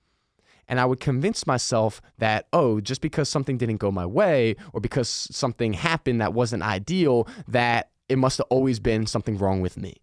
And 0.68 0.80
I 0.80 0.84
would 0.84 1.00
convince 1.00 1.46
myself 1.46 2.00
that, 2.18 2.46
oh, 2.52 2.80
just 2.80 3.00
because 3.00 3.28
something 3.28 3.58
didn't 3.58 3.76
go 3.76 3.90
my 3.90 4.06
way 4.06 4.56
or 4.72 4.80
because 4.80 5.08
something 5.08 5.74
happened 5.74 6.20
that 6.20 6.32
wasn't 6.32 6.62
ideal, 6.62 7.28
that 7.48 7.90
it 8.08 8.18
must 8.18 8.38
have 8.38 8.46
always 8.50 8.80
been 8.80 9.06
something 9.06 9.38
wrong 9.38 9.60
with 9.60 9.76
me. 9.76 9.96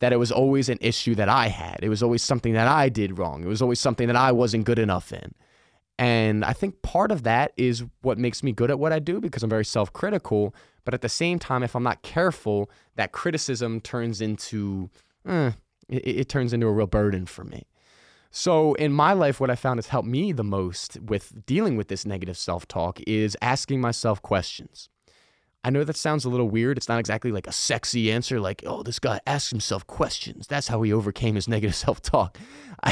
That 0.00 0.12
it 0.12 0.18
was 0.18 0.32
always 0.32 0.68
an 0.68 0.78
issue 0.80 1.14
that 1.14 1.28
I 1.28 1.48
had. 1.48 1.80
It 1.82 1.88
was 1.88 2.02
always 2.02 2.22
something 2.22 2.54
that 2.54 2.66
I 2.66 2.88
did 2.88 3.18
wrong. 3.18 3.44
It 3.44 3.48
was 3.48 3.62
always 3.62 3.80
something 3.80 4.06
that 4.08 4.16
I 4.16 4.32
wasn't 4.32 4.64
good 4.64 4.78
enough 4.78 5.12
in. 5.12 5.34
And 5.98 6.44
I 6.44 6.52
think 6.52 6.82
part 6.82 7.12
of 7.12 7.22
that 7.22 7.52
is 7.56 7.84
what 8.02 8.18
makes 8.18 8.42
me 8.42 8.52
good 8.52 8.70
at 8.70 8.78
what 8.78 8.92
I 8.92 8.98
do 8.98 9.20
because 9.20 9.42
I'm 9.42 9.50
very 9.50 9.64
self 9.64 9.92
critical. 9.92 10.54
But 10.84 10.94
at 10.94 11.00
the 11.00 11.08
same 11.08 11.38
time, 11.38 11.62
if 11.62 11.74
I'm 11.76 11.82
not 11.82 12.02
careful, 12.02 12.70
that 12.96 13.12
criticism 13.12 13.80
turns 13.80 14.20
into, 14.20 14.90
eh, 15.26 15.52
it, 15.88 16.02
it 16.06 16.28
turns 16.28 16.52
into 16.52 16.66
a 16.66 16.72
real 16.72 16.86
burden 16.86 17.26
for 17.26 17.44
me. 17.44 17.64
So, 18.36 18.74
in 18.74 18.92
my 18.92 19.12
life, 19.12 19.38
what 19.38 19.48
I 19.48 19.54
found 19.54 19.78
has 19.78 19.86
helped 19.86 20.08
me 20.08 20.32
the 20.32 20.42
most 20.42 20.98
with 21.00 21.46
dealing 21.46 21.76
with 21.76 21.86
this 21.86 22.04
negative 22.04 22.36
self 22.36 22.66
talk 22.66 22.98
is 23.06 23.36
asking 23.40 23.80
myself 23.80 24.20
questions. 24.22 24.88
I 25.62 25.70
know 25.70 25.84
that 25.84 25.94
sounds 25.94 26.24
a 26.24 26.28
little 26.28 26.48
weird. 26.48 26.76
It's 26.76 26.88
not 26.88 26.98
exactly 26.98 27.30
like 27.30 27.46
a 27.46 27.52
sexy 27.52 28.10
answer, 28.10 28.40
like, 28.40 28.64
oh, 28.66 28.82
this 28.82 28.98
guy 28.98 29.20
asks 29.24 29.50
himself 29.50 29.86
questions. 29.86 30.48
That's 30.48 30.66
how 30.66 30.82
he 30.82 30.92
overcame 30.92 31.36
his 31.36 31.46
negative 31.54 31.76
self 31.76 32.02
talk. 32.02 32.36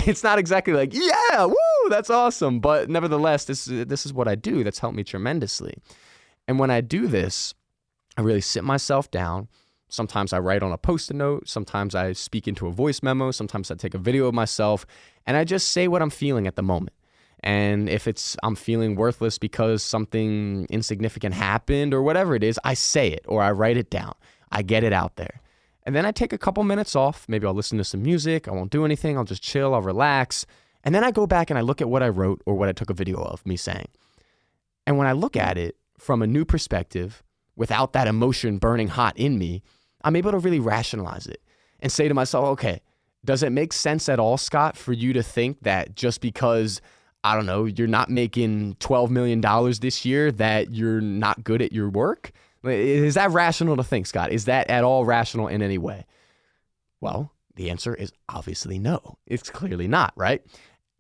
It's 0.07 0.23
not 0.23 0.39
exactly 0.39 0.75
like, 0.75 0.95
yeah, 0.95 1.45
woo, 1.45 1.89
that's 1.91 2.09
awesome. 2.09 2.61
But 2.61 2.89
nevertheless, 2.89 3.45
this, 3.45 3.65
this 3.65 4.07
is 4.07 4.13
what 4.13 4.29
I 4.29 4.37
do 4.37 4.63
that's 4.63 4.79
helped 4.79 4.97
me 4.97 5.03
tremendously. 5.03 5.75
And 6.47 6.61
when 6.61 6.71
I 6.71 6.83
do 6.83 7.09
this, 7.09 7.53
I 8.17 8.21
really 8.21 8.43
sit 8.43 8.63
myself 8.63 9.11
down 9.11 9.49
Sometimes 9.93 10.33
I 10.33 10.39
write 10.39 10.63
on 10.63 10.73
a 10.73 10.79
post 10.79 11.11
it 11.11 11.15
note. 11.15 11.47
Sometimes 11.47 11.95
I 11.95 12.13
speak 12.13 12.49
into 12.49 12.67
a 12.67 12.71
voice 12.71 13.03
memo. 13.03 13.31
Sometimes 13.31 13.71
I 13.71 13.75
take 13.75 13.93
a 13.93 13.99
video 13.99 14.27
of 14.27 14.33
myself 14.33 14.87
and 15.27 15.37
I 15.37 15.45
just 15.45 15.71
say 15.71 15.87
what 15.87 16.01
I'm 16.01 16.09
feeling 16.09 16.47
at 16.47 16.57
the 16.57 16.63
moment. 16.63 16.97
And 17.41 17.91
if 17.91 18.09
it's 18.09 18.35
I'm 18.43 18.55
feeling 18.55 18.97
worthless 18.97 19.37
because 19.37 19.83
something 19.83 20.67
insignificant 20.71 21.35
happened 21.35 21.93
or 21.93 22.03
whatever 22.03 22.35
it 22.35 22.43
is, 22.43 22.59
I 22.65 22.73
say 22.73 23.09
it 23.09 23.23
or 23.29 23.43
I 23.43 23.51
write 23.51 23.77
it 23.77 23.91
down. 23.91 24.15
I 24.51 24.63
get 24.63 24.83
it 24.83 24.95
out 24.95 25.17
there. 25.17 25.43
And 25.83 25.95
then 25.95 26.07
I 26.07 26.11
take 26.11 26.33
a 26.33 26.39
couple 26.39 26.65
minutes 26.65 26.97
off. 26.97 27.27
Maybe 27.29 27.47
I'll 27.47 27.53
listen 27.53 27.77
to 27.77 27.85
some 27.85 28.03
music. 28.03 28.49
I 28.49 28.53
won't 28.53 28.71
do 28.71 28.87
anything. 28.87 29.19
I'll 29.19 29.25
just 29.25 29.43
chill. 29.43 29.75
I'll 29.75 29.83
relax. 29.83 30.47
And 30.85 30.95
then 30.95 31.05
I 31.05 31.11
go 31.11 31.27
back 31.27 31.51
and 31.51 31.59
I 31.59 31.63
look 31.63 31.83
at 31.83 31.91
what 31.91 32.03
I 32.03 32.09
wrote 32.09 32.41
or 32.47 32.55
what 32.55 32.71
I 32.71 32.73
took 32.73 32.89
a 32.89 32.95
video 32.95 33.19
of 33.19 33.45
me 33.45 33.59
saying. 33.59 33.89
And 34.87 34.97
when 34.97 35.07
I 35.07 35.13
look 35.13 35.37
at 35.37 35.59
it 35.59 35.77
from 35.99 36.23
a 36.23 36.27
new 36.27 36.47
perspective, 36.47 37.23
without 37.57 37.93
that 37.93 38.07
emotion 38.07 38.57
burning 38.57 38.89
hot 38.89 39.19
in 39.19 39.39
me, 39.39 39.63
I'm 40.05 40.17
able 40.17 40.33
to 40.33 40.39
really 40.39 40.61
rationalize 40.61 41.27
it 41.27 41.43
and 41.81 41.91
say 41.91 42.09
to 42.09 42.15
myself, 42.15 42.47
okay, 42.51 42.81
does 43.25 43.43
it 43.43 43.51
make 43.51 43.73
sense 43.73 44.09
at 44.09 44.19
all, 44.19 44.37
Scott, 44.37 44.77
for 44.77 44.93
you 44.93 45.13
to 45.13 45.23
think 45.23 45.61
that 45.63 45.95
just 45.95 46.21
because, 46.21 46.81
I 47.23 47.37
don't 47.37 47.47
know, 47.47 47.65
you're 47.67 47.87
not 47.87 48.11
making 48.11 48.77
$12 48.81 49.11
million 49.11 49.41
this 49.81 50.05
year, 50.05 50.33
that 50.33 50.73
you're 50.73 51.01
not 51.01 51.45
good 51.45 51.63
at 51.63 51.73
your 51.73 51.89
work? 51.89 52.33
Is 52.65 53.15
that 53.15 53.31
rational 53.31 53.77
to 53.77 53.85
think, 53.85 54.07
Scott? 54.07 54.33
Is 54.33 54.45
that 54.47 54.71
at 54.71 54.85
all 54.85 55.05
rational 55.05 55.49
in 55.49 55.63
any 55.63 55.79
way? 55.79 56.07
Well, 57.01 57.33
the 57.57 57.71
answer 57.71 57.95
is 57.95 58.13
obviously 58.29 58.79
no. 58.79 59.19
It's 59.27 59.51
clearly 59.51 59.89
not, 59.89 60.13
right? 60.17 60.43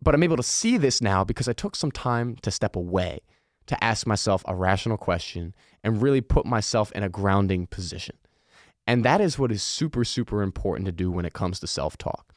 But 0.00 0.14
I'm 0.14 0.22
able 0.24 0.36
to 0.36 0.42
see 0.42 0.76
this 0.76 1.00
now 1.00 1.24
because 1.24 1.48
I 1.48 1.52
took 1.52 1.76
some 1.76 1.92
time 1.92 2.36
to 2.42 2.50
step 2.50 2.74
away, 2.76 3.20
to 3.66 3.82
ask 3.82 4.06
myself 4.06 4.42
a 4.46 4.54
rational 4.54 4.96
question, 4.98 5.54
and 5.84 6.02
really 6.02 6.20
put 6.20 6.44
myself 6.44 6.90
in 6.92 7.02
a 7.02 7.08
grounding 7.08 7.66
position. 7.66 8.16
And 8.86 9.04
that 9.04 9.20
is 9.20 9.38
what 9.38 9.52
is 9.52 9.62
super, 9.62 10.04
super 10.04 10.42
important 10.42 10.86
to 10.86 10.92
do 10.92 11.10
when 11.10 11.24
it 11.24 11.32
comes 11.32 11.60
to 11.60 11.66
self 11.66 11.96
talk. 11.96 12.34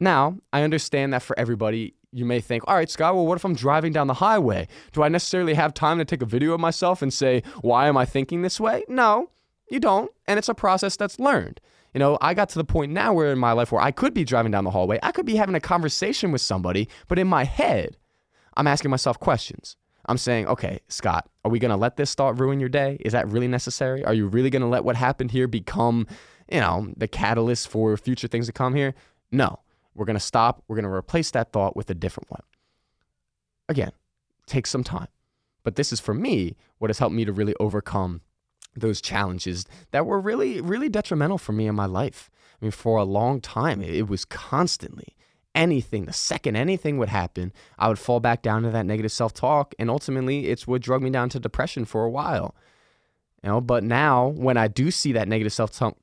Now, 0.00 0.38
I 0.52 0.62
understand 0.62 1.12
that 1.12 1.22
for 1.22 1.38
everybody, 1.38 1.94
you 2.12 2.24
may 2.24 2.40
think, 2.40 2.64
all 2.66 2.74
right, 2.74 2.90
Scott, 2.90 3.14
well, 3.14 3.26
what 3.26 3.36
if 3.36 3.44
I'm 3.44 3.54
driving 3.54 3.92
down 3.92 4.06
the 4.06 4.14
highway? 4.14 4.66
Do 4.92 5.02
I 5.02 5.08
necessarily 5.08 5.54
have 5.54 5.74
time 5.74 5.98
to 5.98 6.04
take 6.04 6.22
a 6.22 6.26
video 6.26 6.54
of 6.54 6.60
myself 6.60 7.02
and 7.02 7.12
say, 7.12 7.42
why 7.60 7.86
am 7.86 7.96
I 7.96 8.04
thinking 8.04 8.42
this 8.42 8.58
way? 8.58 8.82
No, 8.88 9.30
you 9.70 9.78
don't. 9.78 10.10
And 10.26 10.38
it's 10.38 10.48
a 10.48 10.54
process 10.54 10.96
that's 10.96 11.20
learned. 11.20 11.60
You 11.94 11.98
know, 11.98 12.18
I 12.20 12.34
got 12.34 12.48
to 12.50 12.58
the 12.58 12.64
point 12.64 12.92
now 12.92 13.12
where 13.12 13.32
in 13.32 13.38
my 13.38 13.52
life 13.52 13.72
where 13.72 13.82
I 13.82 13.90
could 13.90 14.14
be 14.14 14.24
driving 14.24 14.52
down 14.52 14.64
the 14.64 14.70
hallway, 14.70 14.98
I 15.02 15.12
could 15.12 15.26
be 15.26 15.36
having 15.36 15.54
a 15.54 15.60
conversation 15.60 16.32
with 16.32 16.40
somebody, 16.40 16.88
but 17.08 17.18
in 17.18 17.28
my 17.28 17.44
head, 17.44 17.96
I'm 18.56 18.66
asking 18.66 18.90
myself 18.90 19.18
questions. 19.18 19.76
I'm 20.10 20.18
saying, 20.18 20.48
okay, 20.48 20.80
Scott, 20.88 21.30
are 21.44 21.52
we 21.52 21.60
going 21.60 21.70
to 21.70 21.76
let 21.76 21.96
this 21.96 22.16
thought 22.16 22.40
ruin 22.40 22.58
your 22.58 22.68
day? 22.68 22.96
Is 22.98 23.12
that 23.12 23.28
really 23.28 23.46
necessary? 23.46 24.04
Are 24.04 24.12
you 24.12 24.26
really 24.26 24.50
going 24.50 24.62
to 24.62 24.68
let 24.68 24.84
what 24.84 24.96
happened 24.96 25.30
here 25.30 25.46
become, 25.46 26.08
you 26.50 26.58
know, 26.58 26.92
the 26.96 27.06
catalyst 27.06 27.68
for 27.68 27.96
future 27.96 28.26
things 28.26 28.46
to 28.46 28.52
come 28.52 28.74
here? 28.74 28.94
No. 29.30 29.60
We're 29.94 30.06
going 30.06 30.16
to 30.16 30.20
stop. 30.20 30.64
We're 30.66 30.74
going 30.74 30.84
to 30.84 30.90
replace 30.90 31.30
that 31.30 31.52
thought 31.52 31.76
with 31.76 31.90
a 31.90 31.94
different 31.94 32.28
one. 32.28 32.42
Again, 33.68 33.92
take 34.46 34.66
some 34.66 34.82
time. 34.82 35.06
But 35.62 35.76
this 35.76 35.92
is 35.92 36.00
for 36.00 36.12
me 36.12 36.56
what 36.78 36.90
has 36.90 36.98
helped 36.98 37.14
me 37.14 37.24
to 37.24 37.32
really 37.32 37.54
overcome 37.60 38.22
those 38.74 39.00
challenges 39.00 39.64
that 39.92 40.06
were 40.06 40.20
really, 40.20 40.60
really 40.60 40.88
detrimental 40.88 41.38
for 41.38 41.52
me 41.52 41.68
in 41.68 41.76
my 41.76 41.86
life. 41.86 42.30
I 42.60 42.64
mean, 42.64 42.72
for 42.72 42.98
a 42.98 43.04
long 43.04 43.40
time, 43.40 43.80
it 43.80 44.08
was 44.08 44.24
constantly 44.24 45.14
anything, 45.54 46.04
the 46.04 46.12
second 46.12 46.56
anything 46.56 46.98
would 46.98 47.08
happen, 47.08 47.52
I 47.78 47.88
would 47.88 47.98
fall 47.98 48.20
back 48.20 48.42
down 48.42 48.62
to 48.62 48.70
that 48.70 48.86
negative 48.86 49.12
self 49.12 49.34
talk. 49.34 49.74
And 49.78 49.90
ultimately, 49.90 50.48
it's 50.48 50.66
what 50.66 50.82
drug 50.82 51.02
me 51.02 51.10
down 51.10 51.28
to 51.30 51.40
depression 51.40 51.84
for 51.84 52.04
a 52.04 52.10
while. 52.10 52.54
You 53.42 53.50
know, 53.50 53.60
but 53.60 53.84
now 53.84 54.28
when 54.28 54.56
I 54.56 54.68
do 54.68 54.90
see 54.90 55.12
that 55.12 55.28
negative 55.28 55.52
self 55.52 55.72
talk, 55.72 55.96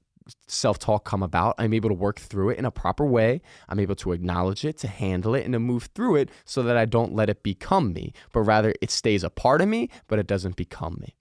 self 0.48 0.80
talk 0.80 1.06
come 1.06 1.24
about, 1.24 1.56
I'm 1.58 1.74
able 1.74 1.90
to 1.90 1.96
work 1.96 2.20
through 2.20 2.50
it 2.50 2.58
in 2.58 2.66
a 2.66 2.72
proper 2.72 3.06
way. 3.06 3.42
I'm 3.70 3.80
able 3.80 3.96
to 3.96 4.12
acknowledge 4.12 4.66
it, 4.66 4.78
to 4.80 4.88
handle 4.88 5.36
it, 5.36 5.46
and 5.46 5.54
to 5.54 5.60
move 5.60 5.90
through 5.94 6.18
it 6.18 6.30
so 6.46 6.64
that 6.64 6.78
I 6.78 6.86
don't 6.86 7.14
let 7.14 7.30
it 7.30 7.44
become 7.44 7.94
me, 7.94 8.14
but 8.34 8.42
rather 8.42 8.74
it 8.82 8.92
stays 8.92 9.24
a 9.24 9.30
part 9.30 9.62
of 9.62 9.68
me, 9.68 9.90
but 10.08 10.20
it 10.20 10.28
doesn't 10.28 10.56
become 10.56 10.98
me. 11.02 11.16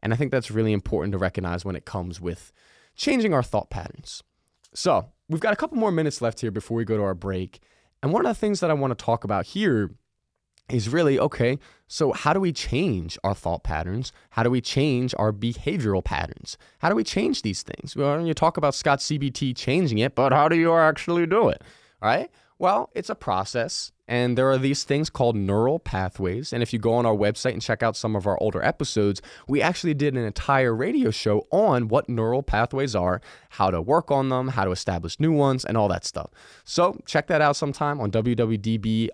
And 0.00 0.12
I 0.12 0.16
think 0.16 0.30
that's 0.30 0.50
really 0.50 0.72
important 0.72 1.12
to 1.12 1.18
recognize 1.18 1.64
when 1.64 1.76
it 1.76 1.84
comes 1.84 2.20
with 2.20 2.52
changing 2.94 3.34
our 3.34 3.42
thought 3.42 3.68
patterns. 3.68 4.22
So, 4.74 5.08
we've 5.28 5.40
got 5.40 5.52
a 5.52 5.56
couple 5.56 5.76
more 5.76 5.92
minutes 5.92 6.20
left 6.20 6.40
here 6.40 6.50
before 6.50 6.76
we 6.76 6.84
go 6.84 6.96
to 6.96 7.02
our 7.02 7.14
break. 7.14 7.60
And 8.02 8.12
one 8.12 8.24
of 8.24 8.30
the 8.30 8.38
things 8.38 8.60
that 8.60 8.70
I 8.70 8.74
want 8.74 8.96
to 8.96 9.04
talk 9.04 9.24
about 9.24 9.46
here 9.46 9.90
is 10.70 10.88
really 10.88 11.18
okay, 11.18 11.58
so 11.86 12.12
how 12.12 12.34
do 12.34 12.40
we 12.40 12.52
change 12.52 13.18
our 13.24 13.34
thought 13.34 13.64
patterns? 13.64 14.12
How 14.30 14.42
do 14.42 14.50
we 14.50 14.60
change 14.60 15.14
our 15.18 15.32
behavioral 15.32 16.04
patterns? 16.04 16.58
How 16.80 16.90
do 16.90 16.94
we 16.94 17.04
change 17.04 17.40
these 17.42 17.62
things? 17.62 17.96
Well, 17.96 18.26
you 18.26 18.34
talk 18.34 18.58
about 18.58 18.74
Scott 18.74 18.98
CBT 18.98 19.56
changing 19.56 19.98
it, 19.98 20.14
but 20.14 20.32
how 20.32 20.48
do 20.48 20.56
you 20.56 20.74
actually 20.74 21.26
do 21.26 21.48
it? 21.48 21.62
All 22.02 22.08
right? 22.10 22.30
Well, 22.58 22.90
it's 22.94 23.08
a 23.08 23.14
process. 23.14 23.92
And 24.08 24.38
there 24.38 24.50
are 24.50 24.56
these 24.56 24.84
things 24.84 25.10
called 25.10 25.36
neural 25.36 25.78
pathways. 25.78 26.52
And 26.52 26.62
if 26.62 26.72
you 26.72 26.78
go 26.78 26.94
on 26.94 27.04
our 27.04 27.14
website 27.14 27.52
and 27.52 27.60
check 27.60 27.82
out 27.82 27.94
some 27.94 28.16
of 28.16 28.26
our 28.26 28.40
older 28.42 28.62
episodes, 28.62 29.20
we 29.46 29.60
actually 29.60 29.92
did 29.92 30.16
an 30.16 30.24
entire 30.24 30.74
radio 30.74 31.10
show 31.10 31.46
on 31.52 31.88
what 31.88 32.08
neural 32.08 32.42
pathways 32.42 32.96
are, 32.96 33.20
how 33.50 33.70
to 33.70 33.82
work 33.82 34.10
on 34.10 34.30
them, 34.30 34.48
how 34.48 34.64
to 34.64 34.70
establish 34.70 35.20
new 35.20 35.32
ones, 35.32 35.64
and 35.64 35.76
all 35.76 35.88
that 35.88 36.06
stuff. 36.06 36.30
So 36.64 36.98
check 37.04 37.26
that 37.26 37.42
out 37.42 37.54
sometime 37.54 38.00
on 38.00 38.10
www.dbam.com. 38.10 39.08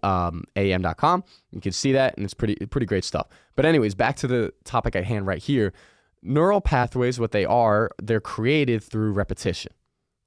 Um, 1.14 1.24
you 1.50 1.61
can 1.61 1.72
see 1.72 1.92
that, 1.92 2.16
and 2.16 2.24
it's 2.24 2.35
pretty, 2.35 2.54
pretty 2.66 2.87
great 2.87 3.04
stuff. 3.04 3.26
But, 3.57 3.66
anyways, 3.66 3.94
back 3.94 4.16
to 4.16 4.26
the 4.26 4.52
topic 4.64 4.94
at 4.96 5.04
hand 5.04 5.26
right 5.26 5.42
here. 5.42 5.72
Neural 6.22 6.61
pathways, 6.61 7.18
what 7.20 7.33
they 7.33 7.44
are, 7.44 7.90
they're 8.00 8.20
created 8.20 8.83
through 8.83 9.12
repetition 9.12 9.72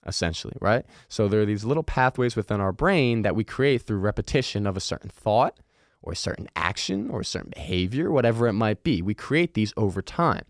essentially, 0.08 0.56
right? 0.62 0.86
So 1.10 1.28
there 1.28 1.42
are 1.42 1.46
these 1.46 1.66
little 1.66 1.84
pathways 1.84 2.36
within 2.36 2.62
our 2.62 2.72
brain 2.72 3.22
that 3.22 3.36
we 3.36 3.44
create 3.44 3.82
through 3.82 4.00
repetition 4.00 4.66
of 4.66 4.78
a 4.78 4.82
certain 4.82 5.10
thought 5.10 5.60
or 6.02 6.14
a 6.14 6.16
certain 6.16 6.48
action 6.56 7.10
or 7.10 7.22
a 7.22 7.26
certain 7.26 7.52
behavior, 7.54 8.12
whatever 8.12 8.48
it 8.48 8.54
might 8.54 8.84
be. 8.84 9.02
We 9.02 9.14
create 9.14 9.54
these 9.54 9.74
over 9.76 10.02
time. 10.02 10.46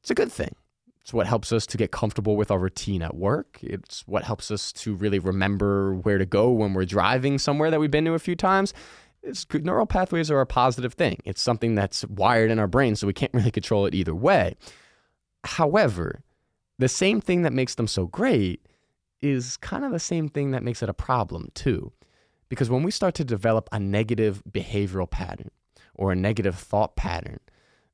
It's 0.00 0.10
a 0.10 0.14
good 0.14 0.32
thing. 0.32 0.54
It's 1.02 1.12
what 1.12 1.26
helps 1.26 1.52
us 1.52 1.66
to 1.66 1.76
get 1.76 1.90
comfortable 1.90 2.36
with 2.36 2.50
our 2.50 2.58
routine 2.58 3.02
at 3.02 3.16
work. 3.16 3.58
It's 3.60 4.06
what 4.06 4.22
helps 4.22 4.50
us 4.50 4.72
to 4.74 4.94
really 4.94 5.18
remember 5.18 5.94
where 5.94 6.18
to 6.18 6.26
go 6.26 6.50
when 6.50 6.74
we're 6.74 6.84
driving 6.84 7.38
somewhere 7.38 7.70
that 7.70 7.80
we've 7.80 7.90
been 7.90 8.04
to 8.04 8.14
a 8.14 8.20
few 8.20 8.36
times. 8.36 8.72
It's, 9.22 9.46
neural 9.52 9.86
pathways 9.86 10.30
are 10.30 10.40
a 10.40 10.46
positive 10.46 10.94
thing. 10.94 11.18
It's 11.24 11.42
something 11.42 11.74
that's 11.74 12.04
wired 12.06 12.50
in 12.50 12.58
our 12.58 12.68
brain, 12.68 12.94
so 12.96 13.06
we 13.06 13.12
can't 13.12 13.34
really 13.34 13.50
control 13.50 13.86
it 13.86 13.94
either 13.94 14.14
way. 14.14 14.56
However, 15.44 16.20
the 16.78 16.88
same 16.88 17.20
thing 17.20 17.42
that 17.42 17.52
makes 17.52 17.74
them 17.74 17.86
so 17.86 18.06
great 18.06 18.60
is 19.22 19.56
kind 19.56 19.84
of 19.84 19.92
the 19.92 19.98
same 19.98 20.28
thing 20.28 20.50
that 20.50 20.62
makes 20.62 20.82
it 20.82 20.88
a 20.88 20.94
problem, 20.94 21.50
too. 21.54 21.92
Because 22.48 22.68
when 22.68 22.82
we 22.82 22.90
start 22.90 23.14
to 23.14 23.24
develop 23.24 23.68
a 23.72 23.80
negative 23.80 24.42
behavioral 24.50 25.08
pattern 25.08 25.50
or 25.94 26.12
a 26.12 26.16
negative 26.16 26.54
thought 26.54 26.96
pattern, 26.96 27.40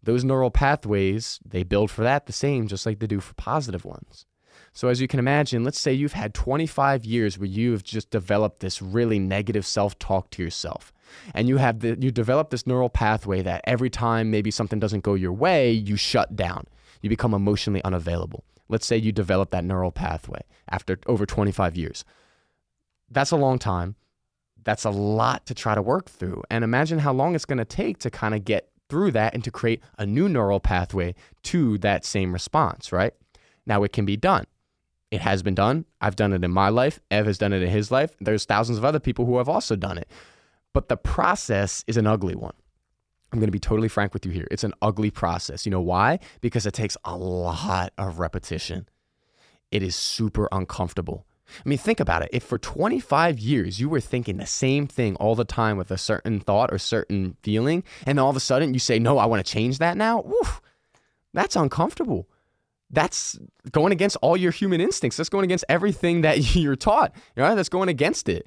those 0.03 0.25
neural 0.25 0.51
pathways, 0.51 1.39
they 1.45 1.63
build 1.63 1.91
for 1.91 2.03
that 2.03 2.27
the 2.27 2.33
same, 2.33 2.67
just 2.67 2.87
like 2.87 2.99
they 2.99 3.07
do 3.07 3.21
for 3.21 3.35
positive 3.35 3.85
ones. 3.85 4.27
So, 4.73 4.89
as 4.89 5.01
you 5.01 5.09
can 5.09 5.19
imagine, 5.19 5.65
let's 5.65 5.79
say 5.79 5.93
you've 5.93 6.13
had 6.13 6.35
25 6.35 7.05
years 7.05 7.39
where 7.39 7.49
you've 7.49 7.85
just 7.85 8.11
developed 8.11 8.61
this 8.61 8.81
really 8.83 9.19
negative 9.19 9.67
self 9.67 9.99
talk 9.99 10.31
to 10.31 10.43
yourself. 10.43 10.93
And 11.35 11.49
you 11.49 11.57
have 11.57 11.81
the, 11.81 11.97
you 12.01 12.11
develop 12.11 12.51
this 12.51 12.67
neural 12.67 12.89
pathway 12.89 13.43
that 13.43 13.63
every 13.65 13.91
time 13.91 14.31
maybe 14.31 14.51
something 14.51 14.79
doesn't 14.79 15.05
go 15.05 15.15
your 15.15 15.33
way, 15.33 15.71
you 15.71 15.97
shut 15.97 16.37
down. 16.37 16.65
You 17.01 17.09
become 17.09 17.35
emotionally 17.35 17.83
unavailable. 17.85 18.45
Let's 18.69 18.87
say 18.87 18.97
you 18.97 19.13
develop 19.13 19.51
that 19.51 19.65
neural 19.65 19.93
pathway 19.93 20.41
after 20.69 20.99
over 21.07 21.27
25 21.27 21.77
years. 21.77 22.05
That's 23.11 23.31
a 23.31 23.37
long 23.37 23.59
time. 23.59 23.97
That's 24.65 24.85
a 24.85 24.91
lot 24.91 25.47
to 25.47 25.55
try 25.55 25.75
to 25.75 25.83
work 25.83 26.11
through. 26.11 26.43
And 26.51 26.63
imagine 26.63 26.99
how 26.99 27.13
long 27.13 27.35
it's 27.35 27.47
going 27.47 27.59
to 27.59 27.65
take 27.65 27.99
to 27.99 28.11
kind 28.11 28.35
of 28.35 28.45
get 28.45 28.69
through 28.89 29.13
that 29.13 29.35
and 29.35 29.45
to 29.45 29.51
create 29.51 29.83
a 29.99 30.07
new 30.07 30.29
neural 30.29 30.61
pathway 30.61 31.15
to 31.45 31.79
that 31.79 32.05
same 32.05 32.33
response, 32.33 32.93
right? 32.93 33.15
Now 33.67 33.83
it 33.83 33.93
can 33.93 34.05
be 34.05 34.17
done. 34.17 34.47
It 35.11 35.23
has 35.23 35.43
been 35.43 35.55
done. 35.55 35.87
I've 36.01 36.17
done 36.17 36.33
it 36.33 36.45
in 36.45 36.51
my 36.51 36.69
life. 36.69 37.01
Ev 37.11 37.27
has 37.27 37.39
done 37.39 37.53
it 37.53 37.63
in 37.63 37.71
his 37.71 37.91
life. 37.91 38.15
There's 38.21 38.45
thousands 38.45 38.79
of 38.79 38.85
other 38.85 39.01
people 39.01 39.25
who 39.25 39.39
have 39.39 39.49
also 39.49 39.75
done 39.75 39.97
it. 39.97 40.11
But 40.75 40.89
the 40.89 40.97
process 40.97 41.83
is 41.87 41.97
an 41.97 42.07
ugly 42.07 42.35
one. 42.35 42.55
I'm 43.33 43.39
going 43.39 43.49
to 43.49 43.53
be 43.53 43.59
totally 43.59 43.89
frank 43.89 44.15
with 44.15 44.25
you 44.25 44.33
here. 44.33 44.49
It's 44.51 44.65
an 44.65 44.73
ugly 44.81 45.11
process. 45.11 45.67
You 45.67 45.71
know 45.71 45.81
why? 45.81 46.19
Because 46.41 46.65
it 46.67 46.73
takes 46.73 46.97
a 47.05 47.17
lot 47.17 47.93
of 47.99 48.19
repetition. 48.19 48.89
It 49.71 49.83
is 49.83 49.95
super 49.95 50.49
uncomfortable. 50.51 51.27
I 51.65 51.69
mean, 51.69 51.79
think 51.79 52.01
about 52.01 52.23
it. 52.23 52.31
If 52.33 52.43
for 52.43 52.59
25 52.59 53.39
years 53.39 53.81
you 53.81 53.89
were 53.89 54.01
thinking 54.01 54.37
the 54.37 54.47
same 54.47 54.87
thing 54.87 55.17
all 55.17 55.35
the 55.35 55.45
time 55.45 55.77
with 55.77 55.91
a 55.91 55.99
certain 55.99 56.41
thought 56.41 56.73
or 56.73 56.79
certain 56.79 57.37
feeling, 57.43 57.85
and 58.07 58.21
all 58.21 58.31
of 58.31 58.37
a 58.37 58.41
sudden 58.41 58.75
you 58.75 58.81
say, 58.81 58.99
No, 58.99 59.19
I 59.19 59.27
want 59.27 59.45
to 59.45 59.51
change 59.51 59.79
that 59.79 59.97
now, 59.97 60.25
oof, 60.25 60.61
that's 61.33 61.57
uncomfortable. 61.57 62.29
That's 62.91 63.39
going 63.71 63.93
against 63.93 64.17
all 64.23 64.37
your 64.37 64.51
human 64.51 64.81
instincts. 64.81 65.19
That's 65.19 65.29
going 65.29 65.45
against 65.45 65.65
everything 65.69 66.23
that 66.23 66.55
you're 66.55 66.77
taught. 66.77 67.15
You 67.37 67.43
know, 67.43 67.55
that's 67.55 67.69
going 67.69 67.89
against 67.89 68.29
it. 68.29 68.47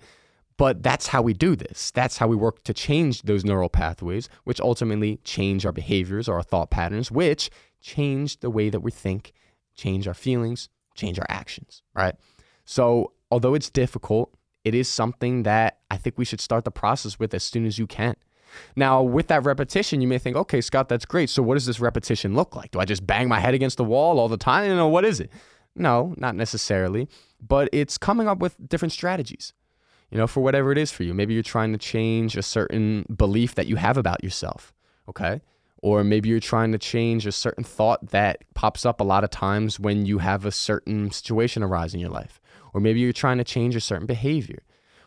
But 0.62 0.84
that's 0.84 1.08
how 1.08 1.24
we 1.24 1.34
do 1.34 1.56
this. 1.56 1.89
That's 1.89 2.19
how 2.19 2.28
we 2.28 2.36
work 2.36 2.62
to 2.65 2.74
change 2.76 3.24
those 3.24 3.43
neural 3.43 3.67
pathways, 3.67 4.30
which 4.43 4.62
ultimately 4.62 5.17
change 5.24 5.65
our 5.65 5.71
behaviors 5.71 6.30
or 6.30 6.36
our 6.36 6.43
thought 6.43 6.69
patterns, 6.69 7.10
which 7.10 7.50
change 7.82 8.41
the 8.41 8.52
way 8.52 8.69
that 8.69 8.82
we 8.82 8.91
think, 8.91 9.34
change 9.76 10.08
our 10.08 10.13
feelings, 10.13 10.69
change 10.93 11.17
our 11.17 11.26
actions, 11.30 11.82
right? 11.95 12.13
So, 12.63 13.13
although 13.32 13.56
it's 13.56 13.71
difficult, 13.71 14.36
it 14.63 14.76
is 14.76 14.88
something 14.88 15.41
that 15.43 15.80
I 15.89 15.97
think 15.97 16.19
we 16.19 16.26
should 16.26 16.39
start 16.39 16.63
the 16.63 16.69
process 16.69 17.17
with 17.17 17.34
as 17.34 17.41
soon 17.41 17.65
as 17.65 17.80
you 17.80 17.88
can. 17.88 18.13
Now, 18.76 19.02
with 19.02 19.30
that 19.30 19.43
repetition, 19.43 20.00
you 20.00 20.08
may 20.08 20.19
think, 20.19 20.36
okay, 20.36 20.62
Scott, 20.62 20.89
that's 20.89 21.06
great. 21.06 21.32
So, 21.32 21.41
what 21.41 21.56
does 21.56 21.65
this 21.65 21.80
repetition 21.80 22.36
look 22.36 22.56
like? 22.56 22.69
Do 22.69 22.80
I 22.80 22.86
just 22.86 23.08
bang 23.08 23.28
my 23.28 23.39
head 23.39 23.56
against 23.56 23.78
the 23.78 23.84
wall 23.84 24.19
all 24.19 24.28
the 24.28 24.38
time? 24.38 24.69
You 24.69 24.76
know, 24.76 24.89
what 24.89 25.06
is 25.06 25.19
it? 25.19 25.32
No, 25.76 26.13
not 26.17 26.36
necessarily, 26.36 27.10
but 27.41 27.67
it's 27.74 27.97
coming 27.97 28.28
up 28.28 28.38
with 28.38 28.56
different 28.69 28.91
strategies 28.91 29.54
you 30.12 30.17
know, 30.17 30.28
for 30.28 30.41
whatever 30.41 30.71
it 30.71 30.78
is 30.78 30.91
for 30.91 31.04
you. 31.04 31.13
Maybe 31.13 31.34
you're 31.34 31.41
trying 31.43 31.71
to 31.71 31.78
change 31.78 32.36
a 32.38 32.43
certain 32.43 33.06
belief 33.15 33.56
that 33.56 33.67
you 33.67 33.78
have 33.78 33.97
about 33.97 34.24
yourself, 34.24 34.74
okay? 35.08 35.41
Or 35.82 36.04
maybe 36.04 36.30
you're 36.30 36.39
trying 36.39 36.71
to 36.74 36.78
change 36.78 37.26
a 37.26 37.32
certain 37.32 37.63
thought 37.63 38.12
that 38.12 38.43
pops 38.54 38.86
up 38.86 39.02
a 39.02 39.04
lot 39.06 39.24
of 39.24 39.30
times 39.30 39.80
when 39.80 40.06
you 40.06 40.19
have 40.19 40.45
a 40.45 40.52
certain 40.52 41.10
situation 41.12 41.63
arise 41.63 41.93
in 41.93 42.00
your 42.00 42.10
life. 42.10 42.39
Or 42.74 42.82
maybe 42.82 43.00
you're 43.00 43.13
trying 43.13 43.39
to 43.39 43.43
change 43.43 43.76
a 43.76 43.82
certain 43.82 44.06
behavior. 44.06 44.63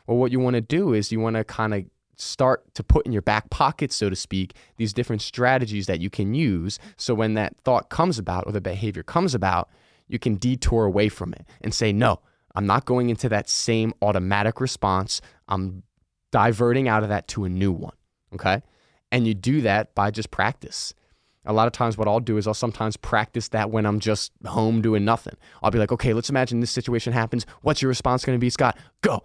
Well, 0.06 0.16
what 0.16 0.32
you 0.32 0.40
want 0.40 0.54
to 0.54 0.60
do 0.60 0.92
is 0.92 1.12
you 1.12 1.20
want 1.20 1.36
to 1.36 1.44
kind 1.44 1.74
of 1.74 1.84
start 2.16 2.74
to 2.74 2.82
put 2.82 3.06
in 3.06 3.12
your 3.12 3.22
back 3.22 3.50
pocket, 3.50 3.92
so 3.92 4.08
to 4.08 4.16
speak, 4.16 4.54
these 4.76 4.92
different 4.92 5.22
strategies 5.22 5.86
that 5.86 6.00
you 6.00 6.10
can 6.10 6.34
use. 6.34 6.78
So 6.96 7.14
when 7.14 7.34
that 7.34 7.56
thought 7.58 7.88
comes 7.88 8.18
about 8.18 8.44
or 8.46 8.52
the 8.52 8.60
behavior 8.60 9.02
comes 9.02 9.34
about, 9.34 9.68
you 10.08 10.18
can 10.18 10.36
detour 10.36 10.84
away 10.84 11.08
from 11.08 11.32
it 11.32 11.46
and 11.60 11.72
say, 11.72 11.92
no, 11.92 12.20
I'm 12.54 12.66
not 12.66 12.84
going 12.84 13.10
into 13.10 13.28
that 13.30 13.48
same 13.48 13.92
automatic 14.00 14.60
response. 14.60 15.20
I'm 15.48 15.82
diverting 16.30 16.88
out 16.88 17.02
of 17.02 17.08
that 17.08 17.28
to 17.28 17.44
a 17.44 17.48
new 17.48 17.72
one. 17.72 17.94
Okay. 18.32 18.62
And 19.10 19.26
you 19.26 19.34
do 19.34 19.60
that 19.62 19.94
by 19.94 20.10
just 20.10 20.30
practice. 20.30 20.94
A 21.46 21.52
lot 21.52 21.66
of 21.66 21.72
times, 21.72 21.98
what 21.98 22.08
I'll 22.08 22.20
do 22.20 22.38
is 22.38 22.46
I'll 22.46 22.54
sometimes 22.54 22.96
practice 22.96 23.48
that 23.48 23.70
when 23.70 23.84
I'm 23.84 24.00
just 24.00 24.32
home 24.46 24.80
doing 24.80 25.04
nothing. 25.04 25.36
I'll 25.62 25.70
be 25.70 25.78
like, 25.78 25.92
okay, 25.92 26.14
let's 26.14 26.30
imagine 26.30 26.60
this 26.60 26.70
situation 26.70 27.12
happens. 27.12 27.44
What's 27.60 27.82
your 27.82 27.90
response 27.90 28.24
going 28.24 28.36
to 28.36 28.40
be, 28.40 28.48
Scott? 28.50 28.78
Go. 29.02 29.22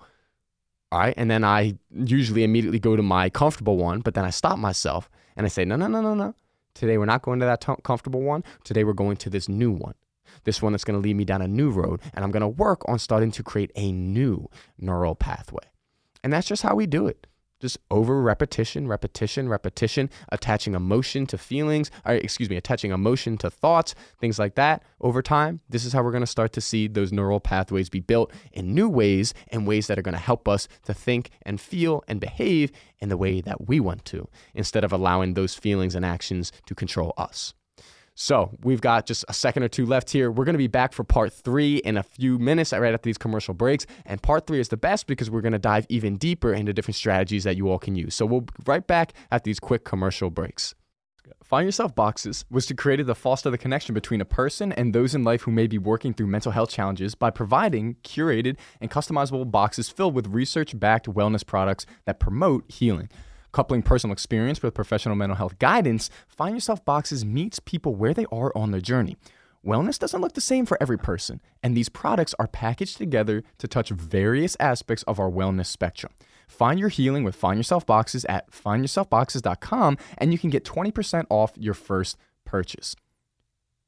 All 0.92 1.00
right. 1.00 1.14
And 1.16 1.32
then 1.32 1.44
I 1.44 1.78
usually 1.92 2.44
immediately 2.44 2.80
go 2.80 2.96
to 2.96 3.04
my 3.04 3.30
comfortable 3.30 3.78
one, 3.78 4.02
but 4.02 4.16
then 4.16 4.26
I 4.26 4.32
stop 4.32 4.60
myself 4.60 5.10
and 5.38 5.46
I 5.46 5.50
say, 5.50 5.64
no, 5.64 5.78
no, 5.78 5.88
no, 5.88 6.02
no, 6.02 6.14
no. 6.14 6.36
Today 6.74 6.98
we're 6.98 7.06
not 7.06 7.22
going 7.22 7.40
to 7.40 7.46
that 7.46 7.62
t- 7.62 7.74
comfortable 7.84 8.22
one. 8.22 8.44
Today 8.64 8.84
we're 8.84 8.94
going 8.94 9.18
to 9.18 9.30
this 9.30 9.48
new 9.48 9.72
one 9.72 9.94
this 10.44 10.62
one 10.62 10.72
that's 10.72 10.84
going 10.84 11.00
to 11.00 11.04
lead 11.04 11.16
me 11.16 11.26
down 11.26 11.42
a 11.42 11.48
new 11.48 11.70
road, 11.70 12.02
and 12.14 12.24
I'm 12.24 12.32
going 12.32 12.42
to 12.42 12.48
work 12.48 12.88
on 12.88 13.00
starting 13.00 13.32
to 13.32 13.44
create 13.44 13.72
a 13.76 13.92
new 13.92 14.50
neural 14.78 15.16
pathway. 15.16 15.64
And 16.24 16.34
that's 16.34 16.48
just 16.48 16.64
how 16.64 16.76
we 16.76 16.86
do 16.86 17.08
it. 17.08 17.28
Just 17.62 17.78
over 17.92 18.22
repetition, 18.22 18.88
repetition, 18.88 19.50
repetition, 19.50 20.10
attaching 20.30 20.76
emotion 20.76 21.26
to 21.28 21.38
feelings, 21.38 21.92
or 22.06 22.14
excuse 22.14 22.50
me, 22.50 22.56
attaching 22.56 22.92
emotion 22.92 23.38
to 23.40 23.50
thoughts, 23.50 23.96
things 24.18 24.40
like 24.40 24.56
that 24.56 24.82
over 25.02 25.22
time. 25.22 25.60
This 25.68 25.84
is 25.84 25.92
how 25.92 26.02
we're 26.02 26.14
going 26.14 26.22
to 26.22 26.28
start 26.28 26.54
to 26.54 26.62
see 26.62 26.88
those 26.88 27.12
neural 27.12 27.42
pathways 27.42 27.90
be 27.90 28.00
built 28.00 28.32
in 28.54 28.74
new 28.74 28.88
ways 28.88 29.34
and 29.50 29.68
ways 29.68 29.88
that 29.88 30.00
are 30.00 30.02
going 30.02 30.14
to 30.16 30.22
help 30.22 30.48
us 30.48 30.70
to 30.86 30.94
think 30.94 31.32
and 31.42 31.60
feel 31.60 32.02
and 32.08 32.22
behave 32.22 32.72
in 33.00 33.10
the 33.10 33.18
way 33.18 33.42
that 33.42 33.68
we 33.68 33.82
want 33.82 34.06
to, 34.06 34.30
instead 34.54 34.86
of 34.86 34.94
allowing 34.94 35.34
those 35.34 35.54
feelings 35.54 35.96
and 35.96 36.06
actions 36.06 36.54
to 36.66 36.74
control 36.74 37.14
us. 37.18 37.54
So 38.22 38.52
we've 38.64 38.82
got 38.82 39.06
just 39.06 39.24
a 39.30 39.34
second 39.34 39.64
or 39.64 39.70
two 39.70 39.86
left 39.86 40.10
here. 40.10 40.30
We're 40.30 40.44
going 40.44 40.54
to 40.54 40.58
be 40.58 40.68
back 40.68 40.92
for 40.92 41.06
part 41.06 41.32
three 41.32 41.78
in 41.78 41.96
a 41.96 42.04
few 42.04 42.38
minutes 42.38 42.74
right 42.74 42.94
after 42.94 43.08
these 43.08 43.18
commercial 43.18 43.54
breaks. 43.54 43.86
And 44.06 44.22
part 44.22 44.46
three 44.46 44.60
is 44.60 44.68
the 44.68 44.76
best 44.76 45.08
because 45.08 45.32
we're 45.32 45.40
going 45.40 45.54
to 45.54 45.58
dive 45.58 45.86
even 45.88 46.18
deeper 46.18 46.52
into 46.52 46.74
different 46.74 46.98
strategies 46.98 47.46
that 47.46 47.56
you 47.56 47.70
all 47.70 47.80
can 47.80 47.96
use. 47.96 48.14
So 48.14 48.26
we'll 48.26 48.42
be 48.42 48.54
right 48.66 48.86
back 48.86 49.14
at 49.32 49.46
these 49.46 49.58
quick 49.58 49.86
commercial 49.86 50.30
breaks. 50.30 50.76
Find 51.46 51.66
Yourself 51.66 51.96
Boxes 51.96 52.44
was 52.52 52.66
to 52.66 52.74
create 52.74 52.98
to 52.98 53.16
foster 53.16 53.50
the 53.50 53.58
connection 53.58 53.94
between 53.94 54.20
a 54.20 54.26
person 54.26 54.74
and 54.74 54.94
those 54.94 55.16
in 55.16 55.24
life 55.24 55.44
who 55.44 55.52
may 55.52 55.68
be 55.68 55.78
working 55.78 56.14
through 56.14 56.28
mental 56.28 56.52
health 56.52 56.72
challenges 56.72 57.16
by 57.16 57.30
providing 57.30 57.96
curated 58.04 58.58
and 58.82 58.92
customizable 58.92 59.50
boxes 59.50 59.88
filled 59.88 60.14
with 60.14 60.28
research 60.28 60.78
backed 60.78 61.08
wellness 61.08 61.46
products 61.46 61.86
that 62.06 62.20
promote 62.20 62.70
healing. 62.70 63.08
Coupling 63.52 63.82
personal 63.82 64.14
experience 64.14 64.62
with 64.62 64.76
professional 64.76 65.16
mental 65.16 65.36
health 65.36 65.58
guidance, 65.58 66.10
Find 66.28 66.56
Yourself 66.56 66.86
Boxes 66.86 67.26
meets 67.26 67.60
people 67.60 67.96
where 67.96 68.14
they 68.14 68.26
are 68.32 68.56
on 68.56 68.72
their 68.72 68.82
journey. 68.82 69.18
Wellness 69.66 70.00
doesn't 70.00 70.22
look 70.22 70.34
the 70.34 70.42
same 70.42 70.66
for 70.66 70.78
every 70.80 70.98
person, 70.98 71.42
and 71.64 71.76
these 71.76 71.90
products 71.90 72.36
are 72.40 72.48
packaged 72.48 72.98
together 72.98 73.44
to 73.58 73.68
touch 73.68 73.90
various 73.90 74.56
aspects 74.60 75.04
of 75.04 75.20
our 75.20 75.30
wellness 75.30 75.66
spectrum. 75.66 76.14
Find 76.48 76.80
your 76.80 76.90
healing 76.90 77.24
with 77.24 77.36
Find 77.36 77.58
Yourself 77.58 77.86
Boxes 77.86 78.24
at 78.26 78.52
findyourselfboxes.com, 78.52 79.98
and 80.18 80.32
you 80.32 80.40
can 80.40 80.50
get 80.50 80.64
20% 80.64 81.26
off 81.30 81.52
your 81.58 81.74
first 81.74 82.18
purchase. 82.46 82.96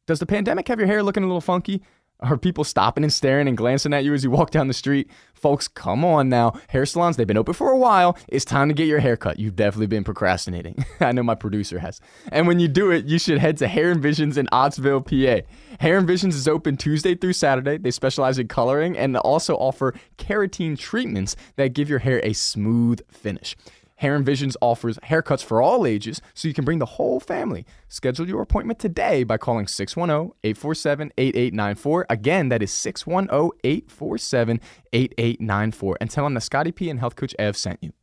Does 0.08 0.20
the 0.20 0.26
pandemic 0.26 0.68
have 0.68 0.80
your 0.80 0.88
hair 0.88 1.04
looking 1.04 1.24
a 1.24 1.28
little 1.28 1.40
funky? 1.40 1.84
Are 2.24 2.38
people 2.38 2.64
stopping 2.64 3.04
and 3.04 3.12
staring 3.12 3.48
and 3.48 3.58
glancing 3.58 3.94
at 3.94 4.04
you 4.04 4.14
as 4.14 4.24
you 4.24 4.30
walk 4.30 4.52
down 4.52 4.68
the 4.68 4.76
street? 4.76 5.10
Folks, 5.34 5.68
come 5.68 6.06
on 6.06 6.30
now. 6.30 6.54
Hair 6.68 6.86
salons, 6.86 7.18
they've 7.18 7.26
been 7.26 7.36
open 7.36 7.56
for 7.56 7.72
a 7.72 7.78
while. 7.78 8.16
It's 8.28 8.46
time 8.46 8.68
to 8.68 8.76
get 8.76 8.88
your 8.88 9.00
hair 9.00 9.18
cut. 9.18 9.40
You've 9.40 9.56
definitely 9.56 9.88
been 9.88 10.04
procrastinating. 10.04 10.86
I 11.00 11.14
know 11.14 11.24
my 11.24 11.34
producer 11.34 11.80
has. 11.80 12.00
And 12.32 12.46
when 12.46 12.60
you 12.60 12.68
do 12.68 12.92
it, 12.92 13.06
you 13.06 13.18
should 13.18 13.40
head 13.40 13.58
to 13.58 13.68
Hair 13.68 13.96
Envisions 13.96 14.38
in 14.38 14.46
Ottsville, 14.52 15.04
PA. 15.04 15.48
Hair 15.80 16.00
Envisions 16.00 16.34
is 16.34 16.48
open 16.48 16.78
Tuesday 16.78 17.16
through 17.16 17.34
Saturday. 17.34 17.80
They 17.80 17.90
specialize 17.90 18.38
in 18.38 18.48
coloring 18.48 18.96
and 18.96 19.18
also 19.18 19.56
offer 19.56 19.96
keratin 20.20 20.78
treatments 20.78 21.36
that 21.56 21.74
give 21.74 21.90
your 21.90 22.00
hair 22.00 22.22
a 22.24 22.34
smooth 22.34 23.02
finish. 23.12 23.56
Hair 24.02 24.20
Envisions 24.20 24.56
offers 24.62 24.98
haircuts 24.98 25.44
for 25.44 25.62
all 25.62 25.86
ages, 25.86 26.24
so 26.34 26.48
you 26.48 26.56
can 26.56 26.66
bring 26.66 26.80
the 26.80 26.88
whole 26.88 27.20
family. 27.20 27.68
Schedule 27.88 28.28
your 28.28 28.42
appointment 28.42 28.80
today 28.80 29.24
by 29.24 29.38
calling 29.38 29.68
610 29.68 30.32
847 30.44 31.14
8894. 31.20 32.08
Again, 32.10 32.50
that 32.50 32.64
is 32.64 32.72
610 32.72 33.52
847 33.64 34.60
8894. 34.92 35.98
And 36.02 36.10
tell 36.10 36.24
them 36.24 36.34
that 36.34 36.42
Scotty 36.42 36.72
P 36.72 36.90
and 36.90 37.00
Health 37.00 37.16
Coach 37.16 37.36
Ev 37.38 37.56
sent 37.56 37.78
you. 37.84 37.94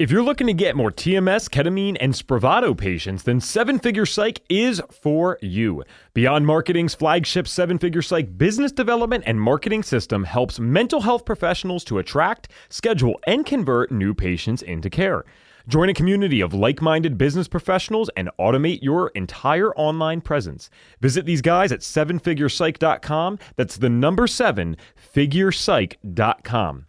If 0.00 0.10
you're 0.10 0.22
looking 0.22 0.46
to 0.46 0.54
get 0.54 0.76
more 0.76 0.90
TMS, 0.90 1.50
ketamine, 1.50 1.98
and 2.00 2.14
Spravato 2.14 2.74
patients, 2.74 3.24
then 3.24 3.38
Seven 3.38 3.78
Figure 3.78 4.06
Psych 4.06 4.40
is 4.48 4.80
for 4.90 5.38
you. 5.42 5.84
Beyond 6.14 6.46
Marketing's 6.46 6.94
flagship 6.94 7.46
Seven 7.46 7.78
Figure 7.78 8.00
Psych 8.00 8.38
business 8.38 8.72
development 8.72 9.24
and 9.26 9.38
marketing 9.38 9.82
system 9.82 10.24
helps 10.24 10.58
mental 10.58 11.02
health 11.02 11.26
professionals 11.26 11.84
to 11.84 11.98
attract, 11.98 12.48
schedule, 12.70 13.20
and 13.26 13.44
convert 13.44 13.92
new 13.92 14.14
patients 14.14 14.62
into 14.62 14.88
care. 14.88 15.26
Join 15.68 15.90
a 15.90 15.94
community 15.94 16.40
of 16.40 16.54
like 16.54 16.80
minded 16.80 17.18
business 17.18 17.46
professionals 17.46 18.08
and 18.16 18.30
automate 18.40 18.82
your 18.82 19.08
entire 19.08 19.74
online 19.74 20.22
presence. 20.22 20.70
Visit 21.02 21.26
these 21.26 21.42
guys 21.42 21.72
at 21.72 21.80
sevenfigurepsych.com. 21.80 23.38
That's 23.56 23.76
the 23.76 23.90
number 23.90 24.26
seven, 24.26 24.78
figurepsych.com. 25.14 26.86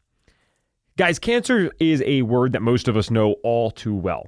Guys, 1.02 1.18
cancer 1.18 1.72
is 1.80 2.04
a 2.06 2.22
word 2.22 2.54
that 2.54 2.62
most 2.62 2.88
of 2.88 2.96
us 2.96 3.10
know 3.10 3.32
all 3.42 3.72
too 3.72 3.96
well. 3.96 4.28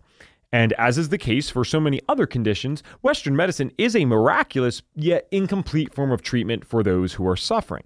And 0.52 0.74
as 0.80 0.98
is 0.98 1.10
the 1.10 1.20
case 1.20 1.48
for 1.48 1.64
so 1.64 1.80
many 1.80 2.02
other 2.10 2.26
conditions, 2.26 2.82
Western 3.04 3.36
medicine 3.36 3.72
is 3.78 3.96
a 3.96 4.06
miraculous 4.06 4.82
yet 4.96 5.28
incomplete 5.30 5.94
form 5.94 6.12
of 6.12 6.24
treatment 6.24 6.66
for 6.66 6.82
those 6.82 7.14
who 7.14 7.28
are 7.28 7.36
suffering. 7.36 7.84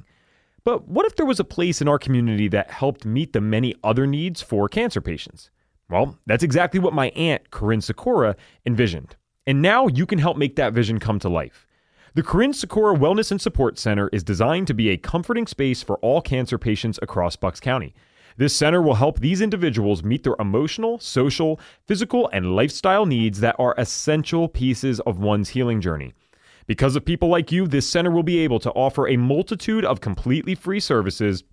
But 0.63 0.87
what 0.87 1.05
if 1.05 1.17
there 1.17 1.25
was 1.25 1.41
a 1.41 1.43
place 1.43 1.81
in 1.81 1.89
our 1.89 1.99
community 1.99 2.47
that 2.47 2.71
helped 2.71 3.03
meet 3.03 3.33
the 3.33 3.41
many 3.41 3.75
other 3.83 4.07
needs 4.07 4.41
for 4.41 4.69
cancer 4.69 5.01
patients? 5.01 5.49
Well, 5.89 6.17
that's 6.25 6.41
exactly 6.41 6.79
what 6.79 6.93
my 6.93 7.09
aunt, 7.09 7.51
Corinne 7.51 7.81
Sikora, 7.81 8.37
envisioned. 8.65 9.17
And 9.45 9.61
now 9.61 9.87
you 9.87 10.05
can 10.05 10.19
help 10.19 10.37
make 10.37 10.55
that 10.55 10.71
vision 10.71 10.97
come 10.97 11.19
to 11.19 11.27
life. 11.27 11.67
The 12.13 12.23
Corinne 12.23 12.53
Sikora 12.53 12.95
Wellness 12.97 13.31
and 13.31 13.41
Support 13.41 13.77
Center 13.77 14.07
is 14.13 14.23
designed 14.23 14.67
to 14.67 14.73
be 14.73 14.91
a 14.91 14.97
comforting 14.97 15.45
space 15.45 15.83
for 15.83 15.97
all 15.97 16.21
cancer 16.21 16.57
patients 16.57 16.97
across 17.01 17.35
Bucks 17.35 17.59
County. 17.59 17.93
This 18.37 18.55
center 18.55 18.81
will 18.81 18.93
help 18.93 19.19
these 19.19 19.41
individuals 19.41 20.03
meet 20.03 20.23
their 20.23 20.35
emotional, 20.39 20.99
social, 20.99 21.59
physical, 21.87 22.29
and 22.31 22.55
lifestyle 22.55 23.07
needs 23.07 23.39
that 23.39 23.55
are 23.57 23.73
essential 23.77 24.47
pieces 24.47 24.99
of 25.01 25.17
one's 25.17 25.49
healing 25.49 25.81
journey. 25.81 26.13
Because 26.67 26.95
of 26.95 27.03
people 27.03 27.29
like 27.29 27.51
you, 27.51 27.67
this 27.67 27.89
center 27.89 28.11
will 28.11 28.21
be 28.21 28.37
able 28.39 28.59
to 28.59 28.69
offer 28.71 29.07
a 29.07 29.17
multitude 29.17 29.83
of 29.83 30.01
completely 30.01 30.53
free 30.53 30.79
services 30.79 31.43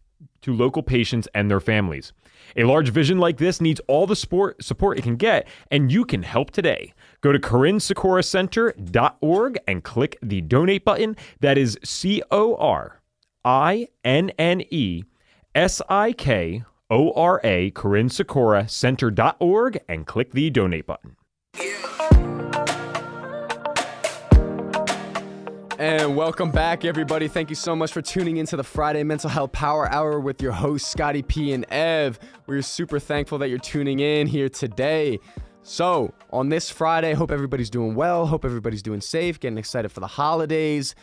to 0.42 0.52
local 0.52 0.82
patients 0.82 1.26
and 1.34 1.50
their 1.50 1.60
families. 1.60 2.12
A 2.56 2.64
large 2.64 2.90
vision 2.90 3.16
like 3.18 3.38
this 3.38 3.62
needs 3.62 3.80
all 3.88 4.06
the 4.06 4.14
support, 4.14 4.62
support 4.62 4.98
it 4.98 5.02
can 5.02 5.16
get, 5.16 5.48
and 5.70 5.90
you 5.90 6.04
can 6.04 6.22
help 6.22 6.50
today. 6.50 6.92
Go 7.22 7.32
to 7.32 7.38
CorinneSikoraCenter.org 7.38 9.58
and 9.66 9.82
click 9.82 10.18
the 10.22 10.42
donate 10.42 10.84
button. 10.84 11.16
That 11.40 11.56
is 11.56 11.78
C 11.82 12.22
O 12.30 12.56
R 12.56 13.00
I 13.42 13.88
N 14.04 14.32
N 14.38 14.62
E 14.70 15.04
S 15.54 15.80
I 15.88 16.12
K 16.12 16.62
ORA, 16.90 17.70
Corinne 17.70 18.08
Sikora 18.08 18.68
Center.org, 18.68 19.80
and 19.88 20.06
click 20.06 20.32
the 20.32 20.50
donate 20.50 20.86
button. 20.86 21.16
And 25.76 26.14
welcome 26.14 26.52
back, 26.52 26.84
everybody. 26.84 27.26
Thank 27.26 27.50
you 27.50 27.56
so 27.56 27.74
much 27.74 27.92
for 27.92 28.00
tuning 28.00 28.36
into 28.36 28.56
the 28.56 28.62
Friday 28.62 29.02
Mental 29.02 29.28
Health 29.28 29.50
Power 29.50 29.90
Hour 29.90 30.20
with 30.20 30.40
your 30.40 30.52
hosts, 30.52 30.88
Scotty 30.88 31.22
P 31.22 31.52
and 31.52 31.66
Ev. 31.68 32.20
We're 32.46 32.62
super 32.62 33.00
thankful 33.00 33.38
that 33.38 33.48
you're 33.48 33.58
tuning 33.58 33.98
in 33.98 34.28
here 34.28 34.48
today. 34.48 35.18
So, 35.62 36.14
on 36.30 36.48
this 36.48 36.70
Friday, 36.70 37.14
hope 37.14 37.32
everybody's 37.32 37.70
doing 37.70 37.96
well. 37.96 38.26
Hope 38.26 38.44
everybody's 38.44 38.82
doing 38.82 39.00
safe, 39.00 39.40
getting 39.40 39.58
excited 39.58 39.90
for 39.90 39.98
the 40.00 40.06
holidays. 40.06 40.94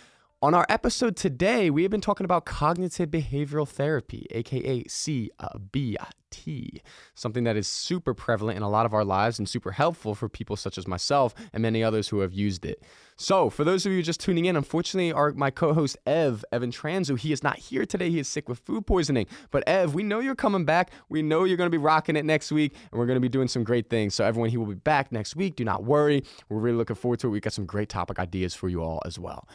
On 0.44 0.56
our 0.56 0.66
episode 0.70 1.16
today, 1.16 1.70
we 1.70 1.84
have 1.84 1.92
been 1.92 2.02
talking 2.02 2.26
about 2.26 2.46
cognitive 2.46 3.12
behavioral 3.12 3.68
therapy, 3.68 4.26
aka 4.32 4.84
CBT, 4.86 5.30
uh, 5.40 6.04
uh, 6.04 6.80
something 7.14 7.44
that 7.44 7.56
is 7.56 7.68
super 7.68 8.16
prevalent 8.16 8.58
in 8.58 8.64
a 8.64 8.70
lot 8.70 8.88
of 8.88 8.94
our 8.96 9.06
lives 9.06 9.38
and 9.38 9.48
super 9.48 9.74
helpful 9.74 10.16
for 10.16 10.28
people 10.28 10.56
such 10.56 10.80
as 10.80 10.88
myself 10.88 11.36
and 11.54 11.62
many 11.62 11.84
others 11.84 12.08
who 12.08 12.22
have 12.22 12.34
used 12.34 12.66
it. 12.66 12.82
So, 13.18 13.52
for 13.52 13.64
those 13.64 13.86
of 13.86 13.92
you 13.92 14.02
just 14.02 14.20
tuning 14.20 14.46
in, 14.46 14.56
unfortunately, 14.56 15.14
our 15.14 15.32
my 15.34 15.52
co-host 15.52 15.96
Ev, 16.08 16.44
Evan 16.52 16.72
Transue, 16.72 17.20
he 17.20 17.32
is 17.32 17.44
not 17.44 17.60
here 17.60 17.86
today. 17.86 18.10
He 18.10 18.18
is 18.18 18.28
sick 18.28 18.50
with 18.50 18.58
food 18.66 18.88
poisoning. 18.88 19.28
But 19.52 19.64
Ev, 19.68 19.94
we 19.94 20.02
know 20.02 20.22
you're 20.22 20.34
coming 20.34 20.66
back. 20.66 20.90
We 21.08 21.22
know 21.22 21.44
you're 21.44 21.58
going 21.58 21.70
to 21.70 21.78
be 21.78 21.78
rocking 21.78 22.16
it 22.16 22.26
next 22.26 22.52
week, 22.52 22.74
and 22.92 23.00
we're 23.00 23.06
going 23.06 23.18
to 23.18 23.22
be 23.22 23.30
doing 23.30 23.48
some 23.48 23.64
great 23.64 23.92
things. 23.92 24.16
So, 24.16 24.26
everyone, 24.26 24.50
he 24.50 24.58
will 24.58 24.66
be 24.66 24.74
back 24.74 25.12
next 25.12 25.36
week. 25.36 25.56
Do 25.56 25.66
not 25.66 25.84
worry. 25.84 26.24
We're 26.50 26.58
really 26.58 26.78
looking 26.78 26.96
forward 26.96 27.20
to 27.20 27.28
it. 27.28 27.30
We've 27.30 27.44
got 27.44 27.54
some 27.54 27.68
great 27.68 27.90
topic 27.90 28.18
ideas 28.18 28.56
for 28.56 28.70
you 28.70 28.82
all 28.82 29.04
as 29.06 29.20
well. 29.20 29.48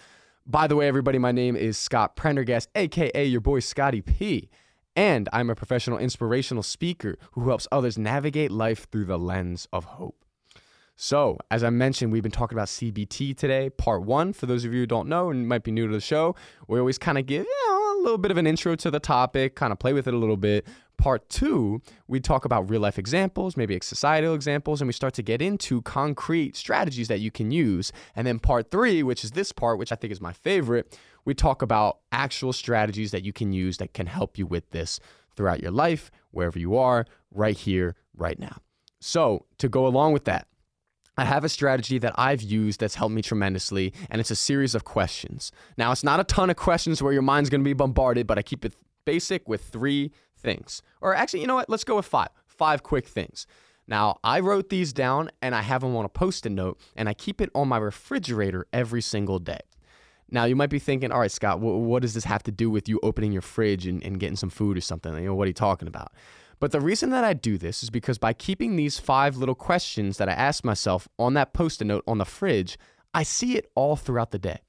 By 0.48 0.68
the 0.68 0.76
way, 0.76 0.86
everybody, 0.86 1.18
my 1.18 1.32
name 1.32 1.56
is 1.56 1.76
Scott 1.76 2.14
Prendergast, 2.14 2.68
aka 2.76 3.24
your 3.24 3.40
boy 3.40 3.58
Scotty 3.58 4.00
P. 4.00 4.48
And 4.94 5.28
I'm 5.32 5.50
a 5.50 5.56
professional 5.56 5.98
inspirational 5.98 6.62
speaker 6.62 7.18
who 7.32 7.48
helps 7.48 7.66
others 7.72 7.98
navigate 7.98 8.52
life 8.52 8.86
through 8.92 9.06
the 9.06 9.18
lens 9.18 9.66
of 9.72 9.84
hope. 9.84 10.24
So, 10.94 11.36
as 11.50 11.64
I 11.64 11.70
mentioned, 11.70 12.12
we've 12.12 12.22
been 12.22 12.30
talking 12.30 12.56
about 12.56 12.68
CBT 12.68 13.36
today, 13.36 13.70
part 13.70 14.04
one. 14.04 14.32
For 14.32 14.46
those 14.46 14.64
of 14.64 14.72
you 14.72 14.78
who 14.82 14.86
don't 14.86 15.08
know 15.08 15.30
and 15.30 15.48
might 15.48 15.64
be 15.64 15.72
new 15.72 15.88
to 15.88 15.92
the 15.92 16.00
show, 16.00 16.36
we 16.68 16.78
always 16.78 16.96
kind 16.96 17.18
of 17.18 17.26
give 17.26 17.44
you 17.44 17.68
know, 17.68 17.98
a 17.98 18.02
little 18.02 18.16
bit 18.16 18.30
of 18.30 18.36
an 18.36 18.46
intro 18.46 18.76
to 18.76 18.88
the 18.88 19.00
topic, 19.00 19.56
kind 19.56 19.72
of 19.72 19.80
play 19.80 19.94
with 19.94 20.06
it 20.06 20.14
a 20.14 20.16
little 20.16 20.36
bit, 20.36 20.64
Part 20.98 21.28
two, 21.28 21.82
we 22.08 22.20
talk 22.20 22.44
about 22.44 22.70
real 22.70 22.80
life 22.80 22.98
examples, 22.98 23.56
maybe 23.56 23.78
societal 23.82 24.34
examples, 24.34 24.80
and 24.80 24.88
we 24.88 24.92
start 24.92 25.14
to 25.14 25.22
get 25.22 25.42
into 25.42 25.82
concrete 25.82 26.56
strategies 26.56 27.08
that 27.08 27.20
you 27.20 27.30
can 27.30 27.50
use. 27.50 27.92
And 28.14 28.26
then 28.26 28.38
part 28.38 28.70
three, 28.70 29.02
which 29.02 29.22
is 29.22 29.32
this 29.32 29.52
part, 29.52 29.78
which 29.78 29.92
I 29.92 29.96
think 29.96 30.12
is 30.12 30.20
my 30.20 30.32
favorite, 30.32 30.98
we 31.24 31.34
talk 31.34 31.60
about 31.60 31.98
actual 32.12 32.52
strategies 32.52 33.10
that 33.10 33.22
you 33.22 33.32
can 33.32 33.52
use 33.52 33.76
that 33.76 33.92
can 33.92 34.06
help 34.06 34.38
you 34.38 34.46
with 34.46 34.70
this 34.70 34.98
throughout 35.36 35.62
your 35.62 35.70
life, 35.70 36.10
wherever 36.30 36.58
you 36.58 36.76
are, 36.76 37.04
right 37.30 37.56
here, 37.56 37.94
right 38.16 38.38
now. 38.38 38.56
So, 39.00 39.44
to 39.58 39.68
go 39.68 39.86
along 39.86 40.14
with 40.14 40.24
that, 40.24 40.48
I 41.18 41.24
have 41.24 41.44
a 41.44 41.48
strategy 41.48 41.98
that 41.98 42.14
I've 42.18 42.42
used 42.42 42.80
that's 42.80 42.94
helped 42.94 43.14
me 43.14 43.22
tremendously, 43.22 43.92
and 44.10 44.20
it's 44.20 44.30
a 44.30 44.36
series 44.36 44.74
of 44.74 44.84
questions. 44.84 45.50
Now, 45.76 45.92
it's 45.92 46.04
not 46.04 46.20
a 46.20 46.24
ton 46.24 46.50
of 46.50 46.56
questions 46.56 47.02
where 47.02 47.12
your 47.12 47.22
mind's 47.22 47.50
gonna 47.50 47.64
be 47.64 47.72
bombarded, 47.72 48.26
but 48.26 48.38
I 48.38 48.42
keep 48.42 48.64
it 48.64 48.74
basic 49.04 49.48
with 49.48 49.62
three 49.62 50.12
things. 50.36 50.82
Or 51.00 51.14
actually, 51.14 51.40
you 51.40 51.46
know 51.46 51.54
what? 51.54 51.68
Let's 51.68 51.84
go 51.84 51.96
with 51.96 52.06
five. 52.06 52.28
Five 52.46 52.82
quick 52.82 53.06
things. 53.06 53.46
Now, 53.88 54.18
I 54.24 54.40
wrote 54.40 54.68
these 54.68 54.92
down 54.92 55.30
and 55.40 55.54
I 55.54 55.62
have 55.62 55.82
them 55.82 55.94
on 55.94 56.04
a 56.04 56.08
post 56.08 56.46
it 56.46 56.50
note 56.50 56.80
and 56.96 57.08
I 57.08 57.14
keep 57.14 57.40
it 57.40 57.50
on 57.54 57.68
my 57.68 57.78
refrigerator 57.78 58.66
every 58.72 59.02
single 59.02 59.38
day. 59.38 59.60
Now, 60.28 60.44
you 60.44 60.56
might 60.56 60.70
be 60.70 60.80
thinking, 60.80 61.12
all 61.12 61.20
right, 61.20 61.30
Scott, 61.30 61.60
what 61.60 62.02
does 62.02 62.14
this 62.14 62.24
have 62.24 62.42
to 62.44 62.50
do 62.50 62.68
with 62.68 62.88
you 62.88 62.98
opening 63.02 63.30
your 63.30 63.42
fridge 63.42 63.86
and, 63.86 64.02
and 64.02 64.18
getting 64.18 64.36
some 64.36 64.50
food 64.50 64.76
or 64.76 64.80
something? 64.80 65.14
You 65.14 65.26
know, 65.26 65.34
what 65.36 65.44
are 65.44 65.48
you 65.48 65.54
talking 65.54 65.86
about? 65.86 66.12
But 66.58 66.72
the 66.72 66.80
reason 66.80 67.10
that 67.10 67.22
I 67.22 67.32
do 67.32 67.58
this 67.58 67.82
is 67.82 67.90
because 67.90 68.18
by 68.18 68.32
keeping 68.32 68.74
these 68.74 68.98
five 68.98 69.36
little 69.36 69.54
questions 69.54 70.16
that 70.18 70.28
I 70.28 70.32
ask 70.32 70.64
myself 70.64 71.06
on 71.18 71.34
that 71.34 71.52
post 71.52 71.80
it 71.80 71.84
note 71.84 72.02
on 72.08 72.18
the 72.18 72.24
fridge, 72.24 72.78
I 73.14 73.22
see 73.22 73.56
it 73.56 73.70
all 73.74 73.94
throughout 73.94 74.30
the 74.32 74.38
day. 74.38 74.60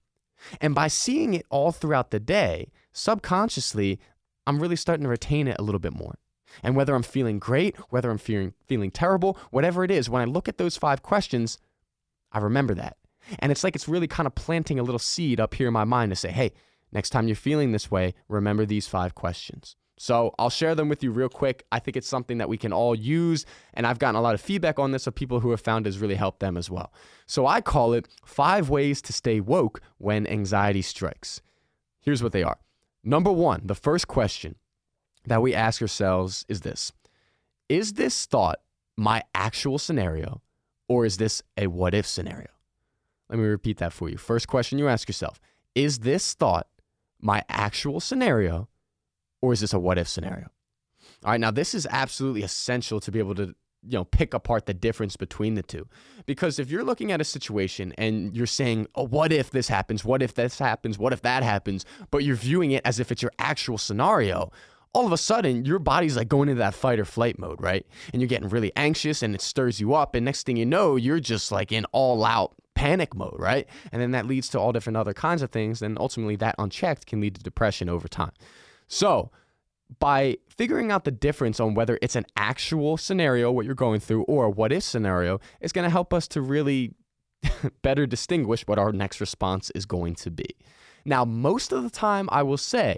And 0.62 0.76
by 0.76 0.90
seeing 0.90 1.34
it 1.34 1.46
all 1.50 1.72
throughout 1.72 2.12
the 2.12 2.20
day, 2.20 2.72
subconsciously, 2.92 4.00
I'm 4.48 4.60
really 4.60 4.78
starting 4.78 5.04
to 5.04 5.10
retain 5.10 5.48
it 5.48 5.58
a 5.60 5.62
little 5.62 5.80
bit 5.80 5.94
more. 5.94 6.18
And 6.64 6.76
whether 6.76 6.96
I'm 6.96 7.04
feeling 7.04 7.38
great, 7.38 7.76
whether 7.90 8.10
I'm 8.10 8.18
feeling, 8.18 8.54
feeling 8.66 8.90
terrible, 8.90 9.38
whatever 9.52 9.84
it 9.84 9.92
is, 9.92 10.10
when 10.10 10.22
I 10.22 10.26
look 10.26 10.48
at 10.48 10.58
those 10.58 10.78
five 10.78 11.04
questions, 11.04 11.60
I 12.32 12.40
remember 12.40 12.74
that. 12.76 12.98
And 13.40 13.52
it's 13.52 13.64
like 13.64 13.76
it's 13.76 13.90
really 13.90 14.08
kind 14.08 14.26
of 14.26 14.34
planting 14.34 14.80
a 14.80 14.84
little 14.84 15.00
seed 15.00 15.40
up 15.40 15.54
here 15.54 15.68
in 15.68 15.74
my 15.74 15.84
mind 15.84 16.12
to 16.12 16.16
say, 16.16 16.32
hey, 16.32 16.54
next 16.94 17.10
time 17.10 17.28
you're 17.28 17.36
feeling 17.36 17.74
this 17.74 17.92
way, 17.92 18.14
remember 18.30 18.66
these 18.66 18.88
five 18.88 19.14
questions. 19.14 19.76
So 20.00 20.34
I'll 20.40 20.50
share 20.50 20.76
them 20.76 20.90
with 20.90 21.04
you 21.04 21.12
real 21.12 21.28
quick. 21.28 21.66
I 21.72 21.80
think 21.80 21.98
it's 21.98 22.08
something 22.08 22.38
that 22.38 22.48
we 22.48 22.58
can 22.58 22.72
all 22.72 22.96
use, 22.96 23.46
and 23.74 23.86
I've 23.86 24.00
gotten 24.00 24.16
a 24.16 24.22
lot 24.22 24.36
of 24.36 24.42
feedback 24.42 24.80
on 24.80 24.92
this 24.92 25.08
of 25.08 25.16
people 25.16 25.40
who 25.40 25.50
have 25.52 25.60
found 25.60 25.88
has 25.88 25.98
really 25.98 26.16
helped 26.16 26.40
them 26.40 26.56
as 26.56 26.70
well. 26.70 26.94
So 27.26 27.48
I 27.48 27.62
call 27.62 27.94
it 27.94 28.08
five 28.24 28.70
ways 28.70 29.02
to 29.04 29.14
stay 29.14 29.40
woke 29.40 29.82
when 29.98 30.28
anxiety 30.28 30.84
strikes. 30.84 31.42
Here's 32.00 32.24
what 32.24 32.32
they 32.32 32.44
are. 32.44 32.60
Number 33.08 33.32
one, 33.32 33.62
the 33.64 33.74
first 33.74 34.10
question 34.10 34.56
that 35.26 35.42
we 35.42 35.56
ask 35.56 35.82
ourselves 35.82 36.46
is 36.50 36.60
this 36.60 36.92
Is 37.70 37.94
this 37.94 38.26
thought 38.26 38.60
my 38.98 39.24
actual 39.34 39.78
scenario, 39.78 40.42
or 40.90 41.06
is 41.06 41.16
this 41.16 41.42
a 41.58 41.68
what 41.68 41.94
if 41.94 42.06
scenario? 42.06 42.50
Let 43.30 43.40
me 43.40 43.46
repeat 43.46 43.78
that 43.78 43.94
for 43.94 44.10
you. 44.10 44.18
First 44.18 44.50
question 44.50 44.78
you 44.78 44.90
ask 44.90 45.08
yourself 45.08 45.40
Is 45.74 46.00
this 46.00 46.34
thought 46.34 46.68
my 47.22 47.44
actual 47.48 48.02
scenario, 48.02 48.68
or 49.42 49.54
is 49.54 49.62
this 49.62 49.72
a 49.72 49.80
what 49.80 49.98
if 49.98 50.10
scenario? 50.10 50.50
All 51.24 51.32
right, 51.32 51.40
now 51.40 51.52
this 51.52 51.74
is 51.74 51.88
absolutely 51.90 52.44
essential 52.44 53.00
to 53.00 53.10
be 53.10 53.20
able 53.20 53.36
to 53.36 53.56
you 53.90 53.98
know 53.98 54.06
pick 54.06 54.34
apart 54.34 54.66
the 54.66 54.74
difference 54.74 55.16
between 55.16 55.56
the 55.56 55.64
two. 55.64 55.88
Because 56.26 56.60
if 56.60 56.70
you're 56.70 56.84
looking 56.84 57.12
at 57.12 57.22
a 57.22 57.24
situation 57.24 57.94
and 57.98 58.36
you're 58.36 58.46
saying 58.46 58.88
oh 58.96 59.06
what 59.08 59.32
if 59.32 59.52
this 59.52 59.68
happens? 59.68 60.04
What 60.04 60.22
if 60.22 60.34
this 60.36 60.60
happens? 60.60 60.98
What 60.98 61.14
if 61.14 61.22
that 61.22 61.44
happens? 61.44 61.86
but 62.12 62.24
you're 62.24 62.36
viewing 62.36 62.72
it 62.72 62.82
as 62.86 63.00
if 63.00 63.12
it's 63.12 63.22
your 63.22 63.32
actual 63.40 63.78
scenario 63.78 64.52
all 64.94 65.06
of 65.06 65.12
a 65.12 65.18
sudden 65.18 65.66
your 65.66 65.80
body's 65.80 66.18
like 66.18 66.28
going 66.28 66.50
into 66.50 66.60
that 66.60 66.74
fight 66.74 67.00
or 67.00 67.06
flight 67.06 67.38
mode 67.38 67.62
right? 67.62 67.86
And 68.14 68.22
you're 68.22 68.30
getting 68.30 68.50
really 68.50 68.72
anxious 68.76 69.22
and 69.22 69.36
it 69.36 69.42
stirs 69.42 69.80
you 69.80 69.94
up 69.94 70.16
and 70.16 70.26
next 70.26 70.46
thing 70.46 70.58
you 70.58 70.66
know 70.66 70.96
you're 70.96 71.20
just 71.20 71.52
like 71.52 71.72
in 71.72 71.86
all 71.92 72.24
out 72.26 72.56
panic 72.76 73.16
mode 73.16 73.36
right? 73.40 73.68
And 73.92 74.02
then 74.02 74.12
that 74.12 74.26
leads 74.26 74.50
to 74.50 74.60
all 74.60 74.72
different 74.72 74.98
other 74.98 75.14
kinds 75.14 75.42
of 75.42 75.52
things 75.52 75.82
and 75.82 75.98
ultimately 76.00 76.36
that 76.38 76.56
unchecked 76.58 77.06
can 77.06 77.22
lead 77.22 77.36
to 77.36 77.44
depression 77.44 77.90
over 77.90 78.08
time. 78.08 78.32
So 78.88 79.32
by 80.00 80.38
figuring 80.50 80.92
out 80.92 81.04
the 81.04 81.12
difference 81.12 81.60
on 81.60 81.74
whether 81.74 81.98
it's 82.02 82.16
an 82.16 82.26
actual 82.36 82.98
scenario, 82.98 83.52
what 83.52 83.66
you're 83.66 83.76
going 83.76 84.00
through, 84.00 84.24
or 84.24 84.46
a 84.46 84.50
what 84.50 84.72
if 84.72 84.84
scenario, 84.84 85.40
is 85.62 85.72
going 85.72 85.84
to 85.84 85.90
help 85.90 86.14
us 86.14 86.28
to 86.30 86.42
really 86.42 86.94
better 87.82 88.06
distinguish 88.06 88.68
what 88.68 88.80
our 88.80 88.92
next 88.92 89.20
response 89.20 89.70
is 89.72 89.86
going 89.86 90.16
to 90.16 90.32
be. 90.32 90.50
Now, 91.06 91.24
most 91.24 91.72
of 91.72 91.84
the 91.84 91.90
time, 91.90 92.28
I 92.32 92.44
will 92.44 92.58
say 92.58 92.98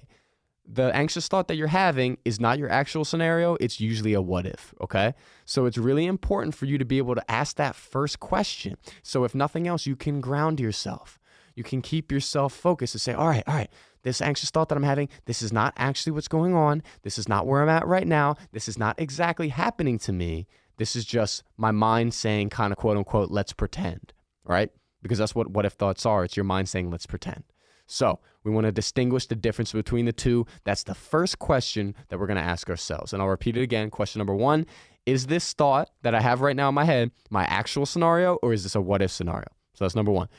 the 0.71 0.95
anxious 0.95 1.27
thought 1.27 1.47
that 1.47 1.55
you're 1.55 1.67
having 1.67 2.17
is 2.25 2.39
not 2.39 2.59
your 2.59 2.69
actual 2.69 3.03
scenario, 3.03 3.57
it's 3.59 3.79
usually 3.79 4.13
a 4.13 4.21
what 4.21 4.45
if, 4.45 4.73
okay? 4.79 5.13
So 5.45 5.65
it's 5.65 5.77
really 5.77 6.05
important 6.05 6.53
for 6.53 6.65
you 6.65 6.77
to 6.77 6.85
be 6.85 6.99
able 6.99 7.15
to 7.15 7.31
ask 7.31 7.55
that 7.55 7.75
first 7.75 8.19
question. 8.19 8.77
So 9.01 9.23
if 9.23 9.33
nothing 9.33 9.67
else, 9.67 9.87
you 9.87 9.95
can 9.95 10.21
ground 10.21 10.59
yourself. 10.59 11.19
You 11.55 11.63
can 11.63 11.81
keep 11.81 12.11
yourself 12.11 12.53
focused 12.53 12.93
and 12.93 13.01
say, 13.01 13.13
all 13.13 13.27
right, 13.27 13.43
all 13.47 13.55
right, 13.55 13.69
this 14.03 14.21
anxious 14.21 14.49
thought 14.49 14.69
that 14.69 14.77
I'm 14.77 14.83
having, 14.83 15.09
this 15.25 15.41
is 15.41 15.51
not 15.51 15.73
actually 15.77 16.11
what's 16.11 16.27
going 16.27 16.53
on. 16.53 16.83
This 17.03 17.17
is 17.17 17.27
not 17.27 17.45
where 17.45 17.61
I'm 17.61 17.69
at 17.69 17.87
right 17.87 18.07
now. 18.07 18.35
This 18.51 18.67
is 18.67 18.77
not 18.77 18.99
exactly 18.99 19.49
happening 19.49 19.99
to 19.99 20.13
me. 20.13 20.47
This 20.77 20.95
is 20.95 21.05
just 21.05 21.43
my 21.57 21.71
mind 21.71 22.13
saying, 22.13 22.49
kind 22.49 22.71
of 22.71 22.77
quote 22.77 22.97
unquote, 22.97 23.31
let's 23.31 23.53
pretend, 23.53 24.13
right? 24.45 24.71
Because 25.01 25.17
that's 25.17 25.35
what 25.35 25.51
what 25.51 25.65
if 25.65 25.73
thoughts 25.73 26.05
are. 26.05 26.23
It's 26.23 26.37
your 26.37 26.45
mind 26.45 26.69
saying, 26.69 26.89
let's 26.89 27.05
pretend. 27.05 27.43
So 27.85 28.19
we 28.43 28.51
want 28.51 28.65
to 28.65 28.71
distinguish 28.71 29.25
the 29.25 29.35
difference 29.35 29.73
between 29.73 30.05
the 30.05 30.13
two. 30.13 30.45
That's 30.63 30.83
the 30.83 30.93
first 30.93 31.39
question 31.39 31.95
that 32.07 32.19
we're 32.19 32.27
going 32.27 32.37
to 32.37 32.43
ask 32.43 32.69
ourselves. 32.69 33.11
And 33.11 33.21
I'll 33.21 33.27
repeat 33.27 33.57
it 33.57 33.63
again. 33.63 33.89
Question 33.89 34.19
number 34.19 34.35
one 34.35 34.65
Is 35.05 35.27
this 35.27 35.53
thought 35.53 35.89
that 36.03 36.15
I 36.15 36.21
have 36.21 36.41
right 36.41 36.55
now 36.55 36.69
in 36.69 36.75
my 36.75 36.85
head 36.85 37.11
my 37.29 37.45
actual 37.45 37.85
scenario, 37.85 38.35
or 38.35 38.53
is 38.53 38.63
this 38.63 38.75
a 38.75 38.81
what 38.81 39.01
if 39.01 39.11
scenario? 39.11 39.47
So 39.73 39.83
that's 39.83 39.95
number 39.95 40.11
one. 40.11 40.29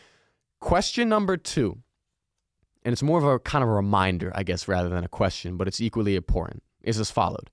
Question 0.61 1.09
number 1.09 1.37
two 1.37 1.83
and 2.83 2.93
it's 2.93 3.03
more 3.03 3.18
of 3.18 3.24
a 3.24 3.39
kind 3.39 3.62
of 3.62 3.68
a 3.68 3.72
reminder, 3.72 4.33
I 4.35 4.43
guess, 4.43 4.66
rather 4.66 4.89
than 4.89 5.05
a 5.05 5.09
question, 5.09 5.57
but 5.57 5.68
it's 5.68 5.81
equally 5.81 6.16
important, 6.16 6.62
is 6.83 6.99
as 6.99 7.11
followed. 7.11 7.51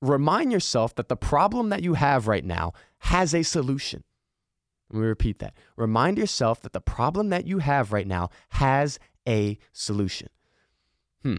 Remind 0.00 0.52
yourself 0.52 0.94
that 0.96 1.08
the 1.08 1.16
problem 1.16 1.70
that 1.70 1.82
you 1.82 1.94
have 1.94 2.28
right 2.28 2.44
now 2.44 2.72
has 2.98 3.34
a 3.34 3.42
solution. 3.42 4.04
Let 4.90 5.00
me 5.00 5.06
repeat 5.06 5.38
that. 5.40 5.54
Remind 5.76 6.18
yourself 6.18 6.62
that 6.62 6.72
the 6.72 6.80
problem 6.80 7.30
that 7.30 7.46
you 7.46 7.58
have 7.58 7.92
right 7.92 8.06
now 8.06 8.30
has 8.50 8.98
a 9.26 9.58
solution. 9.72 10.28
Hmm. 11.22 11.36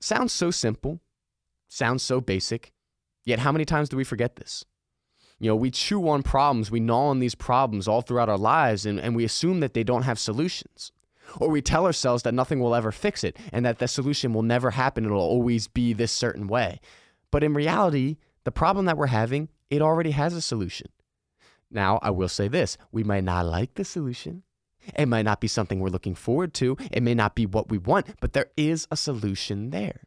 Sounds 0.00 0.32
so 0.32 0.50
simple, 0.50 1.00
sounds 1.68 2.02
so 2.02 2.20
basic, 2.20 2.72
yet 3.24 3.40
how 3.40 3.52
many 3.52 3.64
times 3.64 3.88
do 3.88 3.96
we 3.96 4.04
forget 4.04 4.36
this? 4.36 4.64
You 5.38 5.48
know, 5.48 5.56
we 5.56 5.70
chew 5.70 6.08
on 6.08 6.22
problems, 6.22 6.70
we 6.70 6.80
gnaw 6.80 7.08
on 7.08 7.18
these 7.18 7.34
problems 7.34 7.86
all 7.86 8.00
throughout 8.00 8.28
our 8.28 8.38
lives, 8.38 8.86
and, 8.86 8.98
and 9.00 9.14
we 9.14 9.24
assume 9.24 9.60
that 9.60 9.74
they 9.74 9.84
don't 9.84 10.02
have 10.02 10.18
solutions. 10.18 10.92
Or 11.38 11.48
we 11.48 11.62
tell 11.62 11.86
ourselves 11.86 12.22
that 12.24 12.34
nothing 12.34 12.60
will 12.60 12.74
ever 12.74 12.92
fix 12.92 13.24
it 13.24 13.38
and 13.52 13.64
that 13.64 13.78
the 13.78 13.88
solution 13.88 14.32
will 14.32 14.42
never 14.42 14.70
happen. 14.70 15.04
It'll 15.04 15.20
always 15.20 15.68
be 15.68 15.92
this 15.92 16.12
certain 16.12 16.46
way. 16.46 16.80
But 17.30 17.44
in 17.44 17.54
reality, 17.54 18.16
the 18.44 18.50
problem 18.50 18.86
that 18.86 18.96
we're 18.96 19.06
having, 19.06 19.48
it 19.68 19.82
already 19.82 20.10
has 20.12 20.34
a 20.34 20.40
solution. 20.40 20.88
Now, 21.70 21.98
I 22.02 22.10
will 22.10 22.28
say 22.28 22.48
this 22.48 22.76
we 22.90 23.04
might 23.04 23.24
not 23.24 23.46
like 23.46 23.74
the 23.74 23.84
solution. 23.84 24.42
It 24.96 25.06
might 25.06 25.24
not 25.24 25.40
be 25.40 25.48
something 25.48 25.78
we're 25.78 25.88
looking 25.88 26.14
forward 26.14 26.54
to. 26.54 26.76
It 26.90 27.02
may 27.02 27.14
not 27.14 27.34
be 27.34 27.46
what 27.46 27.68
we 27.68 27.78
want, 27.78 28.06
but 28.20 28.32
there 28.32 28.50
is 28.56 28.88
a 28.90 28.96
solution 28.96 29.70
there. 29.70 30.02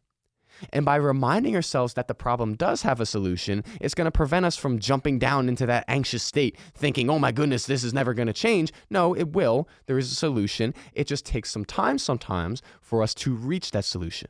And 0.72 0.84
by 0.84 0.96
reminding 0.96 1.54
ourselves 1.54 1.94
that 1.94 2.08
the 2.08 2.14
problem 2.14 2.54
does 2.54 2.82
have 2.82 3.00
a 3.00 3.06
solution, 3.06 3.64
it's 3.80 3.94
going 3.94 4.06
to 4.06 4.10
prevent 4.10 4.46
us 4.46 4.56
from 4.56 4.78
jumping 4.78 5.18
down 5.18 5.48
into 5.48 5.66
that 5.66 5.84
anxious 5.88 6.22
state, 6.22 6.56
thinking, 6.74 7.10
oh 7.10 7.18
my 7.18 7.32
goodness, 7.32 7.66
this 7.66 7.84
is 7.84 7.92
never 7.92 8.14
going 8.14 8.26
to 8.26 8.32
change. 8.32 8.72
No, 8.90 9.14
it 9.14 9.32
will. 9.32 9.68
There 9.86 9.98
is 9.98 10.10
a 10.10 10.14
solution. 10.14 10.74
It 10.92 11.06
just 11.06 11.26
takes 11.26 11.50
some 11.50 11.64
time 11.64 11.98
sometimes 11.98 12.62
for 12.80 13.02
us 13.02 13.14
to 13.14 13.34
reach 13.34 13.70
that 13.72 13.84
solution. 13.84 14.28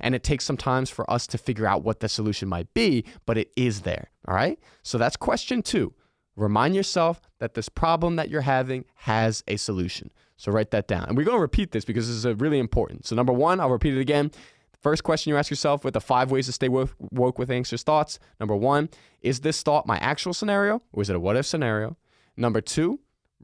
And 0.00 0.14
it 0.14 0.22
takes 0.22 0.44
some 0.44 0.56
time 0.56 0.86
for 0.86 1.10
us 1.10 1.26
to 1.28 1.38
figure 1.38 1.66
out 1.66 1.82
what 1.82 2.00
the 2.00 2.08
solution 2.08 2.48
might 2.48 2.72
be, 2.74 3.04
but 3.24 3.38
it 3.38 3.50
is 3.56 3.80
there. 3.82 4.10
All 4.28 4.34
right. 4.34 4.58
So 4.82 4.98
that's 4.98 5.16
question 5.16 5.62
two. 5.62 5.94
Remind 6.36 6.74
yourself 6.74 7.20
that 7.38 7.54
this 7.54 7.68
problem 7.68 8.16
that 8.16 8.30
you're 8.30 8.42
having 8.42 8.84
has 8.94 9.42
a 9.48 9.56
solution. 9.56 10.10
So 10.36 10.50
write 10.50 10.70
that 10.70 10.88
down. 10.88 11.04
And 11.04 11.16
we're 11.16 11.24
going 11.24 11.36
to 11.36 11.42
repeat 11.42 11.72
this 11.72 11.84
because 11.84 12.08
this 12.08 12.24
is 12.24 12.40
really 12.40 12.58
important. 12.58 13.06
So, 13.06 13.14
number 13.14 13.32
one, 13.32 13.60
I'll 13.60 13.68
repeat 13.68 13.94
it 13.94 14.00
again. 14.00 14.30
First 14.80 15.04
question 15.04 15.30
you 15.30 15.36
ask 15.36 15.50
yourself 15.50 15.84
with 15.84 15.94
the 15.94 16.00
five 16.00 16.30
ways 16.30 16.46
to 16.46 16.52
stay 16.52 16.68
woke 16.68 17.38
with 17.38 17.50
anxious 17.50 17.82
thoughts. 17.82 18.18
Number 18.38 18.56
one, 18.56 18.88
is 19.20 19.40
this 19.40 19.62
thought 19.62 19.86
my 19.86 19.98
actual 19.98 20.32
scenario 20.32 20.82
or 20.92 21.02
is 21.02 21.10
it 21.10 21.16
a 21.16 21.20
what 21.20 21.36
if 21.36 21.44
scenario? 21.44 21.98
Number 22.36 22.62
two, 22.62 23.00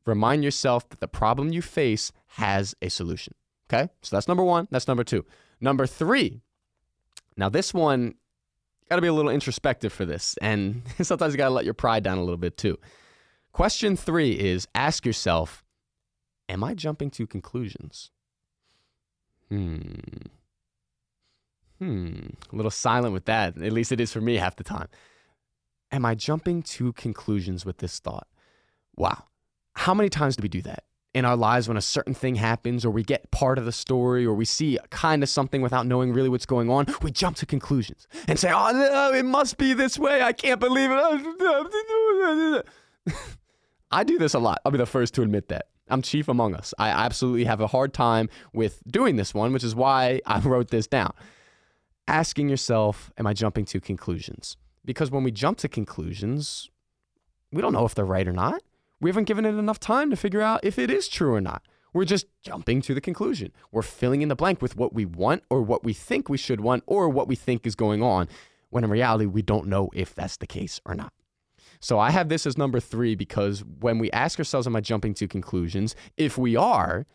remind 0.07 0.43
yourself 0.43 0.89
that 0.89 1.01
the 1.01 1.09
problem 1.09 1.53
you 1.53 1.61
face 1.61 2.11
has 2.29 2.75
a 2.81 2.89
solution. 2.89 3.35
Okay, 3.69 3.91
so 4.01 4.17
that's 4.17 4.29
number 4.29 4.45
one. 4.45 4.67
That's 4.71 4.89
number 4.89 5.05
two. 5.05 5.27
Number 5.61 5.87
three, 5.87 6.41
now 7.37 7.51
this 7.51 7.75
one, 7.75 8.15
got 8.89 8.97
to 8.97 9.03
be 9.03 9.09
a 9.09 9.13
little 9.13 9.31
introspective 9.31 9.93
for 9.93 10.07
this. 10.07 10.39
And 10.41 10.83
sometimes 11.03 11.35
you 11.35 11.39
got 11.39 11.49
to 11.49 11.55
let 11.55 11.67
your 11.67 11.75
pride 11.75 12.03
down 12.03 12.17
a 12.17 12.23
little 12.23 12.37
bit 12.39 12.57
too. 12.57 12.79
Question 13.53 13.97
three 13.97 14.33
is 14.33 14.67
ask 14.75 15.05
yourself, 15.05 15.65
am 16.49 16.65
I 16.65 16.73
jumping 16.73 17.11
to 17.11 17.27
conclusions? 17.27 18.11
Hmm 19.51 19.97
hmm, 21.79 22.29
a 22.53 22.57
little 22.57 22.71
silent 22.71 23.13
with 23.13 23.27
that. 23.27 23.61
At 23.61 23.73
least 23.73 23.93
it 23.93 24.01
is 24.01 24.13
for 24.13 24.21
me 24.21 24.37
half 24.37 24.57
the 24.57 24.65
time. 24.65 24.89
Am 25.93 26.05
I 26.05 26.15
jumping 26.15 26.63
to 26.63 26.93
conclusions 26.95 27.65
with 27.65 27.79
this 27.79 27.99
thought? 27.99 28.27
Wow. 28.97 29.25
How 29.75 29.95
many 29.95 30.09
times 30.09 30.37
do 30.37 30.43
we 30.43 30.49
do 30.49 30.63
that 30.63 30.85
in 31.15 31.25
our 31.25 31.37
lives 31.37 31.69
when 31.69 31.77
a 31.77 31.83
certain 31.83 32.15
thing 32.15 32.35
happens 32.35 32.85
or 32.85 32.91
we 32.91 33.03
get 33.03 33.31
part 33.31 33.59
of 33.59 33.65
the 33.65 33.73
story 33.73 34.27
or 34.27 34.35
we 34.35 34.45
see 34.45 34.79
kind 34.91 35.23
of 35.23 35.29
something 35.29 35.63
without 35.63 35.87
knowing 35.87 36.13
really 36.13 36.29
what's 36.29 36.47
going 36.47 36.71
on? 36.71 36.87
We 37.03 37.11
jump 37.11 37.37
to 37.37 37.47
conclusions 37.47 38.09
and 38.27 38.39
say, 38.39 38.51
oh, 38.53 38.73
no, 38.73 39.13
it 39.13 39.25
must 39.25 39.59
be 39.59 39.75
this 39.75 39.99
way. 39.99 40.23
I 40.23 40.33
can't 40.33 40.59
believe 40.59 40.91
it. 40.93 42.67
I 43.91 44.03
do 44.03 44.19
this 44.19 44.35
a 44.35 44.39
lot. 44.39 44.61
I'll 44.65 44.73
be 44.73 44.79
the 44.79 44.87
first 44.87 45.15
to 45.15 45.23
admit 45.23 45.49
that. 45.49 45.67
I'm 45.89 46.03
chief 46.03 46.27
among 46.27 46.55
us. 46.55 46.75
I 46.79 46.89
absolutely 46.89 47.45
have 47.45 47.61
a 47.61 47.69
hard 47.69 47.95
time 47.95 48.29
with 48.53 48.83
doing 48.91 49.15
this 49.15 49.33
one, 49.33 49.53
which 49.53 49.63
is 49.63 49.75
why 49.77 50.21
I 50.27 50.41
wrote 50.45 50.71
this 50.71 50.89
down 50.89 51.13
asking 52.09 52.49
yourself, 52.49 53.11
am 53.19 53.27
I 53.27 53.33
jumping 53.33 53.65
to 53.67 53.81
conclusions? 53.81 54.57
Because 54.85 55.11
when 55.11 55.25
we 55.25 55.31
jump 55.31 55.59
to 55.59 55.69
conclusions, 55.69 56.71
we 57.53 57.61
don't 57.61 57.73
know 57.73 57.85
if 57.85 57.95
they're 57.95 58.05
right 58.05 58.27
or 58.27 58.33
not. 58.33 58.63
We 59.01 59.11
haven't 59.11 59.25
given 59.25 59.45
it 59.45 59.55
enough 59.55 59.81
time 59.81 60.11
to 60.11 60.17
figure 60.17 60.41
out 60.41 60.61
if 60.63 60.79
it 60.79 60.91
is 60.91 61.09
true 61.09 61.35
or 61.35 61.41
not. 61.41 61.63
We're 61.93 62.05
just 62.05 62.27
jumping 62.43 62.83
to 62.83 62.95
the 62.95 63.01
conclusion. 63.01 63.53
We're 63.73 63.83
filling 63.83 64.23
in 64.23 64.29
the 64.29 64.37
blank 64.37 64.61
with 64.61 64.77
what 64.77 64.93
we 64.93 65.05
want 65.05 65.43
or 65.49 65.63
what 65.63 65.85
we 65.85 65.93
think 65.93 66.29
we 66.29 66.37
should 66.37 66.61
want 66.61 66.85
or 66.87 67.09
what 67.09 67.29
we 67.29 67.37
think 67.37 67.67
is 67.67 67.75
going 67.75 68.03
on, 68.03 68.29
when 68.71 68.85
in 68.85 68.91
reality, 68.91 69.27
we 69.27 69.43
don't 69.43 69.67
know 69.67 69.91
if 69.95 70.15
that's 70.15 70.37
the 70.37 70.47
case 70.47 70.81
or 70.85 70.95
not. 70.95 71.13
So 71.81 71.99
I 71.99 72.11
have 72.11 72.29
this 72.29 72.47
as 72.47 72.59
number 72.59 72.81
three 72.81 73.15
because 73.15 73.65
when 73.65 73.99
we 73.99 74.11
ask 74.11 74.39
ourselves, 74.39 74.67
Am 74.67 74.77
I 74.77 74.81
jumping 74.81 75.15
to 75.15 75.29
conclusions? 75.29 75.95
If 76.17 76.37
we 76.39 76.57
are, 76.57 77.07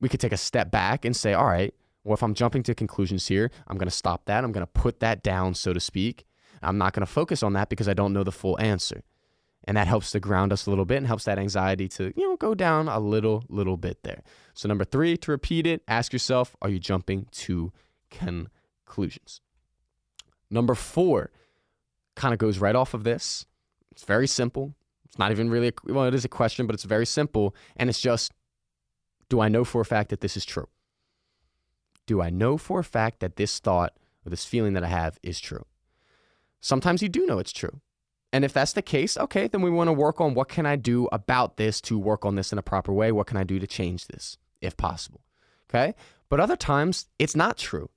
we 0.00 0.08
could 0.08 0.20
take 0.20 0.32
a 0.32 0.38
step 0.38 0.70
back 0.70 1.04
and 1.04 1.14
say, 1.14 1.34
All 1.34 1.46
right, 1.46 1.74
well, 2.04 2.14
if 2.14 2.22
I'm 2.22 2.34
jumping 2.34 2.62
to 2.64 2.74
conclusions 2.74 3.26
here, 3.26 3.50
I'm 3.68 3.76
going 3.76 3.88
to 3.88 3.94
stop 3.94 4.24
that. 4.26 4.44
I'm 4.44 4.52
going 4.52 4.66
to 4.66 4.72
put 4.72 5.00
that 5.00 5.22
down, 5.22 5.54
so 5.54 5.72
to 5.72 5.80
speak. 5.80 6.24
I'm 6.62 6.78
not 6.78 6.92
going 6.92 7.06
to 7.06 7.12
focus 7.12 7.42
on 7.42 7.52
that 7.54 7.68
because 7.68 7.88
I 7.88 7.94
don't 7.94 8.12
know 8.12 8.24
the 8.24 8.32
full 8.32 8.58
answer. 8.60 9.02
And 9.64 9.76
that 9.76 9.86
helps 9.86 10.10
to 10.12 10.20
ground 10.20 10.52
us 10.52 10.66
a 10.66 10.70
little 10.70 10.86
bit 10.86 10.98
and 10.98 11.06
helps 11.06 11.24
that 11.24 11.38
anxiety 11.38 11.88
to, 11.88 12.12
you 12.16 12.28
know, 12.28 12.36
go 12.36 12.54
down 12.54 12.88
a 12.88 12.98
little, 12.98 13.44
little 13.48 13.76
bit 13.76 14.02
there. 14.02 14.22
So, 14.54 14.68
number 14.68 14.84
three, 14.84 15.16
to 15.18 15.30
repeat 15.30 15.66
it, 15.66 15.82
ask 15.86 16.12
yourself, 16.12 16.56
are 16.62 16.70
you 16.70 16.78
jumping 16.78 17.26
to 17.32 17.70
conclusions? 18.10 19.42
Number 20.50 20.74
four 20.74 21.30
kind 22.16 22.32
of 22.32 22.38
goes 22.38 22.58
right 22.58 22.74
off 22.74 22.94
of 22.94 23.04
this. 23.04 23.46
It's 23.92 24.04
very 24.04 24.26
simple. 24.26 24.74
It's 25.04 25.18
not 25.18 25.30
even 25.30 25.50
really, 25.50 25.68
a, 25.68 25.92
well, 25.92 26.06
it 26.06 26.14
is 26.14 26.24
a 26.24 26.28
question, 26.28 26.66
but 26.66 26.74
it's 26.74 26.84
very 26.84 27.06
simple. 27.06 27.54
And 27.76 27.90
it's 27.90 28.00
just, 28.00 28.32
do 29.28 29.40
I 29.40 29.48
know 29.48 29.64
for 29.64 29.80
a 29.82 29.84
fact 29.84 30.08
that 30.10 30.20
this 30.20 30.36
is 30.36 30.44
true? 30.44 30.68
Do 32.10 32.20
I 32.20 32.28
know 32.28 32.58
for 32.58 32.80
a 32.80 32.84
fact 32.98 33.20
that 33.20 33.36
this 33.36 33.60
thought 33.60 33.92
or 34.26 34.30
this 34.30 34.44
feeling 34.44 34.72
that 34.72 34.82
I 34.82 34.88
have 34.88 35.16
is 35.22 35.38
true? 35.38 35.64
Sometimes 36.60 37.02
you 37.02 37.08
do 37.08 37.24
know 37.24 37.38
it's 37.38 37.52
true. 37.52 37.82
And 38.32 38.44
if 38.44 38.52
that's 38.52 38.72
the 38.72 38.82
case, 38.82 39.16
okay, 39.16 39.46
then 39.46 39.62
we 39.62 39.70
want 39.70 39.86
to 39.86 39.92
work 39.92 40.20
on 40.20 40.34
what 40.34 40.48
can 40.48 40.66
I 40.66 40.74
do 40.74 41.08
about 41.12 41.56
this 41.56 41.80
to 41.82 41.96
work 41.96 42.24
on 42.24 42.34
this 42.34 42.50
in 42.50 42.58
a 42.58 42.62
proper 42.62 42.92
way? 42.92 43.12
What 43.12 43.28
can 43.28 43.36
I 43.36 43.44
do 43.44 43.60
to 43.60 43.66
change 43.68 44.08
this 44.08 44.38
if 44.60 44.76
possible? 44.76 45.20
Okay? 45.70 45.94
But 46.28 46.40
other 46.40 46.56
times 46.56 47.06
it's 47.20 47.36
not 47.36 47.56
true. 47.56 47.90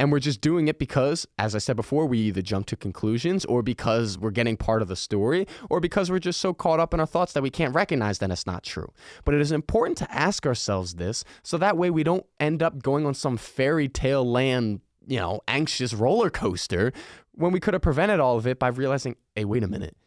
And 0.00 0.10
we're 0.10 0.18
just 0.18 0.40
doing 0.40 0.66
it 0.66 0.78
because, 0.78 1.26
as 1.38 1.54
I 1.54 1.58
said 1.58 1.76
before, 1.76 2.06
we 2.06 2.18
either 2.20 2.40
jump 2.40 2.64
to 2.68 2.76
conclusions 2.76 3.44
or 3.44 3.62
because 3.62 4.16
we're 4.16 4.30
getting 4.30 4.56
part 4.56 4.80
of 4.80 4.88
the 4.88 4.96
story 4.96 5.46
or 5.68 5.78
because 5.78 6.10
we're 6.10 6.18
just 6.18 6.40
so 6.40 6.54
caught 6.54 6.80
up 6.80 6.94
in 6.94 7.00
our 7.00 7.06
thoughts 7.06 7.34
that 7.34 7.42
we 7.42 7.50
can't 7.50 7.74
recognize 7.74 8.18
that 8.20 8.30
it's 8.30 8.46
not 8.46 8.62
true. 8.62 8.90
But 9.26 9.34
it 9.34 9.42
is 9.42 9.52
important 9.52 9.98
to 9.98 10.10
ask 10.10 10.46
ourselves 10.46 10.94
this 10.94 11.22
so 11.42 11.58
that 11.58 11.76
way 11.76 11.90
we 11.90 12.02
don't 12.02 12.24
end 12.40 12.62
up 12.62 12.82
going 12.82 13.04
on 13.04 13.12
some 13.12 13.36
fairy 13.36 13.88
tale 13.88 14.24
land, 14.24 14.80
you 15.06 15.18
know, 15.18 15.42
anxious 15.46 15.92
roller 15.92 16.30
coaster 16.30 16.94
when 17.32 17.52
we 17.52 17.60
could 17.60 17.74
have 17.74 17.82
prevented 17.82 18.20
all 18.20 18.38
of 18.38 18.46
it 18.46 18.58
by 18.58 18.68
realizing, 18.68 19.16
hey, 19.34 19.44
wait 19.44 19.62
a 19.62 19.68
minute, 19.68 19.98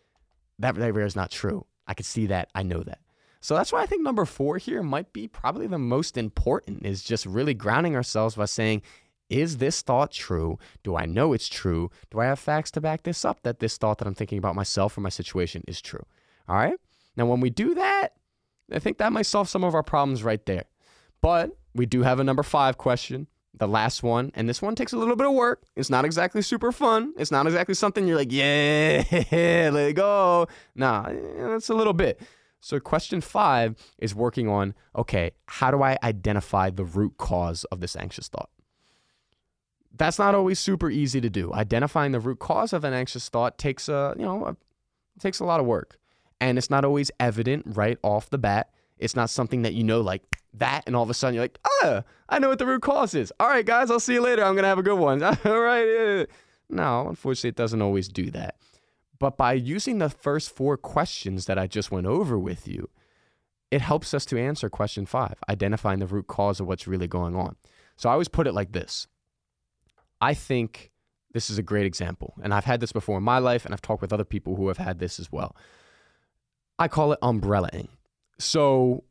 that 0.57 0.73
that 0.73 0.97
is 0.97 1.15
not 1.15 1.29
true. 1.29 1.67
I 1.85 1.93
can 1.93 2.03
see 2.03 2.25
that. 2.25 2.49
I 2.55 2.63
know 2.63 2.81
that. 2.81 2.97
So 3.41 3.55
that's 3.55 3.73
why 3.73 3.81
I 3.83 3.85
think 3.85 4.01
number 4.01 4.23
four 4.23 4.57
here 4.57 4.81
might 4.81 5.11
be 5.11 5.27
probably 5.27 5.67
the 5.67 5.77
most 5.77 6.17
important 6.17 6.85
is 6.85 7.03
just 7.03 7.25
really 7.25 7.53
grounding 7.53 7.93
ourselves 7.93 8.35
by 8.35 8.45
saying, 8.45 8.83
is 9.33 9.57
this 9.57 9.81
thought 9.81 10.11
true? 10.11 10.59
Do 10.83 10.95
I 10.95 11.05
know 11.05 11.33
it's 11.33 11.49
true? 11.49 11.89
Do 12.11 12.19
I 12.19 12.25
have 12.25 12.37
facts 12.37 12.69
to 12.71 12.81
back 12.81 13.01
this 13.01 13.25
up 13.25 13.41
that 13.41 13.59
this 13.59 13.77
thought 13.77 13.97
that 13.97 14.07
I'm 14.07 14.13
thinking 14.13 14.37
about 14.37 14.55
myself 14.55 14.95
or 14.95 15.01
my 15.01 15.09
situation 15.09 15.63
is 15.67 15.81
true? 15.81 16.05
All 16.47 16.55
right. 16.55 16.77
Now, 17.17 17.25
when 17.25 17.39
we 17.39 17.49
do 17.49 17.73
that, 17.73 18.09
I 18.71 18.77
think 18.77 18.99
that 18.99 19.11
might 19.11 19.25
solve 19.25 19.49
some 19.49 19.63
of 19.63 19.73
our 19.73 19.81
problems 19.81 20.23
right 20.23 20.45
there. 20.45 20.65
But 21.21 21.57
we 21.73 21.87
do 21.87 22.03
have 22.03 22.19
a 22.19 22.23
number 22.23 22.43
five 22.43 22.77
question, 22.77 23.27
the 23.55 23.67
last 23.67 24.03
one. 24.03 24.31
And 24.35 24.47
this 24.47 24.61
one 24.61 24.75
takes 24.75 24.93
a 24.93 24.97
little 24.97 25.15
bit 25.15 25.25
of 25.25 25.33
work. 25.33 25.63
It's 25.75 25.89
not 25.89 26.05
exactly 26.05 26.43
super 26.43 26.71
fun. 26.71 27.13
It's 27.17 27.31
not 27.31 27.47
exactly 27.47 27.73
something 27.73 28.07
you're 28.07 28.17
like, 28.17 28.31
yeah, 28.31 29.03
let 29.11 29.89
it 29.89 29.95
go. 29.95 30.47
Nah, 30.75 31.07
it's 31.09 31.69
a 31.69 31.73
little 31.73 31.93
bit. 31.93 32.21
So, 32.59 32.79
question 32.79 33.19
five 33.19 33.75
is 33.97 34.15
working 34.15 34.47
on 34.47 34.73
okay, 34.95 35.31
how 35.47 35.71
do 35.71 35.81
I 35.83 35.97
identify 36.01 36.69
the 36.69 36.85
root 36.85 37.17
cause 37.17 37.65
of 37.65 37.81
this 37.81 37.95
anxious 37.95 38.29
thought? 38.29 38.49
That's 39.95 40.17
not 40.17 40.35
always 40.35 40.59
super 40.59 40.89
easy 40.89 41.21
to 41.21 41.29
do. 41.29 41.53
Identifying 41.53 42.11
the 42.11 42.19
root 42.19 42.39
cause 42.39 42.73
of 42.73 42.83
an 42.83 42.93
anxious 42.93 43.29
thought 43.29 43.57
takes 43.57 43.87
a, 43.87 44.15
you 44.17 44.25
know, 44.25 44.45
a, 44.45 44.57
takes 45.19 45.39
a 45.39 45.45
lot 45.45 45.59
of 45.59 45.65
work. 45.65 45.97
And 46.41 46.57
it's 46.57 46.69
not 46.69 46.83
always 46.83 47.11
evident 47.19 47.63
right 47.67 47.97
off 48.03 48.29
the 48.29 48.37
bat. 48.37 48.71
It's 48.97 49.15
not 49.15 49.29
something 49.29 49.61
that 49.61 49.73
you 49.73 49.83
know 49.83 50.01
like 50.01 50.23
that 50.55 50.83
and 50.85 50.95
all 50.95 51.03
of 51.03 51.09
a 51.09 51.13
sudden 51.13 51.35
you're 51.35 51.43
like, 51.43 51.59
"Ah, 51.81 52.03
I 52.29 52.39
know 52.39 52.49
what 52.49 52.59
the 52.59 52.65
root 52.65 52.81
cause 52.81 53.13
is." 53.13 53.31
All 53.39 53.47
right, 53.47 53.65
guys, 53.65 53.89
I'll 53.89 53.99
see 53.99 54.13
you 54.13 54.21
later. 54.21 54.43
I'm 54.43 54.53
going 54.53 54.63
to 54.63 54.69
have 54.69 54.77
a 54.77 54.83
good 54.83 54.99
one. 54.99 55.23
all 55.45 55.59
right. 55.59 56.27
No, 56.69 57.07
unfortunately 57.07 57.49
it 57.49 57.55
doesn't 57.55 57.81
always 57.81 58.07
do 58.07 58.29
that. 58.31 58.55
But 59.19 59.37
by 59.37 59.53
using 59.53 59.99
the 59.99 60.09
first 60.09 60.53
four 60.53 60.75
questions 60.75 61.45
that 61.45 61.57
I 61.57 61.67
just 61.67 61.91
went 61.91 62.07
over 62.07 62.37
with 62.37 62.67
you, 62.67 62.89
it 63.71 63.81
helps 63.81 64.13
us 64.13 64.25
to 64.25 64.37
answer 64.37 64.69
question 64.69 65.05
5, 65.05 65.35
identifying 65.49 65.99
the 65.99 66.07
root 66.07 66.27
cause 66.27 66.59
of 66.59 66.67
what's 66.67 66.87
really 66.87 67.07
going 67.07 67.35
on. 67.35 67.55
So 67.95 68.09
I 68.09 68.13
always 68.13 68.27
put 68.27 68.47
it 68.47 68.53
like 68.53 68.71
this 68.71 69.07
I 70.23 70.33
think 70.33 70.91
this 71.33 71.49
is 71.49 71.57
a 71.57 71.61
great 71.61 71.85
example. 71.85 72.35
And 72.41 72.53
I've 72.53 72.63
had 72.63 72.79
this 72.79 72.93
before 72.93 73.17
in 73.17 73.23
my 73.23 73.39
life, 73.39 73.65
and 73.65 73.73
I've 73.73 73.81
talked 73.81 74.01
with 74.01 74.13
other 74.13 74.23
people 74.23 74.55
who 74.55 74.69
have 74.69 74.77
had 74.77 74.99
this 74.99 75.19
as 75.19 75.29
well. 75.29 75.53
I 76.79 76.87
call 76.87 77.11
it 77.11 77.19
umbrellaing. 77.21 77.89
So, 78.39 79.03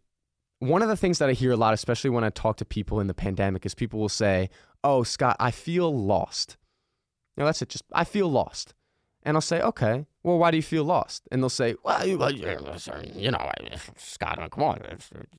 one 0.61 0.81
of 0.81 0.89
the 0.89 0.97
things 0.97 1.19
that 1.19 1.29
I 1.29 1.35
hear 1.35 1.53
a 1.53 1.57
lot, 1.57 1.75
especially 1.75 2.09
when 2.09 2.25
I 2.25 2.31
talk 2.31 2.57
to 2.57 2.65
people 2.65 2.99
in 2.99 3.09
the 3.09 3.15
pandemic, 3.15 3.67
is 3.67 3.75
people 3.75 4.01
will 4.01 4.09
say, 4.09 4.49
Oh, 4.83 5.03
Scott, 5.03 5.37
I 5.39 5.51
feel 5.51 5.95
lost. 5.95 6.57
You 7.37 7.43
know, 7.43 7.47
that's 7.47 7.61
it. 7.61 7.69
Just, 7.69 7.85
I 7.93 8.05
feel 8.05 8.29
lost. 8.31 8.73
And 9.23 9.37
I'll 9.37 9.43
say, 9.43 9.61
okay, 9.61 10.07
well, 10.25 10.39
why 10.39 10.51
do 10.51 10.57
you 10.57 10.63
feel 10.65 10.83
lost? 10.83 11.29
And 11.31 11.41
they'll 11.41 11.49
say, 11.49 11.77
well, 11.85 12.05
you 12.05 12.19
know, 13.31 13.39
Scott, 13.97 14.51
come 14.51 14.65
on, 14.65 14.81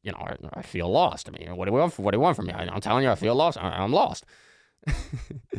you 0.04 0.14
know, 0.14 0.36
I 0.54 0.62
feel 0.62 0.90
lost. 0.90 1.28
I 1.28 1.32
mean, 1.38 1.58
what 1.58 1.66
do 1.66 1.72
you 1.72 1.78
want? 1.78 2.00
What 2.00 2.12
do 2.12 2.18
you 2.18 2.22
want 2.22 2.38
from 2.38 2.46
me? 2.46 2.54
I'm 2.54 2.80
telling 2.80 3.04
you, 3.04 3.12
I 3.12 3.16
feel 3.16 3.36
lost. 3.36 3.58
I'm 3.62 3.92
lost. 3.92 4.26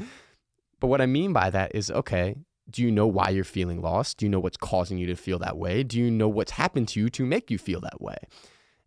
but 0.80 0.86
what 0.86 1.00
I 1.00 1.06
mean 1.06 1.32
by 1.32 1.50
that 1.50 1.74
is 1.74 1.90
okay, 1.90 2.36
do 2.70 2.82
you 2.82 2.90
know 2.90 3.06
why 3.06 3.30
you're 3.30 3.44
feeling 3.44 3.80
lost? 3.80 4.18
Do 4.18 4.26
you 4.26 4.30
know 4.30 4.40
what's 4.40 4.56
causing 4.56 4.98
you 4.98 5.06
to 5.06 5.16
feel 5.16 5.38
that 5.40 5.56
way? 5.56 5.82
Do 5.82 5.98
you 5.98 6.10
know 6.10 6.28
what's 6.28 6.52
happened 6.52 6.88
to 6.88 7.00
you 7.00 7.10
to 7.10 7.24
make 7.24 7.50
you 7.50 7.58
feel 7.58 7.80
that 7.80 8.00
way? 8.00 8.16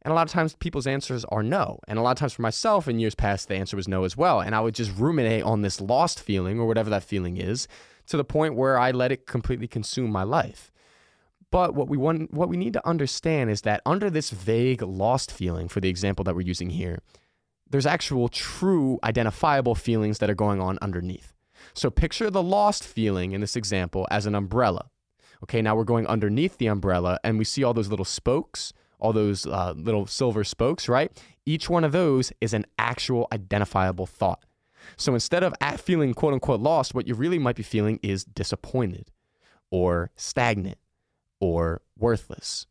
And 0.01 0.11
a 0.11 0.15
lot 0.15 0.25
of 0.25 0.31
times 0.31 0.55
people's 0.55 0.87
answers 0.87 1.25
are 1.25 1.43
no. 1.43 1.79
And 1.87 1.99
a 1.99 2.01
lot 2.01 2.11
of 2.11 2.17
times 2.17 2.33
for 2.33 2.41
myself 2.41 2.87
in 2.87 2.99
years 2.99 3.15
past, 3.15 3.47
the 3.47 3.55
answer 3.55 3.75
was 3.75 3.87
no 3.87 4.03
as 4.03 4.15
well. 4.15 4.39
And 4.39 4.55
I 4.55 4.61
would 4.61 4.75
just 4.75 4.95
ruminate 4.97 5.43
on 5.43 5.61
this 5.61 5.81
lost 5.81 6.19
feeling 6.19 6.59
or 6.59 6.65
whatever 6.65 6.89
that 6.91 7.03
feeling 7.03 7.37
is 7.37 7.67
to 8.07 8.17
the 8.17 8.23
point 8.23 8.55
where 8.55 8.79
I 8.79 8.91
let 8.91 9.11
it 9.11 9.27
completely 9.27 9.67
consume 9.67 10.09
my 10.09 10.23
life. 10.23 10.71
But 11.51 11.75
what 11.75 11.87
we 11.87 11.97
want 11.97 12.33
what 12.33 12.49
we 12.49 12.57
need 12.57 12.73
to 12.73 12.87
understand 12.87 13.49
is 13.49 13.61
that 13.61 13.81
under 13.85 14.09
this 14.09 14.29
vague 14.31 14.81
lost 14.81 15.31
feeling 15.31 15.67
for 15.67 15.79
the 15.79 15.89
example 15.89 16.23
that 16.25 16.35
we're 16.35 16.41
using 16.41 16.69
here, 16.69 16.99
there's 17.69 17.85
actual 17.85 18.29
true 18.29 18.99
identifiable 19.03 19.75
feelings 19.75 20.19
that 20.19 20.29
are 20.29 20.35
going 20.35 20.61
on 20.61 20.77
underneath. 20.81 21.33
So 21.73 21.89
picture 21.89 22.29
the 22.29 22.43
lost 22.43 22.83
feeling 22.83 23.31
in 23.31 23.41
this 23.41 23.55
example 23.55 24.07
as 24.09 24.25
an 24.25 24.35
umbrella. 24.35 24.89
Okay, 25.43 25.61
now 25.61 25.75
we're 25.75 25.83
going 25.83 26.07
underneath 26.07 26.57
the 26.57 26.67
umbrella 26.67 27.19
and 27.23 27.37
we 27.37 27.45
see 27.45 27.63
all 27.63 27.73
those 27.73 27.89
little 27.89 28.05
spokes, 28.05 28.73
all 28.99 29.13
those 29.13 29.45
uh, 29.45 29.73
little 29.75 30.07
silver 30.07 30.43
spokes, 30.43 30.89
right? 30.89 31.11
Each 31.45 31.69
one 31.69 31.83
of 31.83 31.91
those 31.91 32.31
is 32.41 32.53
an 32.53 32.65
actual 32.79 33.27
identifiable 33.31 34.07
thought. 34.07 34.43
So 34.95 35.13
instead 35.13 35.43
of 35.43 35.53
feeling 35.79 36.13
quote 36.13 36.33
unquote 36.33 36.61
lost, 36.61 36.93
what 36.93 37.07
you 37.07 37.13
really 37.13 37.39
might 37.39 37.55
be 37.55 37.63
feeling 37.63 37.99
is 38.01 38.23
disappointed 38.23 39.11
or 39.69 40.11
stagnant 40.15 40.77
or 41.39 41.81
worthless, 41.97 42.65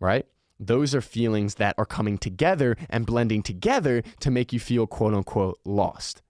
right? 0.00 0.26
Those 0.60 0.94
are 0.94 1.00
feelings 1.00 1.54
that 1.56 1.74
are 1.78 1.86
coming 1.86 2.18
together 2.18 2.76
and 2.90 3.06
blending 3.06 3.42
together 3.42 4.02
to 4.20 4.30
make 4.30 4.52
you 4.52 4.60
feel 4.60 4.86
quote 4.86 5.14
unquote 5.14 5.58
lost. 5.64 6.22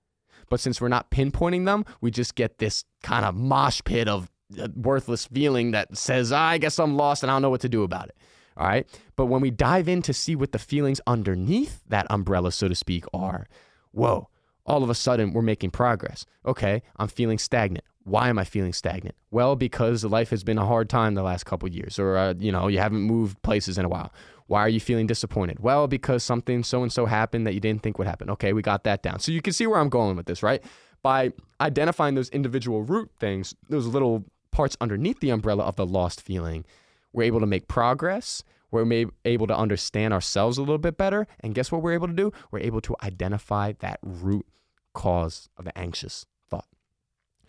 But 0.48 0.60
since 0.60 0.80
we're 0.80 0.88
not 0.88 1.10
pinpointing 1.10 1.66
them, 1.66 1.84
we 2.00 2.10
just 2.10 2.36
get 2.36 2.58
this 2.58 2.84
kind 3.02 3.24
of 3.24 3.34
mosh 3.34 3.80
pit 3.84 4.08
of 4.08 4.30
uh, 4.58 4.68
worthless 4.74 5.26
feeling 5.26 5.72
that 5.72 5.96
says, 5.96 6.32
I 6.32 6.58
guess 6.58 6.78
I'm 6.78 6.96
lost 6.96 7.22
and 7.22 7.30
I 7.30 7.34
don't 7.34 7.42
know 7.42 7.50
what 7.50 7.60
to 7.62 7.68
do 7.68 7.82
about 7.82 8.08
it. 8.08 8.16
All 8.56 8.66
right. 8.66 8.86
But 9.16 9.26
when 9.26 9.40
we 9.40 9.50
dive 9.50 9.88
in 9.88 10.02
to 10.02 10.12
see 10.12 10.36
what 10.36 10.52
the 10.52 10.58
feelings 10.58 11.00
underneath 11.06 11.82
that 11.88 12.06
umbrella, 12.10 12.52
so 12.52 12.68
to 12.68 12.74
speak, 12.74 13.04
are, 13.12 13.46
whoa, 13.92 14.28
all 14.66 14.82
of 14.82 14.90
a 14.90 14.94
sudden 14.94 15.32
we're 15.32 15.42
making 15.42 15.70
progress. 15.70 16.26
Okay, 16.46 16.82
I'm 16.96 17.08
feeling 17.08 17.38
stagnant. 17.38 17.84
Why 18.10 18.28
am 18.28 18.40
I 18.40 18.44
feeling 18.44 18.72
stagnant? 18.72 19.14
Well, 19.30 19.54
because 19.54 20.04
life 20.04 20.30
has 20.30 20.42
been 20.42 20.58
a 20.58 20.66
hard 20.66 20.88
time 20.88 21.14
the 21.14 21.22
last 21.22 21.44
couple 21.44 21.68
years, 21.68 21.96
or 21.96 22.16
uh, 22.16 22.34
you 22.40 22.50
know, 22.50 22.66
you 22.66 22.78
haven't 22.78 23.02
moved 23.02 23.40
places 23.42 23.78
in 23.78 23.84
a 23.84 23.88
while. 23.88 24.12
Why 24.48 24.62
are 24.62 24.68
you 24.68 24.80
feeling 24.80 25.06
disappointed? 25.06 25.60
Well, 25.60 25.86
because 25.86 26.24
something 26.24 26.64
so 26.64 26.82
and 26.82 26.92
so 26.92 27.06
happened 27.06 27.46
that 27.46 27.54
you 27.54 27.60
didn't 27.60 27.84
think 27.84 27.98
would 27.98 28.08
happen. 28.08 28.28
Okay, 28.30 28.52
we 28.52 28.62
got 28.62 28.82
that 28.82 29.04
down. 29.04 29.20
So 29.20 29.30
you 29.30 29.40
can 29.40 29.52
see 29.52 29.64
where 29.68 29.78
I'm 29.78 29.88
going 29.88 30.16
with 30.16 30.26
this, 30.26 30.42
right? 30.42 30.60
By 31.04 31.32
identifying 31.60 32.16
those 32.16 32.28
individual 32.30 32.82
root 32.82 33.12
things, 33.20 33.54
those 33.68 33.86
little 33.86 34.24
parts 34.50 34.76
underneath 34.80 35.20
the 35.20 35.30
umbrella 35.30 35.62
of 35.62 35.76
the 35.76 35.86
lost 35.86 36.20
feeling, 36.20 36.64
we're 37.12 37.22
able 37.22 37.38
to 37.38 37.46
make 37.46 37.68
progress. 37.68 38.42
We're 38.72 39.06
able 39.24 39.46
to 39.46 39.56
understand 39.56 40.12
ourselves 40.12 40.58
a 40.58 40.62
little 40.62 40.78
bit 40.78 40.96
better. 40.96 41.28
And 41.40 41.54
guess 41.54 41.70
what 41.70 41.80
we're 41.80 41.94
able 41.94 42.08
to 42.08 42.12
do? 42.12 42.32
We're 42.50 42.58
able 42.58 42.80
to 42.80 42.96
identify 43.04 43.74
that 43.78 44.00
root 44.02 44.46
cause 44.94 45.48
of 45.56 45.64
the 45.64 45.78
anxious 45.78 46.26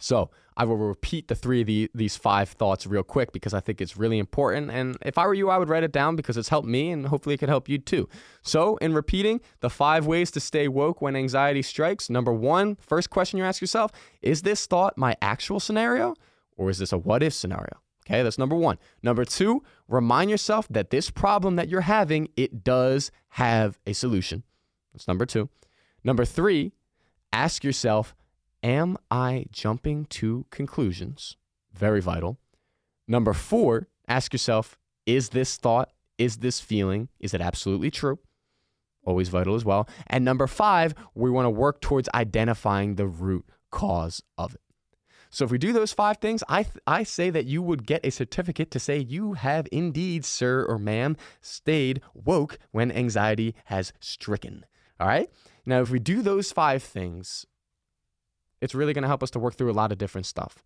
so 0.02 0.32
I 0.58 0.66
will 0.66 0.78
repeat 0.78 1.28
the 1.28 1.36
three 1.36 1.62
of 1.62 1.68
the, 1.68 1.90
these 1.94 2.18
five 2.18 2.50
thoughts 2.50 2.86
real 2.86 3.04
quick 3.04 3.32
because 3.32 3.54
I 3.54 3.60
think 3.60 3.80
it's 3.80 3.96
really 3.96 4.18
important. 4.18 4.72
And 4.72 4.98
if 5.02 5.18
I 5.18 5.26
were 5.28 5.34
you, 5.34 5.50
I 5.50 5.58
would 5.58 5.70
write 5.70 5.84
it 5.84 5.92
down 5.92 6.16
because 6.16 6.38
it's 6.38 6.50
helped 6.50 6.68
me 6.68 6.92
and 6.92 7.08
hopefully 7.08 7.36
it 7.36 7.38
could 7.38 7.50
help 7.50 7.70
you 7.70 7.78
too. 7.78 8.10
So, 8.42 8.78
in 8.78 8.94
repeating 8.94 9.42
the 9.60 9.70
five 9.70 10.08
ways 10.08 10.32
to 10.32 10.40
stay 10.40 10.68
woke 10.68 11.02
when 11.02 11.16
anxiety 11.16 11.62
strikes, 11.62 12.10
number 12.10 12.34
one, 12.34 12.78
first 12.82 13.12
question 13.12 13.38
you 13.38 13.46
ask 13.46 13.62
yourself 13.62 13.92
is 14.22 14.42
this 14.42 14.66
thought 14.66 14.98
my 14.98 15.16
actual 15.22 15.60
scenario 15.60 16.16
or 16.58 16.70
is 16.70 16.80
this 16.80 16.92
a 16.92 16.98
what 16.98 17.24
if 17.24 17.34
scenario? 17.34 17.78
Okay, 18.06 18.24
that's 18.24 18.40
number 18.40 18.56
one. 18.56 18.80
Number 19.04 19.24
two, 19.24 19.64
remind 19.88 20.32
yourself 20.32 20.68
that 20.70 20.90
this 20.90 21.12
problem 21.12 21.58
that 21.58 21.70
you're 21.70 21.82
having, 21.82 22.28
it 22.36 22.64
does 22.64 23.12
have 23.30 23.78
a 23.86 23.94
solution. 23.94 24.44
That's 24.92 25.08
number 25.08 25.28
two. 25.28 25.50
Number 26.04 26.26
three, 26.26 26.74
ask 27.32 27.64
yourself, 27.64 28.16
am 28.64 28.98
I 29.10 29.46
jumping 29.52 30.06
to 30.06 30.46
conclusions? 30.50 31.38
Very 31.74 32.02
vital. 32.02 32.38
Number 33.08 33.34
four, 33.34 33.88
ask 34.08 34.34
yourself, 34.34 34.78
is 35.06 35.30
this 35.30 35.58
thought, 35.58 35.92
is 36.18 36.38
this 36.38 36.60
feeling, 36.60 37.10
is 37.20 37.34
it 37.34 37.42
absolutely 37.42 37.92
true? 37.92 38.20
Always 39.04 39.30
vital 39.30 39.56
as 39.56 39.66
well. 39.66 39.90
And 40.08 40.24
number 40.24 40.48
five, 40.48 40.94
we 41.16 41.32
want 41.32 41.46
to 41.46 41.50
work 41.50 41.82
towards 41.82 42.08
identifying 42.14 42.96
the 42.96 43.08
root 43.08 43.46
cause 43.72 44.22
of 44.38 44.54
it. 44.54 44.62
So 45.32 45.46
if 45.46 45.52
we 45.52 45.58
do 45.58 45.72
those 45.72 45.94
five 45.94 46.18
things, 46.18 46.44
I 46.50 46.64
th- 46.64 46.76
I 46.86 47.04
say 47.04 47.30
that 47.30 47.46
you 47.46 47.62
would 47.62 47.88
get 47.88 48.06
a 48.06 48.12
certificate 48.12 48.70
to 48.72 48.80
say 48.80 48.98
you 48.98 49.34
have 49.34 49.66
indeed, 49.72 50.26
sir 50.26 50.66
or 50.68 50.78
ma'am, 50.78 51.16
stayed 51.40 52.02
woke 52.14 52.60
when 52.72 52.92
anxiety 52.92 53.56
has 53.66 53.94
stricken. 54.02 54.66
All 55.00 55.08
right? 55.08 55.30
Now, 55.66 55.82
if 55.82 55.90
we 55.90 56.00
do 56.00 56.22
those 56.22 56.52
five 56.52 56.84
things, 56.84 57.46
it's 58.62 58.76
really 58.76 58.94
going 58.94 59.02
to 59.02 59.08
help 59.08 59.24
us 59.24 59.32
to 59.32 59.40
work 59.40 59.56
through 59.56 59.72
a 59.72 59.74
lot 59.74 59.92
of 59.92 59.98
different 59.98 60.26
stuff. 60.26 60.64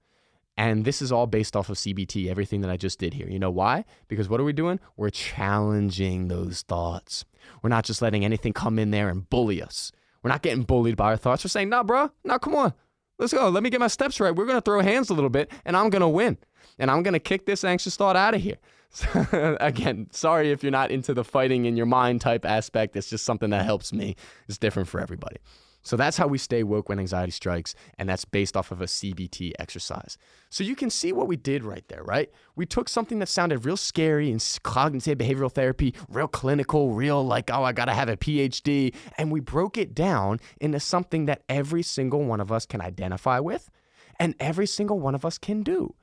And 0.57 0.85
this 0.85 1.01
is 1.01 1.11
all 1.11 1.27
based 1.27 1.55
off 1.55 1.69
of 1.69 1.77
CBT, 1.77 2.29
everything 2.29 2.61
that 2.61 2.69
I 2.69 2.77
just 2.77 2.99
did 2.99 3.13
here. 3.13 3.27
You 3.27 3.39
know 3.39 3.51
why? 3.51 3.83
Because 4.07 4.29
what 4.29 4.39
are 4.39 4.45
we 4.45 4.53
doing? 4.53 4.79
We're 4.95 5.09
challenging 5.09 6.27
those 6.27 6.61
thoughts. 6.61 7.25
We're 7.61 7.69
not 7.69 7.83
just 7.83 8.01
letting 8.01 8.23
anything 8.23 8.53
come 8.53 8.79
in 8.79 8.91
there 8.91 9.09
and 9.09 9.29
bully 9.29 9.61
us. 9.61 9.91
We're 10.23 10.29
not 10.31 10.41
getting 10.41 10.63
bullied 10.63 10.95
by 10.95 11.07
our 11.07 11.17
thoughts. 11.17 11.43
We're 11.43 11.49
saying, 11.49 11.69
nah, 11.69 11.83
bro, 11.83 12.09
nah, 12.23 12.37
come 12.37 12.55
on. 12.55 12.73
Let's 13.19 13.33
go. 13.33 13.49
Let 13.49 13.63
me 13.63 13.69
get 13.69 13.79
my 13.79 13.87
steps 13.87 14.19
right. 14.19 14.35
We're 14.35 14.45
going 14.45 14.57
to 14.57 14.61
throw 14.61 14.81
hands 14.81 15.09
a 15.09 15.13
little 15.13 15.29
bit 15.29 15.51
and 15.65 15.75
I'm 15.75 15.89
going 15.89 16.01
to 16.01 16.07
win. 16.07 16.37
And 16.79 16.89
I'm 16.89 17.03
going 17.03 17.13
to 17.13 17.19
kick 17.19 17.45
this 17.45 17.63
anxious 17.63 17.95
thought 17.95 18.15
out 18.15 18.33
of 18.33 18.41
here. 18.41 18.57
Again, 19.59 20.07
sorry 20.11 20.51
if 20.51 20.63
you're 20.63 20.71
not 20.71 20.91
into 20.91 21.13
the 21.13 21.23
fighting 21.23 21.65
in 21.65 21.77
your 21.77 21.85
mind 21.85 22.21
type 22.21 22.45
aspect. 22.45 22.95
It's 22.95 23.09
just 23.09 23.25
something 23.25 23.49
that 23.49 23.65
helps 23.65 23.93
me. 23.93 24.15
It's 24.47 24.57
different 24.57 24.89
for 24.89 24.99
everybody. 24.99 25.37
So 25.85 25.95
that's 25.95 26.17
how 26.17 26.25
we 26.25 26.39
stay 26.39 26.63
woke 26.63 26.89
when 26.89 26.99
anxiety 26.99 27.31
strikes, 27.31 27.75
and 27.99 28.09
that's 28.09 28.25
based 28.25 28.57
off 28.57 28.71
of 28.71 28.81
a 28.81 28.85
CBT 28.85 29.53
exercise. 29.59 30.17
So 30.49 30.63
you 30.63 30.75
can 30.75 30.89
see 30.89 31.13
what 31.13 31.27
we 31.27 31.37
did 31.37 31.63
right 31.63 31.87
there, 31.89 32.03
right? 32.03 32.31
We 32.55 32.65
took 32.65 32.89
something 32.89 33.19
that 33.19 33.29
sounded 33.29 33.65
real 33.65 33.77
scary 33.77 34.31
in 34.31 34.39
cognitive 34.63 35.19
behavioral 35.19 35.51
therapy, 35.51 35.93
real 36.09 36.27
clinical, 36.27 36.93
real 36.93 37.23
like, 37.23 37.51
oh, 37.51 37.63
I 37.63 37.71
gotta 37.71 37.93
have 37.93 38.09
a 38.09 38.17
PhD, 38.17 38.95
and 39.19 39.31
we 39.31 39.39
broke 39.39 39.77
it 39.77 39.93
down 39.93 40.39
into 40.59 40.79
something 40.79 41.25
that 41.25 41.43
every 41.47 41.83
single 41.83 42.23
one 42.23 42.41
of 42.41 42.51
us 42.51 42.65
can 42.65 42.81
identify 42.81 43.39
with 43.39 43.69
and 44.19 44.33
every 44.39 44.65
single 44.65 44.99
one 44.99 45.13
of 45.13 45.23
us 45.23 45.37
can 45.37 45.61
do. 45.61 45.93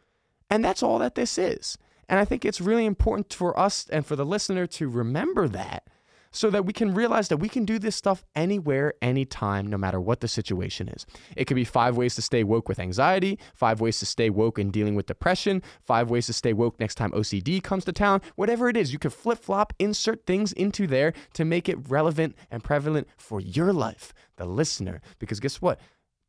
And 0.49 0.65
that's 0.65 0.83
all 0.83 1.01
that 1.01 1.17
this 1.17 1.39
is. 1.39 1.77
And 2.09 2.21
I 2.21 2.25
think 2.25 2.45
it's 2.45 2.61
really 2.61 2.85
important 2.85 3.33
for 3.33 3.59
us 3.59 3.89
and 3.91 4.07
for 4.07 4.15
the 4.15 4.27
listener 4.27 4.67
to 4.67 4.89
remember 4.89 5.49
that 5.49 5.89
so 6.33 6.51
that 6.51 6.65
we 6.65 6.73
can 6.73 6.95
realize 6.95 7.29
that 7.29 7.37
we 7.37 7.49
can 7.49 7.65
do 7.65 7.79
this 7.79 7.95
stuff 7.95 8.25
anywhere, 8.35 8.95
anytime, 9.01 9.67
no 9.67 9.77
matter 9.77 10.01
what 10.01 10.21
the 10.21 10.29
situation 10.29 10.89
is. 10.89 11.07
It 11.37 11.45
could 11.45 11.55
be 11.55 11.65
five 11.65 11.97
ways 11.97 12.15
to 12.17 12.23
stay 12.23 12.43
woke 12.43 12.69
with 12.69 12.81
anxiety, 12.81 13.39
five 13.55 13.81
ways 13.81 13.99
to 14.01 14.07
stay 14.07 14.31
woke 14.31 14.59
in 14.59 14.71
dealing 14.71 14.95
with 14.95 15.07
depression, 15.07 15.63
five 15.83 16.11
ways 16.11 16.27
to 16.27 16.33
stay 16.33 16.53
woke 16.53 16.81
next 16.81 16.97
time 16.97 17.13
OCD 17.13 17.63
comes 17.63 17.85
to 17.85 17.93
town. 17.93 18.21
Whatever 18.35 18.69
it 18.69 18.77
is, 18.77 18.93
you 18.93 18.99
could 18.99 19.13
flip 19.13 19.39
flop, 19.39 19.73
insert 19.79 20.27
things 20.27 20.53
into 20.53 20.87
there 20.87 21.13
to 21.35 21.45
make 21.45 21.69
it 21.69 21.89
relevant 21.89 22.35
and 22.51 22.65
prevalent 22.65 23.07
for 23.17 23.41
your 23.41 23.73
life, 23.73 24.13
the 24.37 24.47
listener. 24.47 25.01
Because 25.19 25.39
guess 25.41 25.61
what? 25.61 25.79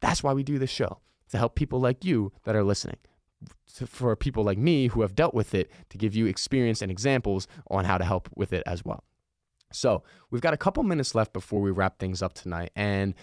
That's 0.01 0.21
why 0.21 0.33
we 0.33 0.43
do 0.43 0.59
this 0.59 0.69
show 0.69 0.99
to 1.29 1.37
help 1.37 1.55
people 1.55 1.79
like 1.79 2.03
you 2.03 2.31
that 2.43 2.55
are 2.55 2.63
listening. 2.63 2.97
For 3.87 4.15
people 4.15 4.43
like 4.43 4.57
me 4.57 4.87
who 4.87 5.01
have 5.01 5.15
dealt 5.15 5.33
with 5.33 5.55
it, 5.55 5.71
to 5.89 5.97
give 5.97 6.15
you 6.15 6.27
experience 6.27 6.81
and 6.81 6.91
examples 6.91 7.47
on 7.69 7.85
how 7.85 7.97
to 7.97 8.05
help 8.05 8.29
with 8.35 8.53
it 8.53 8.63
as 8.65 8.85
well. 8.85 9.03
So 9.75 10.03
we've 10.31 10.41
got 10.41 10.53
a 10.53 10.57
couple 10.57 10.83
minutes 10.83 11.15
left 11.15 11.33
before 11.33 11.61
we 11.61 11.71
wrap 11.71 11.99
things 11.99 12.21
up 12.21 12.33
tonight. 12.33 12.71
And 12.75 13.15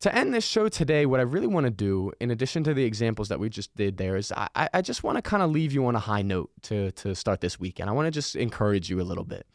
to 0.00 0.14
end 0.14 0.32
this 0.32 0.46
show 0.46 0.68
today, 0.68 1.06
what 1.06 1.20
I 1.20 1.24
really 1.24 1.46
want 1.46 1.64
to 1.64 1.70
do, 1.70 2.12
in 2.20 2.30
addition 2.30 2.62
to 2.64 2.74
the 2.74 2.84
examples 2.84 3.28
that 3.28 3.40
we 3.40 3.48
just 3.48 3.74
did 3.74 3.96
there, 3.96 4.16
is 4.16 4.32
I, 4.32 4.68
I 4.72 4.80
just 4.80 5.02
want 5.02 5.16
to 5.16 5.22
kind 5.22 5.42
of 5.42 5.50
leave 5.50 5.72
you 5.72 5.86
on 5.86 5.96
a 5.96 6.00
high 6.00 6.22
note 6.22 6.50
to, 6.62 6.92
to 6.92 7.14
start 7.14 7.40
this 7.40 7.58
weekend. 7.58 7.90
I 7.90 7.92
want 7.92 8.06
to 8.06 8.10
just 8.10 8.36
encourage 8.36 8.88
you 8.88 9.00
a 9.00 9.02
little 9.02 9.24
bit. 9.24 9.46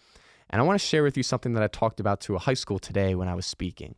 And 0.49 0.61
I 0.61 0.65
want 0.65 0.79
to 0.79 0.85
share 0.85 1.03
with 1.03 1.15
you 1.17 1.23
something 1.23 1.53
that 1.53 1.63
I 1.63 1.67
talked 1.67 1.99
about 1.99 2.19
to 2.21 2.35
a 2.35 2.39
high 2.39 2.53
school 2.53 2.77
today 2.77 3.15
when 3.15 3.27
I 3.27 3.35
was 3.35 3.45
speaking. 3.45 3.95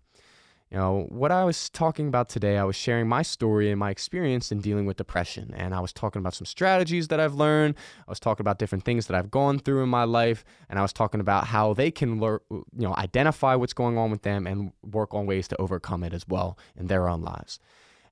You 0.71 0.77
know, 0.77 1.05
what 1.09 1.31
I 1.31 1.43
was 1.43 1.69
talking 1.69 2.07
about 2.07 2.27
today, 2.27 2.57
I 2.57 2.63
was 2.63 2.75
sharing 2.75 3.07
my 3.07 3.21
story 3.21 3.69
and 3.69 3.79
my 3.79 3.91
experience 3.91 4.51
in 4.51 4.61
dealing 4.61 4.85
with 4.85 4.97
depression. 4.97 5.53
And 5.55 5.75
I 5.75 5.79
was 5.79 5.93
talking 5.93 6.19
about 6.19 6.33
some 6.33 6.45
strategies 6.45 7.07
that 7.09 7.19
I've 7.19 7.35
learned. 7.35 7.75
I 8.07 8.11
was 8.11 8.19
talking 8.19 8.43
about 8.43 8.57
different 8.57 8.83
things 8.83 9.05
that 9.07 9.15
I've 9.15 9.29
gone 9.29 9.59
through 9.59 9.83
in 9.83 9.89
my 9.89 10.05
life. 10.05 10.43
And 10.67 10.79
I 10.79 10.81
was 10.81 10.91
talking 10.91 11.21
about 11.21 11.47
how 11.47 11.73
they 11.73 11.91
can, 11.91 12.19
learn, 12.19 12.39
you 12.49 12.65
know, 12.73 12.95
identify 12.95 13.53
what's 13.55 13.73
going 13.73 13.97
on 13.97 14.09
with 14.09 14.23
them 14.23 14.47
and 14.47 14.71
work 14.83 15.13
on 15.13 15.27
ways 15.27 15.47
to 15.49 15.61
overcome 15.61 16.03
it 16.03 16.13
as 16.13 16.27
well 16.27 16.57
in 16.75 16.87
their 16.87 17.07
own 17.07 17.21
lives. 17.21 17.59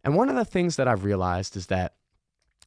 And 0.04 0.16
one 0.16 0.30
of 0.30 0.36
the 0.36 0.46
things 0.46 0.76
that 0.76 0.88
I've 0.88 1.04
realized 1.04 1.58
is 1.58 1.68
that 1.68 1.96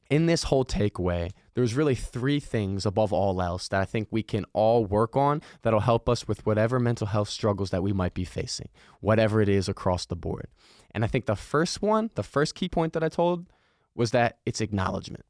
in 0.09 0.25
this 0.25 0.43
whole 0.43 0.65
takeaway, 0.65 1.31
there's 1.53 1.73
really 1.73 1.95
three 1.95 2.39
things 2.39 2.85
above 2.85 3.11
all 3.11 3.41
else 3.41 3.67
that 3.69 3.81
I 3.81 3.85
think 3.85 4.07
we 4.11 4.23
can 4.23 4.45
all 4.53 4.85
work 4.85 5.15
on 5.15 5.41
that'll 5.63 5.81
help 5.81 6.07
us 6.07 6.27
with 6.27 6.45
whatever 6.45 6.79
mental 6.79 7.07
health 7.07 7.29
struggles 7.29 7.71
that 7.71 7.83
we 7.83 7.93
might 7.93 8.13
be 8.13 8.25
facing, 8.25 8.69
whatever 9.01 9.41
it 9.41 9.49
is 9.49 9.67
across 9.67 10.05
the 10.05 10.15
board. 10.15 10.47
And 10.91 11.03
I 11.03 11.07
think 11.07 11.25
the 11.25 11.35
first 11.35 11.81
one, 11.81 12.09
the 12.15 12.23
first 12.23 12.55
key 12.55 12.69
point 12.69 12.93
that 12.93 13.03
I 13.03 13.09
told 13.09 13.47
was 13.95 14.11
that 14.11 14.37
it's 14.45 14.61
acknowledgement. 14.61 15.25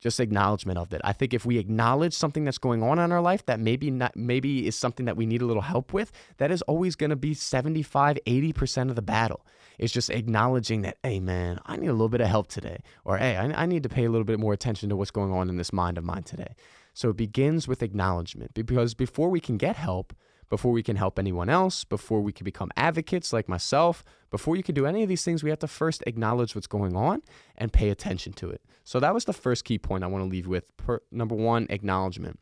Just 0.00 0.18
acknowledgement 0.18 0.78
of 0.78 0.92
it. 0.92 1.00
I 1.04 1.12
think 1.12 1.34
if 1.34 1.44
we 1.44 1.58
acknowledge 1.58 2.14
something 2.14 2.44
that's 2.44 2.58
going 2.58 2.82
on 2.82 2.98
in 2.98 3.12
our 3.12 3.20
life 3.20 3.44
that 3.46 3.60
maybe 3.60 3.90
not 3.90 4.16
maybe 4.16 4.66
is 4.66 4.74
something 4.74 5.06
that 5.06 5.16
we 5.16 5.26
need 5.26 5.42
a 5.42 5.46
little 5.46 5.62
help 5.62 5.92
with, 5.92 6.10
that 6.38 6.50
is 6.50 6.62
always 6.62 6.96
going 6.96 7.10
to 7.10 7.16
be 7.16 7.34
75, 7.34 8.18
80% 8.26 8.88
of 8.88 8.96
the 8.96 9.02
battle. 9.02 9.44
It's 9.78 9.92
just 9.92 10.10
acknowledging 10.10 10.82
that, 10.82 10.98
hey, 11.02 11.20
man, 11.20 11.58
I 11.66 11.76
need 11.76 11.88
a 11.88 11.92
little 11.92 12.08
bit 12.08 12.20
of 12.20 12.28
help 12.28 12.48
today. 12.48 12.82
Or, 13.04 13.18
hey, 13.18 13.36
I, 13.36 13.62
I 13.62 13.66
need 13.66 13.82
to 13.82 13.88
pay 13.88 14.04
a 14.04 14.10
little 14.10 14.24
bit 14.24 14.40
more 14.40 14.52
attention 14.52 14.88
to 14.88 14.96
what's 14.96 15.10
going 15.10 15.32
on 15.32 15.48
in 15.48 15.56
this 15.56 15.72
mind 15.72 15.98
of 15.98 16.04
mine 16.04 16.22
today. 16.22 16.54
So 16.92 17.10
it 17.10 17.16
begins 17.16 17.68
with 17.68 17.82
acknowledgement 17.82 18.54
because 18.54 18.94
before 18.94 19.28
we 19.30 19.40
can 19.40 19.56
get 19.56 19.76
help, 19.76 20.14
before 20.50 20.72
we 20.72 20.82
can 20.82 20.96
help 20.96 21.18
anyone 21.18 21.48
else, 21.48 21.84
before 21.84 22.20
we 22.20 22.32
can 22.32 22.44
become 22.44 22.70
advocates 22.76 23.32
like 23.32 23.48
myself, 23.48 24.04
before 24.30 24.56
you 24.56 24.62
can 24.62 24.74
do 24.74 24.84
any 24.84 25.02
of 25.02 25.08
these 25.08 25.24
things, 25.24 25.42
we 25.42 25.48
have 25.48 25.60
to 25.60 25.68
first 25.68 26.02
acknowledge 26.06 26.54
what's 26.54 26.66
going 26.66 26.94
on 26.94 27.22
and 27.56 27.72
pay 27.72 27.88
attention 27.88 28.32
to 28.34 28.50
it. 28.50 28.60
So 28.84 29.00
that 29.00 29.14
was 29.14 29.24
the 29.24 29.32
first 29.32 29.64
key 29.64 29.78
point 29.78 30.04
I 30.04 30.08
want 30.08 30.24
to 30.24 30.28
leave 30.28 30.48
with. 30.48 30.76
Per, 30.76 31.00
number 31.12 31.36
one, 31.36 31.66
acknowledgement. 31.70 32.40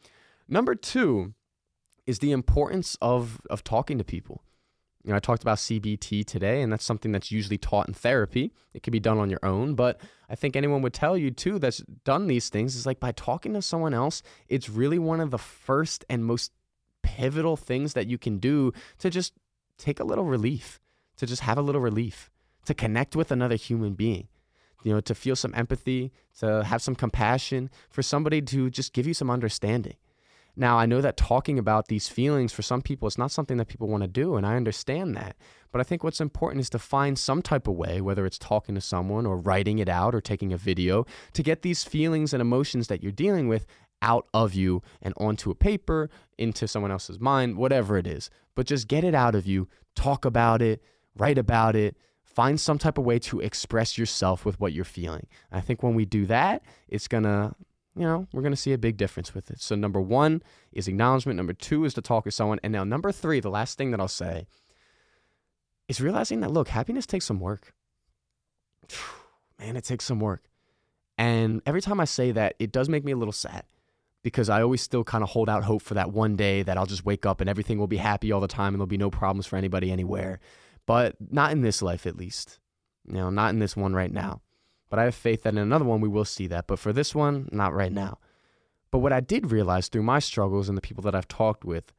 Number 0.48 0.74
two 0.74 1.34
is 2.06 2.18
the 2.20 2.32
importance 2.32 2.96
of, 3.02 3.40
of 3.50 3.62
talking 3.62 3.98
to 3.98 4.04
people. 4.04 4.42
You 5.04 5.10
know, 5.10 5.16
I 5.16 5.20
talked 5.20 5.42
about 5.42 5.58
CBT 5.58 6.24
today, 6.24 6.60
and 6.62 6.72
that's 6.72 6.84
something 6.84 7.12
that's 7.12 7.30
usually 7.30 7.58
taught 7.58 7.88
in 7.88 7.94
therapy. 7.94 8.52
It 8.74 8.82
can 8.82 8.90
be 8.90 9.00
done 9.00 9.18
on 9.18 9.30
your 9.30 9.38
own, 9.42 9.74
but 9.74 10.00
I 10.28 10.34
think 10.34 10.56
anyone 10.56 10.82
would 10.82 10.92
tell 10.92 11.16
you 11.16 11.30
too 11.30 11.58
that's 11.58 11.78
done 12.04 12.26
these 12.26 12.48
things 12.48 12.74
is 12.74 12.84
like 12.84 13.00
by 13.00 13.12
talking 13.12 13.54
to 13.54 13.62
someone 13.62 13.94
else, 13.94 14.22
it's 14.48 14.68
really 14.68 14.98
one 14.98 15.20
of 15.20 15.30
the 15.30 15.38
first 15.38 16.04
and 16.10 16.24
most 16.24 16.52
pivotal 17.02 17.56
things 17.56 17.94
that 17.94 18.06
you 18.06 18.18
can 18.18 18.38
do 18.38 18.72
to 18.98 19.10
just 19.10 19.32
take 19.76 20.00
a 20.00 20.04
little 20.04 20.24
relief, 20.24 20.80
to 21.16 21.26
just 21.26 21.42
have 21.42 21.58
a 21.58 21.62
little 21.62 21.80
relief, 21.80 22.30
to 22.64 22.74
connect 22.74 23.16
with 23.16 23.30
another 23.30 23.56
human 23.56 23.94
being. 23.94 24.28
You 24.84 24.94
know, 24.94 25.00
to 25.00 25.14
feel 25.14 25.34
some 25.34 25.52
empathy, 25.56 26.12
to 26.38 26.62
have 26.62 26.80
some 26.82 26.94
compassion 26.94 27.68
for 27.90 28.00
somebody 28.00 28.40
to 28.42 28.70
just 28.70 28.92
give 28.92 29.08
you 29.08 29.14
some 29.14 29.28
understanding. 29.28 29.96
Now, 30.58 30.78
I 30.78 30.86
know 30.86 31.00
that 31.00 31.16
talking 31.16 31.58
about 31.58 31.86
these 31.86 32.08
feelings 32.08 32.52
for 32.52 32.62
some 32.62 32.82
people, 32.82 33.06
it's 33.06 33.18
not 33.18 33.30
something 33.30 33.58
that 33.58 33.68
people 33.68 33.86
want 33.86 34.02
to 34.02 34.08
do, 34.08 34.36
and 34.36 34.44
I 34.44 34.56
understand 34.56 35.16
that. 35.16 35.36
But 35.70 35.80
I 35.80 35.84
think 35.84 36.02
what's 36.02 36.20
important 36.20 36.60
is 36.60 36.70
to 36.70 36.78
find 36.78 37.16
some 37.16 37.42
type 37.42 37.68
of 37.68 37.74
way, 37.74 38.00
whether 38.00 38.26
it's 38.26 38.38
talking 38.38 38.74
to 38.74 38.80
someone 38.80 39.24
or 39.24 39.36
writing 39.36 39.78
it 39.78 39.88
out 39.88 40.14
or 40.14 40.20
taking 40.20 40.52
a 40.52 40.56
video, 40.56 41.06
to 41.34 41.42
get 41.44 41.62
these 41.62 41.84
feelings 41.84 42.32
and 42.32 42.40
emotions 42.40 42.88
that 42.88 43.02
you're 43.02 43.12
dealing 43.12 43.46
with 43.46 43.66
out 44.02 44.26
of 44.32 44.54
you 44.54 44.82
and 45.02 45.14
onto 45.16 45.50
a 45.50 45.54
paper, 45.54 46.10
into 46.36 46.68
someone 46.68 46.90
else's 46.90 47.20
mind, 47.20 47.56
whatever 47.56 47.98
it 47.98 48.06
is. 48.06 48.30
But 48.54 48.66
just 48.66 48.88
get 48.88 49.04
it 49.04 49.14
out 49.14 49.34
of 49.34 49.46
you, 49.46 49.68
talk 49.94 50.24
about 50.24 50.62
it, 50.62 50.82
write 51.16 51.38
about 51.38 51.76
it, 51.76 51.96
find 52.24 52.60
some 52.60 52.78
type 52.78 52.98
of 52.98 53.04
way 53.04 53.18
to 53.18 53.40
express 53.40 53.98
yourself 53.98 54.44
with 54.44 54.60
what 54.60 54.72
you're 54.72 54.84
feeling. 54.84 55.26
I 55.50 55.60
think 55.60 55.82
when 55.82 55.94
we 55.94 56.04
do 56.04 56.26
that, 56.26 56.62
it's 56.88 57.08
to 57.24 57.54
you 57.96 58.04
know, 58.04 58.28
we're 58.32 58.42
to 58.52 58.56
see 58.56 58.72
a 58.72 58.78
big 58.78 58.96
difference 58.96 59.34
with 59.34 59.50
it. 59.50 59.60
So, 59.60 59.74
number 59.74 60.00
one 60.00 60.42
is 60.70 60.86
acknowledgement. 60.86 61.36
Number 61.36 61.52
two 61.52 61.84
is 61.84 61.94
to 61.94 62.00
talk 62.00 62.24
to 62.24 62.30
someone. 62.30 62.60
And 62.62 62.72
now, 62.72 62.84
number 62.84 63.10
three, 63.10 63.40
the 63.40 63.50
last 63.50 63.76
thing 63.76 63.90
that 63.90 63.98
I'll 63.98 64.06
say 64.06 64.46
is 65.88 66.00
realizing 66.00 66.38
that, 66.40 66.52
look, 66.52 66.68
happiness 66.68 67.06
takes 67.06 67.24
some 67.24 67.40
work. 67.40 67.74
Man, 69.58 69.76
it 69.76 69.82
takes 69.82 70.04
some 70.04 70.20
work. 70.20 70.44
And 71.16 71.60
every 71.66 71.82
time 71.82 71.98
I 71.98 72.04
say 72.04 72.30
that, 72.30 72.54
it 72.60 72.70
does 72.70 72.88
make 72.88 73.04
me 73.04 73.10
a 73.10 73.16
little 73.16 73.32
sad 73.32 73.64
because 74.22 74.48
I 74.48 74.62
always 74.62 74.82
still 74.82 75.04
kind 75.04 75.22
of 75.22 75.30
hold 75.30 75.48
out 75.48 75.64
hope 75.64 75.82
for 75.82 75.94
that 75.94 76.12
one 76.12 76.36
day 76.36 76.62
that 76.62 76.76
I'll 76.76 76.86
just 76.86 77.04
wake 77.04 77.24
up 77.24 77.40
and 77.40 77.48
everything 77.48 77.78
will 77.78 77.86
be 77.86 77.96
happy 77.96 78.32
all 78.32 78.40
the 78.40 78.48
time 78.48 78.74
and 78.74 78.76
there'll 78.76 78.86
be 78.86 78.96
no 78.96 79.10
problems 79.10 79.46
for 79.46 79.56
anybody 79.56 79.90
anywhere. 79.90 80.40
But 80.86 81.16
not 81.30 81.52
in 81.52 81.60
this 81.60 81.82
life, 81.82 82.06
at 82.06 82.16
least. 82.16 82.58
You 83.06 83.14
know, 83.14 83.30
not 83.30 83.50
in 83.50 83.58
this 83.58 83.76
one 83.76 83.94
right 83.94 84.12
now. 84.12 84.42
But 84.90 84.98
I 84.98 85.04
have 85.04 85.14
faith 85.14 85.42
that 85.42 85.52
in 85.52 85.58
another 85.58 85.84
one 85.84 86.00
we 86.00 86.08
will 86.08 86.24
see 86.24 86.46
that. 86.48 86.66
But 86.66 86.78
for 86.78 86.92
this 86.92 87.14
one, 87.14 87.48
not 87.52 87.74
right 87.74 87.92
now. 87.92 88.18
But 88.90 88.98
what 88.98 89.12
I 89.12 89.20
did 89.20 89.52
realize 89.52 89.88
through 89.88 90.02
my 90.02 90.18
struggles 90.18 90.68
and 90.68 90.76
the 90.76 90.82
people 90.82 91.02
that 91.02 91.14
I've 91.14 91.28
talked 91.28 91.64
with 91.64 91.92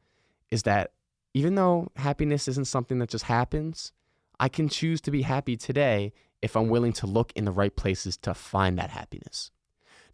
is 0.50 0.64
that 0.64 0.92
even 1.34 1.54
though 1.54 1.88
happiness 1.96 2.48
isn't 2.48 2.66
something 2.66 2.98
that 2.98 3.08
just 3.08 3.24
happens, 3.24 3.92
I 4.40 4.48
can 4.48 4.68
choose 4.68 5.00
to 5.02 5.10
be 5.10 5.22
happy 5.22 5.56
today 5.56 6.12
if 6.42 6.56
I'm 6.56 6.68
willing 6.68 6.92
to 6.94 7.06
look 7.06 7.32
in 7.36 7.44
the 7.44 7.52
right 7.52 7.74
places 7.74 8.16
to 8.18 8.34
find 8.34 8.78
that 8.78 8.90
happiness. 8.90 9.50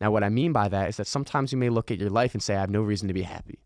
Now, 0.00 0.10
what 0.10 0.24
I 0.24 0.28
mean 0.28 0.52
by 0.52 0.68
that 0.68 0.88
is 0.88 0.96
that 0.96 1.06
sometimes 1.06 1.52
you 1.52 1.58
may 1.58 1.70
look 1.70 1.90
at 1.90 1.98
your 1.98 2.10
life 2.10 2.34
and 2.34 2.42
say, 2.42 2.54
I 2.54 2.60
have 2.60 2.70
no 2.70 2.82
reason 2.82 3.08
to 3.08 3.14
be 3.14 3.22
happy. 3.22 3.60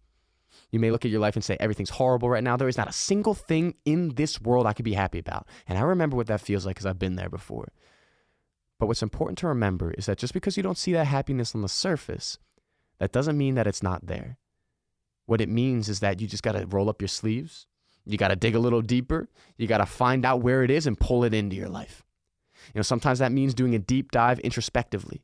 You 0.70 0.78
may 0.78 0.90
look 0.90 1.04
at 1.04 1.10
your 1.10 1.20
life 1.20 1.34
and 1.34 1.44
say, 1.44 1.56
everything's 1.58 1.90
horrible 1.90 2.30
right 2.30 2.44
now. 2.44 2.56
There 2.56 2.68
is 2.68 2.76
not 2.76 2.88
a 2.88 2.92
single 2.92 3.34
thing 3.34 3.74
in 3.84 4.14
this 4.14 4.40
world 4.40 4.66
I 4.66 4.72
could 4.72 4.84
be 4.84 4.94
happy 4.94 5.18
about. 5.18 5.46
And 5.66 5.76
I 5.76 5.82
remember 5.82 6.16
what 6.16 6.28
that 6.28 6.40
feels 6.40 6.64
like 6.64 6.76
because 6.76 6.86
I've 6.86 6.98
been 6.98 7.16
there 7.16 7.28
before. 7.28 7.72
But 8.78 8.86
what's 8.86 9.02
important 9.02 9.38
to 9.38 9.48
remember 9.48 9.92
is 9.92 10.06
that 10.06 10.18
just 10.18 10.32
because 10.32 10.56
you 10.56 10.62
don't 10.62 10.78
see 10.78 10.92
that 10.92 11.06
happiness 11.06 11.54
on 11.54 11.62
the 11.62 11.68
surface, 11.68 12.38
that 12.98 13.12
doesn't 13.12 13.36
mean 13.36 13.56
that 13.56 13.66
it's 13.66 13.82
not 13.82 14.06
there. 14.06 14.38
What 15.26 15.40
it 15.40 15.48
means 15.48 15.88
is 15.88 16.00
that 16.00 16.20
you 16.20 16.26
just 16.26 16.42
got 16.42 16.52
to 16.52 16.66
roll 16.66 16.88
up 16.88 17.02
your 17.02 17.08
sleeves. 17.08 17.66
You 18.06 18.16
got 18.16 18.28
to 18.28 18.36
dig 18.36 18.54
a 18.54 18.60
little 18.60 18.80
deeper. 18.80 19.28
You 19.56 19.66
got 19.66 19.78
to 19.78 19.86
find 19.86 20.24
out 20.24 20.40
where 20.40 20.62
it 20.62 20.70
is 20.70 20.86
and 20.86 20.98
pull 20.98 21.24
it 21.24 21.34
into 21.34 21.56
your 21.56 21.68
life. 21.68 22.04
You 22.74 22.78
know, 22.78 22.82
sometimes 22.82 23.18
that 23.18 23.32
means 23.32 23.54
doing 23.54 23.74
a 23.74 23.78
deep 23.78 24.12
dive 24.12 24.38
introspectively. 24.40 25.22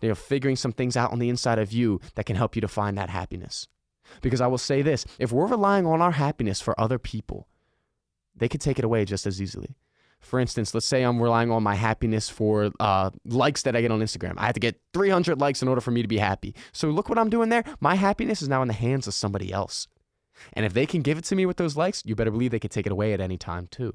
You 0.00 0.08
know, 0.08 0.14
figuring 0.14 0.56
some 0.56 0.72
things 0.72 0.96
out 0.96 1.12
on 1.12 1.18
the 1.18 1.28
inside 1.28 1.58
of 1.58 1.72
you 1.72 2.00
that 2.14 2.26
can 2.26 2.36
help 2.36 2.54
you 2.54 2.60
to 2.60 2.68
find 2.68 2.96
that 2.98 3.10
happiness. 3.10 3.66
Because 4.22 4.40
I 4.40 4.46
will 4.46 4.58
say 4.58 4.82
this 4.82 5.04
if 5.18 5.32
we're 5.32 5.46
relying 5.46 5.86
on 5.86 6.00
our 6.00 6.12
happiness 6.12 6.60
for 6.60 6.78
other 6.80 6.98
people, 6.98 7.48
they 8.34 8.48
could 8.48 8.60
take 8.60 8.78
it 8.78 8.84
away 8.84 9.04
just 9.04 9.26
as 9.26 9.40
easily. 9.40 9.76
For 10.20 10.40
instance, 10.40 10.74
let's 10.74 10.86
say 10.86 11.02
I'm 11.02 11.22
relying 11.22 11.50
on 11.50 11.62
my 11.62 11.76
happiness 11.76 12.28
for 12.28 12.72
uh, 12.80 13.10
likes 13.24 13.62
that 13.62 13.76
I 13.76 13.80
get 13.80 13.92
on 13.92 14.00
Instagram. 14.00 14.34
I 14.36 14.46
have 14.46 14.54
to 14.54 14.60
get 14.60 14.80
300 14.92 15.40
likes 15.40 15.62
in 15.62 15.68
order 15.68 15.80
for 15.80 15.92
me 15.92 16.02
to 16.02 16.08
be 16.08 16.18
happy. 16.18 16.54
So 16.72 16.88
look 16.88 17.08
what 17.08 17.18
I'm 17.18 17.30
doing 17.30 17.50
there. 17.50 17.62
My 17.80 17.94
happiness 17.94 18.42
is 18.42 18.48
now 18.48 18.62
in 18.62 18.68
the 18.68 18.74
hands 18.74 19.06
of 19.06 19.14
somebody 19.14 19.52
else. 19.52 19.86
And 20.52 20.64
if 20.64 20.72
they 20.72 20.86
can 20.86 21.02
give 21.02 21.18
it 21.18 21.24
to 21.24 21.36
me 21.36 21.46
with 21.46 21.56
those 21.56 21.76
likes, 21.76 22.02
you 22.04 22.14
better 22.16 22.30
believe 22.30 22.50
they 22.50 22.58
can 22.58 22.70
take 22.70 22.86
it 22.86 22.92
away 22.92 23.12
at 23.12 23.20
any 23.20 23.38
time 23.38 23.68
too. 23.68 23.92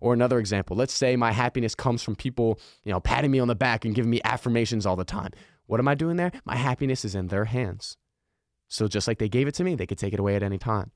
Or 0.00 0.14
another 0.14 0.38
example, 0.38 0.76
let's 0.76 0.94
say 0.94 1.16
my 1.16 1.32
happiness 1.32 1.74
comes 1.74 2.02
from 2.02 2.16
people, 2.16 2.58
you 2.84 2.92
know, 2.92 3.00
patting 3.00 3.30
me 3.30 3.40
on 3.40 3.48
the 3.48 3.54
back 3.54 3.84
and 3.84 3.94
giving 3.94 4.10
me 4.10 4.20
affirmations 4.24 4.86
all 4.86 4.96
the 4.96 5.04
time. 5.04 5.32
What 5.66 5.80
am 5.80 5.88
I 5.88 5.94
doing 5.94 6.16
there? 6.16 6.32
My 6.44 6.56
happiness 6.56 7.04
is 7.04 7.14
in 7.14 7.28
their 7.28 7.46
hands. 7.46 7.96
So 8.68 8.86
just 8.88 9.08
like 9.08 9.18
they 9.18 9.28
gave 9.28 9.48
it 9.48 9.54
to 9.54 9.64
me, 9.64 9.74
they 9.74 9.86
could 9.86 9.98
take 9.98 10.14
it 10.14 10.20
away 10.20 10.36
at 10.36 10.42
any 10.42 10.58
time. 10.58 10.92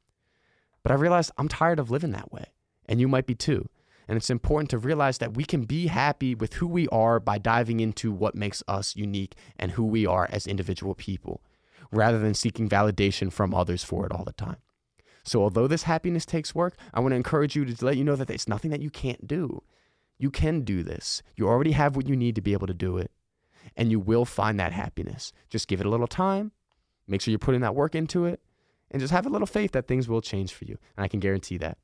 But 0.83 0.93
I 0.93 0.97
realized 0.97 1.33
I'm 1.39 1.49
tired 1.49 1.79
of 1.79 1.91
living 1.91 2.13
that 2.13 2.33
way, 2.33 2.47
and 2.87 3.01
you 3.01 3.09
might 3.09 3.27
be 3.27 3.35
too. 3.35 3.69
And 4.09 4.17
it's 4.17 4.31
important 4.31 4.69
to 4.71 4.79
realize 4.79 5.19
that 5.19 5.37
we 5.37 5.45
can 5.45 5.63
be 5.63 5.87
happy 5.87 6.35
with 6.35 6.55
who 6.55 6.67
we 6.67 6.89
are 6.89 7.21
by 7.21 7.39
diving 7.39 7.81
into 7.81 8.13
what 8.13 8.35
makes 8.35 8.63
us 8.67 8.97
unique 8.97 9.37
and 9.59 9.73
who 9.73 9.85
we 9.85 10.07
are 10.07 10.29
as 10.31 10.47
individual 10.47 10.95
people, 10.95 11.43
rather 11.91 12.19
than 12.19 12.35
seeking 12.35 12.69
validation 12.69 13.33
from 13.33 13.55
others 13.55 13.85
for 13.85 14.05
it 14.05 14.13
all 14.13 14.25
the 14.25 14.33
time. 14.33 14.57
So, 15.25 15.43
although 15.43 15.67
this 15.67 15.85
happiness 15.85 16.27
takes 16.27 16.55
work, 16.55 16.75
I 16.93 17.01
want 17.01 17.13
to 17.13 17.17
encourage 17.17 17.55
you 17.55 17.65
to 17.65 17.85
let 17.85 17.97
you 17.97 18.05
know 18.05 18.17
that 18.17 18.31
it's 18.31 18.49
nothing 18.49 18.71
that 18.71 18.83
you 18.83 18.91
can't 18.91 19.27
do. 19.27 19.63
You 20.19 20.31
can 20.31 20.63
do 20.63 20.83
this. 20.83 21.23
You 21.37 21.49
already 21.49 21.73
have 21.73 21.97
what 21.97 22.09
you 22.09 22.17
need 22.17 22.35
to 22.35 22.41
be 22.41 22.53
able 22.53 22.67
to 22.67 22.75
do 22.75 22.97
it, 22.99 23.11
and 23.77 23.91
you 23.91 24.01
will 24.01 24.25
find 24.25 24.59
that 24.59 24.73
happiness. 24.73 25.33
Just 25.49 25.69
give 25.69 25.81
it 25.81 25.87
a 25.87 25.91
little 25.91 26.09
time, 26.09 26.53
make 27.07 27.21
sure 27.21 27.31
you're 27.31 27.39
putting 27.39 27.61
that 27.61 27.75
work 27.75 27.95
into 27.95 28.25
it, 28.25 28.41
and 28.91 29.01
just 29.01 29.13
have 29.13 29.27
a 29.27 29.31
little 29.31 29.47
faith 29.47 29.73
that 29.73 29.87
things 29.87 30.09
will 30.09 30.21
change 30.21 30.53
for 30.53 30.65
you. 30.65 30.77
And 30.97 31.05
I 31.05 31.09
can 31.09 31.21
guarantee 31.21 31.59
that. 31.59 31.79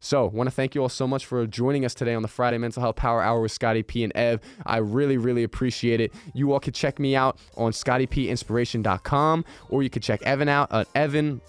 So, 0.00 0.26
want 0.26 0.46
to 0.46 0.54
thank 0.54 0.74
you 0.76 0.82
all 0.82 0.88
so 0.88 1.08
much 1.08 1.26
for 1.26 1.44
joining 1.46 1.84
us 1.84 1.92
today 1.92 2.14
on 2.14 2.22
the 2.22 2.28
Friday 2.28 2.56
Mental 2.56 2.80
Health 2.80 2.96
Power 2.96 3.20
Hour 3.20 3.40
with 3.40 3.50
Scotty 3.50 3.82
P 3.82 4.04
and 4.04 4.12
Ev. 4.14 4.40
I 4.64 4.78
really, 4.78 5.16
really 5.16 5.42
appreciate 5.42 6.00
it. 6.00 6.12
You 6.34 6.52
all 6.52 6.60
can 6.60 6.72
check 6.72 7.00
me 7.00 7.16
out 7.16 7.38
on 7.56 7.72
scottypinspiration.com 7.72 9.44
or 9.70 9.82
you 9.82 9.90
can 9.90 10.00
check 10.00 10.22
Evan 10.22 10.48
out 10.48 10.72
at 10.72 10.86
Evan 10.94 11.40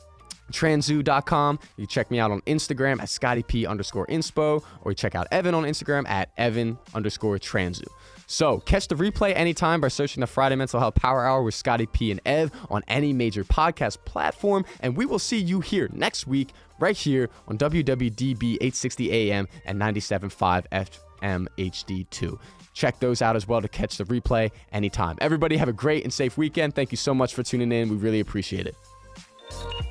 transue.com. 0.52 1.60
You 1.78 1.88
check 1.88 2.12
me 2.12 2.20
out 2.20 2.32
on 2.32 2.42
Instagram 2.42 3.02
at 3.02 3.10
scottyp 3.10 3.68
underscore 3.68 4.08
inspo, 4.08 4.64
or 4.82 4.92
you 4.92 4.96
check 4.96 5.16
out 5.16 5.28
Evan 5.32 5.54
on 5.54 5.64
Instagram 5.64 6.08
at 6.10 6.30
evan 6.38 6.78
underscore 6.94 7.40
transue. 7.40 7.88
So 8.28 8.60
catch 8.60 8.88
the 8.88 8.96
replay 8.96 9.34
anytime 9.36 9.82
by 9.82 9.88
searching 9.88 10.22
the 10.22 10.28
Friday 10.28 10.56
Mental 10.56 10.80
Health 10.80 10.94
Power 10.94 11.26
Hour 11.26 11.42
with 11.42 11.56
Scotty 11.56 11.88
P 11.88 12.12
and 12.12 12.22
Ev 12.26 12.52
on 12.70 12.84
any 12.88 13.12
major 13.12 13.44
podcast 13.44 13.98
platform. 14.06 14.66
And 14.82 14.96
we 14.96 15.08
will 15.08 15.18
see 15.18 15.40
you 15.40 15.62
here 15.62 15.90
next 15.92 16.28
week, 16.28 16.54
right 16.78 16.96
here 16.96 17.32
on 17.48 17.58
WWDB 17.58 18.58
860 18.62 19.12
AM 19.12 19.48
and 19.66 19.82
97.5 19.82 20.68
FM 20.70 21.48
HD2. 21.58 22.40
Check 22.74 23.00
those 23.00 23.24
out 23.24 23.36
as 23.36 23.48
well 23.48 23.62
to 23.62 23.68
catch 23.68 23.98
the 23.98 24.04
replay 24.04 24.52
anytime. 24.72 25.18
Everybody 25.22 25.58
have 25.58 25.68
a 25.68 25.74
great 25.74 26.04
and 26.04 26.14
safe 26.14 26.38
weekend. 26.38 26.76
Thank 26.76 26.92
you 26.92 26.98
so 26.98 27.16
much 27.16 27.34
for 27.34 27.42
tuning 27.42 27.72
in. 27.72 27.90
We 27.90 27.96
really 27.96 28.20
appreciate 28.20 28.68
it. 28.68 29.89